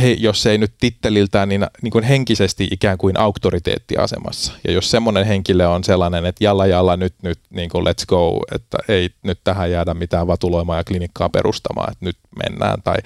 he, 0.00 0.16
jos 0.18 0.46
ei 0.46 0.58
nyt 0.58 0.72
titteliltään, 0.80 1.48
niin, 1.48 1.66
niin 1.82 1.90
kuin 1.90 2.04
henkisesti 2.04 2.68
ikään 2.70 2.98
kuin 2.98 3.18
auktoriteettiasemassa. 3.18 4.52
Ja 4.64 4.72
jos 4.72 4.90
semmoinen 4.90 5.26
henkilö 5.26 5.68
on 5.68 5.84
sellainen, 5.84 6.26
että 6.26 6.44
jalla 6.44 6.66
jalla 6.66 6.96
nyt, 6.96 7.14
nyt 7.22 7.38
niin 7.50 7.70
kuin 7.70 7.86
let's 7.86 8.06
go, 8.08 8.40
että 8.54 8.78
ei 8.88 9.10
nyt 9.22 9.38
tähän 9.44 9.70
jäädä 9.70 9.94
mitään 9.94 10.26
vatuloimaa 10.26 10.76
ja 10.76 10.84
klinikkaa 10.84 11.28
perustamaan, 11.28 11.92
että 11.92 12.04
nyt 12.04 12.16
mennään, 12.44 12.82
tai, 12.82 12.96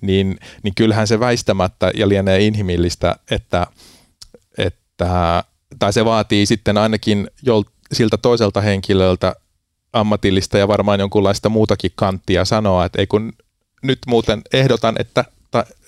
niin, 0.00 0.38
niin 0.62 0.74
kyllähän 0.74 1.06
se 1.06 1.20
väistämättä 1.20 1.90
ja 1.94 2.08
lienee 2.08 2.46
inhimillistä, 2.46 3.16
että, 3.30 3.66
että 4.58 5.44
tai 5.78 5.92
se 5.92 6.04
vaatii 6.04 6.46
sitten 6.46 6.78
ainakin 6.78 7.30
jol, 7.42 7.62
siltä 7.92 8.16
toiselta 8.16 8.60
henkilöltä 8.60 9.34
ammatillista 9.92 10.58
ja 10.58 10.68
varmaan 10.68 11.00
jonkunlaista 11.00 11.48
muutakin 11.48 11.92
kanttia 11.94 12.44
sanoa, 12.44 12.84
että 12.84 12.98
ei 12.98 13.06
kun 13.06 13.32
nyt 13.82 13.98
muuten 14.06 14.42
ehdotan, 14.52 14.94
että, 14.98 15.24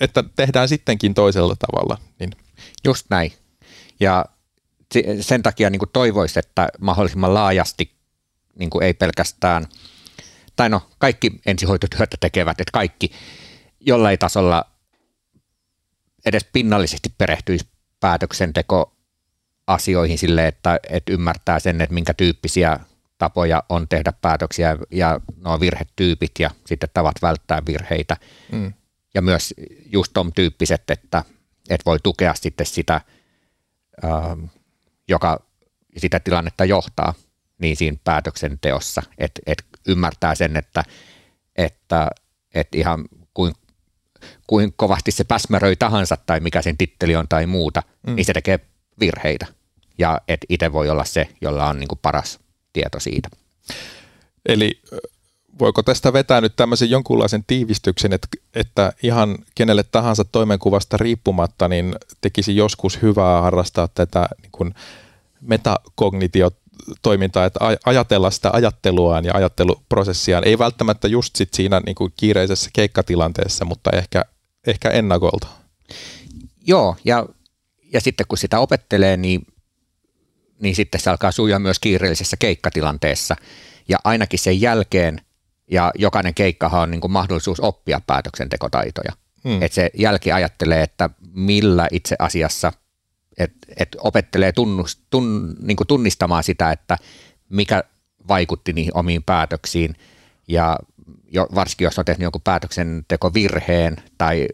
että 0.00 0.24
tehdään 0.36 0.68
sittenkin 0.68 1.14
toisella 1.14 1.56
tavalla. 1.56 1.98
Niin. 2.20 2.30
Just 2.84 3.06
näin. 3.10 3.32
Ja 4.00 4.24
sen 5.20 5.42
takia 5.42 5.70
niin 5.70 5.80
toivoisi, 5.92 6.38
että 6.38 6.68
mahdollisimman 6.80 7.34
laajasti 7.34 7.96
niin 8.58 8.70
ei 8.82 8.94
pelkästään, 8.94 9.66
tai 10.56 10.68
no 10.68 10.82
kaikki 10.98 11.40
ensihoitotyötä 11.46 12.16
tekevät, 12.20 12.60
että 12.60 12.72
kaikki 12.72 13.10
jollain 13.80 14.18
tasolla 14.18 14.64
edes 16.26 16.46
pinnallisesti 16.52 17.14
perehtyisi 17.18 17.68
päätöksenteko 18.00 18.96
asioihin 19.66 20.18
sille, 20.18 20.46
että, 20.46 20.80
että 20.90 21.12
ymmärtää 21.12 21.58
sen, 21.58 21.80
että 21.80 21.94
minkä 21.94 22.14
tyyppisiä 22.14 22.80
tapoja 23.18 23.62
on 23.68 23.88
tehdä 23.88 24.12
päätöksiä 24.12 24.76
ja 24.90 25.20
nuo 25.36 25.60
virhetyypit 25.60 26.32
ja 26.38 26.50
sitten 26.66 26.88
tavat 26.94 27.14
välttää 27.22 27.62
virheitä. 27.66 28.16
Mm. 28.52 28.72
Ja 29.16 29.22
myös 29.22 29.54
just 29.92 30.12
ton 30.14 30.32
tyyppiset, 30.32 30.90
että, 30.90 31.24
että 31.70 31.84
voi 31.86 31.98
tukea 32.02 32.34
sitten 32.34 32.66
sitä, 32.66 33.00
ähm, 34.04 34.44
joka 35.08 35.46
sitä 35.96 36.20
tilannetta 36.20 36.64
johtaa 36.64 37.14
niin 37.58 37.76
siinä 37.76 37.96
päätöksenteossa, 38.04 39.02
että, 39.18 39.40
että 39.46 39.64
ymmärtää 39.88 40.34
sen, 40.34 40.56
että, 40.56 40.84
että, 41.56 42.10
että 42.54 42.78
ihan 42.78 43.04
kuin, 43.34 43.54
kuin 44.46 44.72
kovasti 44.76 45.10
se 45.10 45.24
päsmäröi 45.24 45.76
tahansa 45.76 46.16
tai 46.16 46.40
mikä 46.40 46.62
sen 46.62 46.78
titteli 46.78 47.16
on 47.16 47.28
tai 47.28 47.46
muuta, 47.46 47.82
mm. 48.06 48.14
niin 48.14 48.24
se 48.24 48.32
tekee 48.32 48.60
virheitä. 49.00 49.46
Ja 49.98 50.20
että 50.28 50.46
itse 50.48 50.72
voi 50.72 50.90
olla 50.90 51.04
se, 51.04 51.28
jolla 51.40 51.68
on 51.68 51.78
niin 51.78 51.88
kuin 51.88 51.98
paras 52.02 52.40
tieto 52.72 53.00
siitä. 53.00 53.28
Eli 54.48 54.80
voiko 55.58 55.82
tästä 55.82 56.12
vetää 56.12 56.40
nyt 56.40 56.56
tämmöisen 56.56 56.90
jonkunlaisen 56.90 57.44
tiivistyksen, 57.46 58.12
että, 58.12 58.28
että 58.54 58.92
ihan 59.02 59.38
kenelle 59.54 59.82
tahansa 59.82 60.24
toimenkuvasta 60.24 60.96
riippumatta, 60.96 61.68
niin 61.68 61.94
tekisi 62.20 62.56
joskus 62.56 63.02
hyvää 63.02 63.40
harrastaa 63.40 63.88
tätä 63.88 64.28
niin 64.42 64.52
kuin 64.52 64.74
metakognitiotoimintaa, 65.40 67.44
että 67.44 67.60
ajatella 67.86 68.30
sitä 68.30 68.50
ajatteluaan 68.52 69.24
ja 69.24 69.34
ajatteluprosessiaan, 69.34 70.44
ei 70.44 70.58
välttämättä 70.58 71.08
just 71.08 71.36
sit 71.36 71.54
siinä 71.54 71.80
niin 71.86 71.94
kuin 71.94 72.12
kiireisessä 72.16 72.70
keikkatilanteessa, 72.72 73.64
mutta 73.64 73.90
ehkä, 73.90 74.24
ehkä 74.66 74.90
ennakolta. 74.90 75.46
Joo, 76.66 76.96
ja, 77.04 77.26
ja 77.92 78.00
sitten 78.00 78.26
kun 78.28 78.38
sitä 78.38 78.58
opettelee, 78.58 79.16
niin 79.16 79.46
niin 80.60 80.76
sitten 80.76 81.00
se 81.00 81.10
alkaa 81.10 81.32
sujua 81.32 81.58
myös 81.58 81.78
kiireellisessä 81.78 82.36
keikkatilanteessa. 82.36 83.36
Ja 83.88 83.98
ainakin 84.04 84.38
sen 84.38 84.60
jälkeen, 84.60 85.20
ja 85.70 85.92
jokainen 85.94 86.34
keikkahan 86.34 86.82
on 86.82 86.90
niin 86.90 87.00
kuin 87.00 87.12
mahdollisuus 87.12 87.60
oppia 87.60 88.00
päätöksentekotaitoja. 88.06 89.12
Hmm. 89.44 89.62
Että 89.62 89.74
se 89.74 89.90
jälki 89.94 90.32
ajattelee, 90.32 90.82
että 90.82 91.10
millä 91.32 91.88
itse 91.92 92.16
asiassa, 92.18 92.72
että 93.38 93.66
et 93.76 93.96
opettelee 94.00 94.52
tunnust, 94.52 95.00
tun, 95.10 95.56
niin 95.60 95.76
kuin 95.76 95.86
tunnistamaan 95.86 96.44
sitä, 96.44 96.72
että 96.72 96.98
mikä 97.48 97.84
vaikutti 98.28 98.72
niihin 98.72 98.96
omiin 98.96 99.22
päätöksiin. 99.22 99.94
Ja 100.48 100.78
jo, 101.32 101.46
varsinkin 101.54 101.84
jos 101.84 101.98
on 101.98 102.04
tehnyt 102.04 102.22
jonkun 102.22 102.42
päätöksentekovirheen 102.42 103.96
tai, 104.18 104.48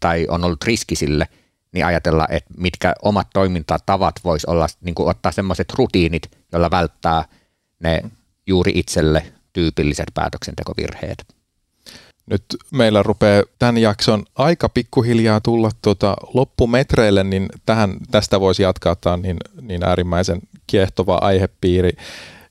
tai 0.00 0.26
on 0.30 0.44
ollut 0.44 0.64
riski 0.64 0.96
sille– 0.96 1.28
niin 1.76 1.86
ajatella, 1.86 2.26
että 2.30 2.54
mitkä 2.56 2.94
omat 3.02 3.28
toimintatavat 3.32 4.14
vois 4.24 4.44
olla, 4.44 4.66
niin 4.80 4.94
kuin 4.94 5.08
ottaa 5.08 5.32
semmoiset 5.32 5.72
rutiinit, 5.74 6.30
joilla 6.52 6.70
välttää 6.70 7.24
ne 7.80 8.02
juuri 8.46 8.72
itselle 8.74 9.32
tyypilliset 9.56 10.06
päätöksentekovirheet. 10.14 11.26
Nyt 12.30 12.44
meillä 12.72 13.02
rupeaa 13.02 13.42
tämän 13.58 13.78
jakson 13.78 14.24
aika 14.34 14.68
pikkuhiljaa 14.68 15.40
tulla 15.40 15.70
tuota 15.82 16.16
loppumetreille, 16.34 17.24
niin 17.24 17.48
tähän, 17.66 17.96
tästä 18.10 18.40
voisi 18.40 18.62
jatkaa, 18.62 18.96
tämä 18.96 19.14
on 19.14 19.22
niin, 19.22 19.36
niin 19.60 19.84
äärimmäisen 19.84 20.40
kiehtova 20.66 21.18
aihepiiri, 21.22 21.92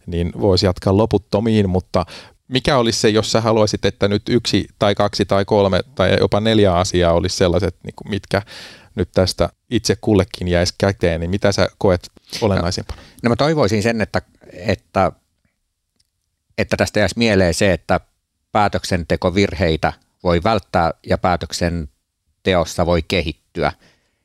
niin 0.05 0.31
voisi 0.39 0.65
jatkaa 0.65 0.97
loputtomiin, 0.97 1.69
mutta 1.69 2.05
mikä 2.47 2.77
olisi 2.77 2.99
se, 2.99 3.09
jos 3.09 3.31
sä 3.31 3.41
haluaisit, 3.41 3.85
että 3.85 4.07
nyt 4.07 4.29
yksi 4.29 4.67
tai 4.79 4.95
kaksi 4.95 5.25
tai 5.25 5.45
kolme 5.45 5.79
tai 5.95 6.17
jopa 6.19 6.39
neljä 6.39 6.73
asiaa 6.73 7.13
olisi 7.13 7.37
sellaiset, 7.37 7.75
niin 7.83 7.95
kuin 7.95 8.09
mitkä 8.09 8.41
nyt 8.95 9.09
tästä 9.13 9.49
itse 9.69 9.95
kullekin 10.01 10.47
jäisi 10.47 10.73
käteen, 10.77 11.19
niin 11.19 11.29
mitä 11.29 11.51
sä 11.51 11.67
koet 11.77 12.11
olennaisimpana? 12.41 13.01
No, 13.01 13.07
no 13.23 13.29
mä 13.29 13.35
toivoisin 13.35 13.83
sen, 13.83 14.01
että, 14.01 14.21
että, 14.53 15.11
että 16.57 16.77
tästä 16.77 16.99
jäisi 16.99 17.17
mieleen 17.17 17.53
se, 17.53 17.73
että 17.73 17.99
päätöksentekovirheitä 18.51 19.93
voi 20.23 20.43
välttää 20.43 20.91
ja 21.07 21.17
päätöksenteossa 21.17 22.85
voi 22.85 23.01
kehittyä. 23.07 23.71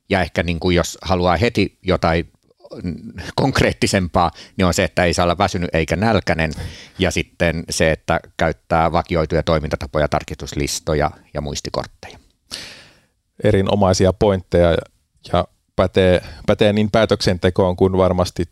Ja 0.09 0.21
ehkä 0.21 0.43
niin 0.43 0.61
kuin 0.61 0.77
jos 0.77 0.99
haluaa 1.03 1.37
heti 1.37 1.79
jotain 1.83 2.33
konkreettisempaa, 3.35 4.31
niin 4.57 4.67
on 4.67 4.75
se, 4.75 4.85
että 4.85 5.05
ei 5.05 5.15
saa 5.15 5.23
olla 5.23 5.39
väsynyt 5.39 5.71
eikä 5.73 5.97
nälkäinen, 5.97 6.53
ja 6.99 7.11
sitten 7.11 7.65
se, 7.71 7.91
että 7.91 8.21
käyttää 8.37 8.93
vakioituja 8.93 9.43
toimintatapoja, 9.43 10.09
tarkistuslistoja 10.09 11.11
ja 11.35 11.41
muistikortteja 11.41 12.19
erinomaisia 13.45 14.13
pointteja 14.13 14.77
ja 15.33 15.45
pätee, 15.77 16.23
pätee 16.47 16.73
niin 16.73 16.91
päätöksentekoon 16.91 17.77
kuin 17.77 17.97
varmasti 17.97 18.45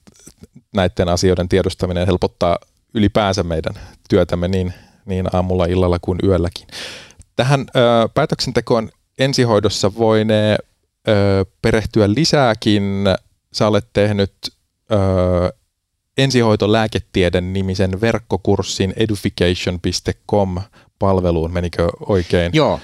näiden 0.75 1.09
asioiden 1.09 1.49
tiedostaminen 1.49 2.07
helpottaa 2.07 2.59
ylipäänsä 2.95 3.43
meidän 3.43 3.75
työtämme 4.09 4.49
niin, 4.49 4.75
niin 5.07 5.27
aamulla, 5.33 5.65
illalla 5.65 5.99
kuin 5.99 6.19
yölläkin. 6.25 6.67
Tähän 7.37 7.61
ö, 7.61 8.09
päätöksentekoon 8.15 8.91
ensihoidossa 9.19 9.95
voinee 9.95 10.59
ö, 11.09 11.45
perehtyä 11.63 12.15
lisääkin. 12.15 13.05
Sä 13.53 13.67
olet 13.67 13.89
tehnyt 13.93 14.33
ö, 14.93 14.97
ensihoitolääketieden 16.19 17.53
nimisen 17.53 18.01
verkkokurssin 18.01 18.93
edufication.com 18.97 20.61
palveluun, 20.99 21.53
menikö 21.53 21.89
oikein? 22.07 22.51
Joo, 22.55 22.81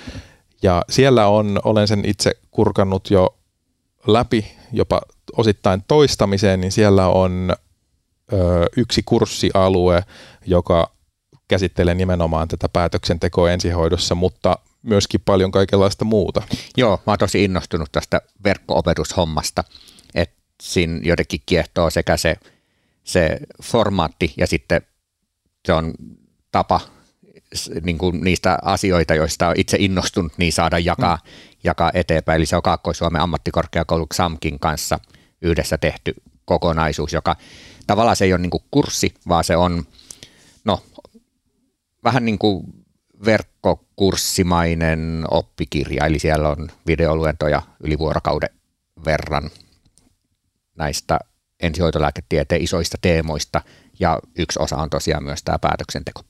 ja 0.63 0.85
siellä 0.91 1.29
on, 1.29 1.61
olen 1.65 1.89
sen 1.89 2.05
itse 2.05 2.33
kurkannut 2.51 3.11
jo 3.11 3.37
läpi, 4.07 4.57
jopa 4.73 5.03
osittain 5.37 5.85
toistamiseen, 5.89 6.61
niin 6.61 6.73
siellä 6.73 7.09
on 7.09 7.55
yksi 8.77 9.03
kurssialue, 9.03 10.03
joka 10.47 10.95
käsittelee 11.49 11.95
nimenomaan 11.95 12.49
tätä 12.49 12.69
päätöksentekoa 12.69 13.51
ensihoidossa, 13.51 14.15
mutta 14.15 14.59
myöskin 14.83 15.21
paljon 15.25 15.51
kaikenlaista 15.51 16.05
muuta. 16.05 16.43
Joo, 16.77 17.03
mä 17.07 17.11
oon 17.11 17.19
tosi 17.19 17.45
innostunut 17.45 17.89
tästä 17.93 18.21
verkko-opetushommasta, 18.45 19.65
että 20.15 20.37
siinä 20.63 21.01
jotenkin 21.03 21.41
kiehtoo 21.47 21.91
sekä 21.91 22.17
se, 22.17 22.37
se 23.05 23.39
formaatti 23.63 24.35
ja 24.37 24.47
sitten 24.47 24.83
se 25.67 25.73
on 25.73 25.95
tapa 26.53 26.81
niin 27.83 27.99
kuin 27.99 28.21
niistä 28.21 28.59
asioita, 28.63 29.15
joista 29.15 29.49
on 29.49 29.55
itse 29.57 29.77
innostunut, 29.81 30.33
niin 30.39 30.53
saada 30.53 30.79
jakaa, 30.79 31.19
mm. 31.25 31.31
jakaa 31.65 31.91
eteenpäin. 31.95 32.37
Eli 32.37 32.47
se 32.47 32.57
on 32.57 32.63
Kaakkois-Suomen 32.63 33.23
ammattikorkeakoulu 33.23 34.07
XAMKin 34.07 34.59
kanssa 34.59 34.99
yhdessä 35.43 35.79
tehty 35.79 36.15
kokonaisuus, 36.45 37.13
joka 37.13 37.37
tavallaan 37.87 38.17
se 38.17 38.25
ei 38.25 38.33
ole 38.33 38.41
niin 38.41 38.51
kuin 38.51 38.65
kurssi, 38.71 39.15
vaan 39.29 39.45
se 39.45 39.57
on 39.57 39.85
no, 40.65 40.81
vähän 42.05 42.25
niin 42.25 42.39
kuin 42.39 42.65
verkkokurssimainen 43.25 45.25
oppikirja, 45.31 46.07
eli 46.07 46.19
siellä 46.19 46.49
on 46.49 46.69
videoluentoja 46.87 47.63
yli 47.85 47.99
vuorokauden 47.99 48.51
verran 49.05 49.51
näistä 50.77 51.19
ensihoitolääketieteen 51.61 52.63
isoista 52.63 52.99
teemoista, 53.01 53.63
ja 54.01 54.19
yksi 54.39 54.59
osa 54.63 54.77
on 54.77 54.91
tosiaan 54.91 55.25
myös 55.25 55.43
tämä 55.43 55.59
päätöksenteko. 55.59 56.23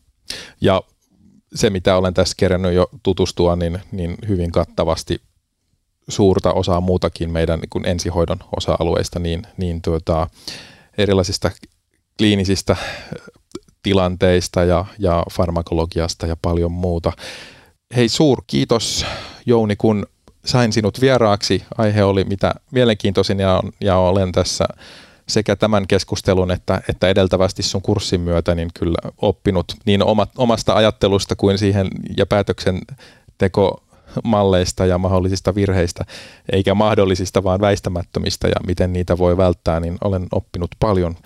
Ja 0.60 0.82
se, 1.54 1.70
mitä 1.70 1.96
olen 1.96 2.14
tässä 2.14 2.34
kerännyt 2.36 2.72
jo 2.72 2.88
tutustua, 3.02 3.56
niin, 3.56 3.80
niin 3.92 4.16
hyvin 4.28 4.52
kattavasti 4.52 5.20
suurta 6.09 6.52
osaa 6.52 6.80
muutakin 6.80 7.30
meidän 7.30 7.61
niin 7.61 7.70
kuin 7.70 7.88
ensihoidon 7.88 8.38
osa-alueista, 8.57 9.18
niin, 9.18 9.42
niin 9.57 9.82
tuota, 9.82 10.28
erilaisista 10.98 11.50
kliinisistä 12.18 12.76
tilanteista 13.82 14.64
ja, 14.64 14.84
ja 14.98 15.22
farmakologiasta 15.32 16.26
ja 16.26 16.36
paljon 16.42 16.72
muuta. 16.72 17.12
Hei 17.96 18.09
suur 18.09 18.42
kiitos 18.46 19.07
Jouni, 19.46 19.76
kun 19.76 20.07
sain 20.44 20.72
sinut 20.72 21.00
vieraaksi. 21.00 21.64
Aihe 21.78 22.05
oli 22.05 22.24
mitä 22.24 22.55
mielenkiintoisin 22.70 23.40
ja, 23.40 23.62
ja 23.80 23.96
olen 23.96 24.32
tässä 24.32 24.64
sekä 25.28 25.57
tämän 25.57 25.86
keskustelun 25.86 26.50
että, 26.50 26.80
että 26.88 27.09
edeltävästi 27.09 27.62
sun 27.62 27.82
kurssin 27.82 28.20
myötä 28.20 28.55
niin 28.55 28.70
kyllä 28.78 29.12
oppinut 29.22 29.72
niin 29.86 30.05
omat, 30.05 30.30
omasta 30.36 30.74
ajattelusta 30.74 31.36
kuin 31.36 31.59
siihen 31.59 31.88
ja 32.16 32.26
päätöksenteko 32.26 33.84
malleista 34.24 34.86
ja 34.86 34.98
mahdollisista 34.98 35.54
virheistä, 35.54 36.04
eikä 36.52 36.74
mahdollisista, 36.74 37.44
vaan 37.44 37.60
väistämättömistä 37.60 38.48
ja 38.48 38.56
miten 38.66 38.92
niitä 38.92 39.18
voi 39.18 39.36
välttää, 39.36 39.80
niin 39.80 39.98
olen 40.04 40.26
oppinut 40.32 40.70
paljon. 40.80 41.16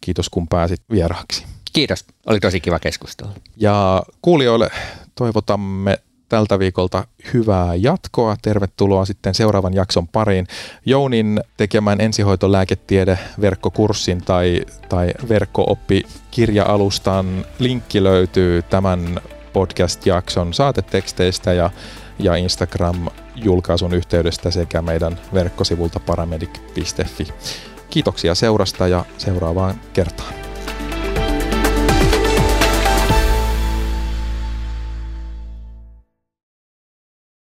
Kiitos 0.00 0.28
kun 0.28 0.48
pääsit 0.48 0.82
vieraaksi. 0.90 1.44
Kiitos, 1.72 2.04
oli 2.26 2.40
tosi 2.40 2.60
kiva 2.60 2.78
keskustella. 2.78 3.32
Ja 3.56 4.02
kuulijoille 4.22 4.70
toivotamme 5.14 5.98
tältä 6.28 6.58
viikolta 6.58 7.06
hyvää 7.34 7.74
jatkoa. 7.74 8.36
Tervetuloa 8.42 9.04
sitten 9.04 9.34
seuraavan 9.34 9.74
jakson 9.74 10.08
pariin. 10.08 10.46
Jounin 10.86 11.40
tekemään 11.56 12.00
ensihoitolääketiede 12.00 13.18
verkkokurssin 13.40 14.24
tai, 14.24 14.60
tai 14.88 15.12
verkko-oppi-kirja-alustan 15.28 17.44
linkki 17.58 18.02
löytyy 18.02 18.62
tämän 18.62 19.20
podcast-jakson 19.52 20.54
saateteksteistä 20.54 21.52
ja, 21.52 21.70
ja 22.18 22.34
Instagram-julkaisun 22.36 23.94
yhteydestä 23.94 24.50
sekä 24.50 24.82
meidän 24.82 25.18
verkkosivulta 25.34 26.00
paramedic.fi. 26.00 27.26
Kiitoksia 27.90 28.34
seurasta 28.34 28.88
ja 28.88 29.04
seuraavaan 29.18 29.80
kertaan. 29.92 30.45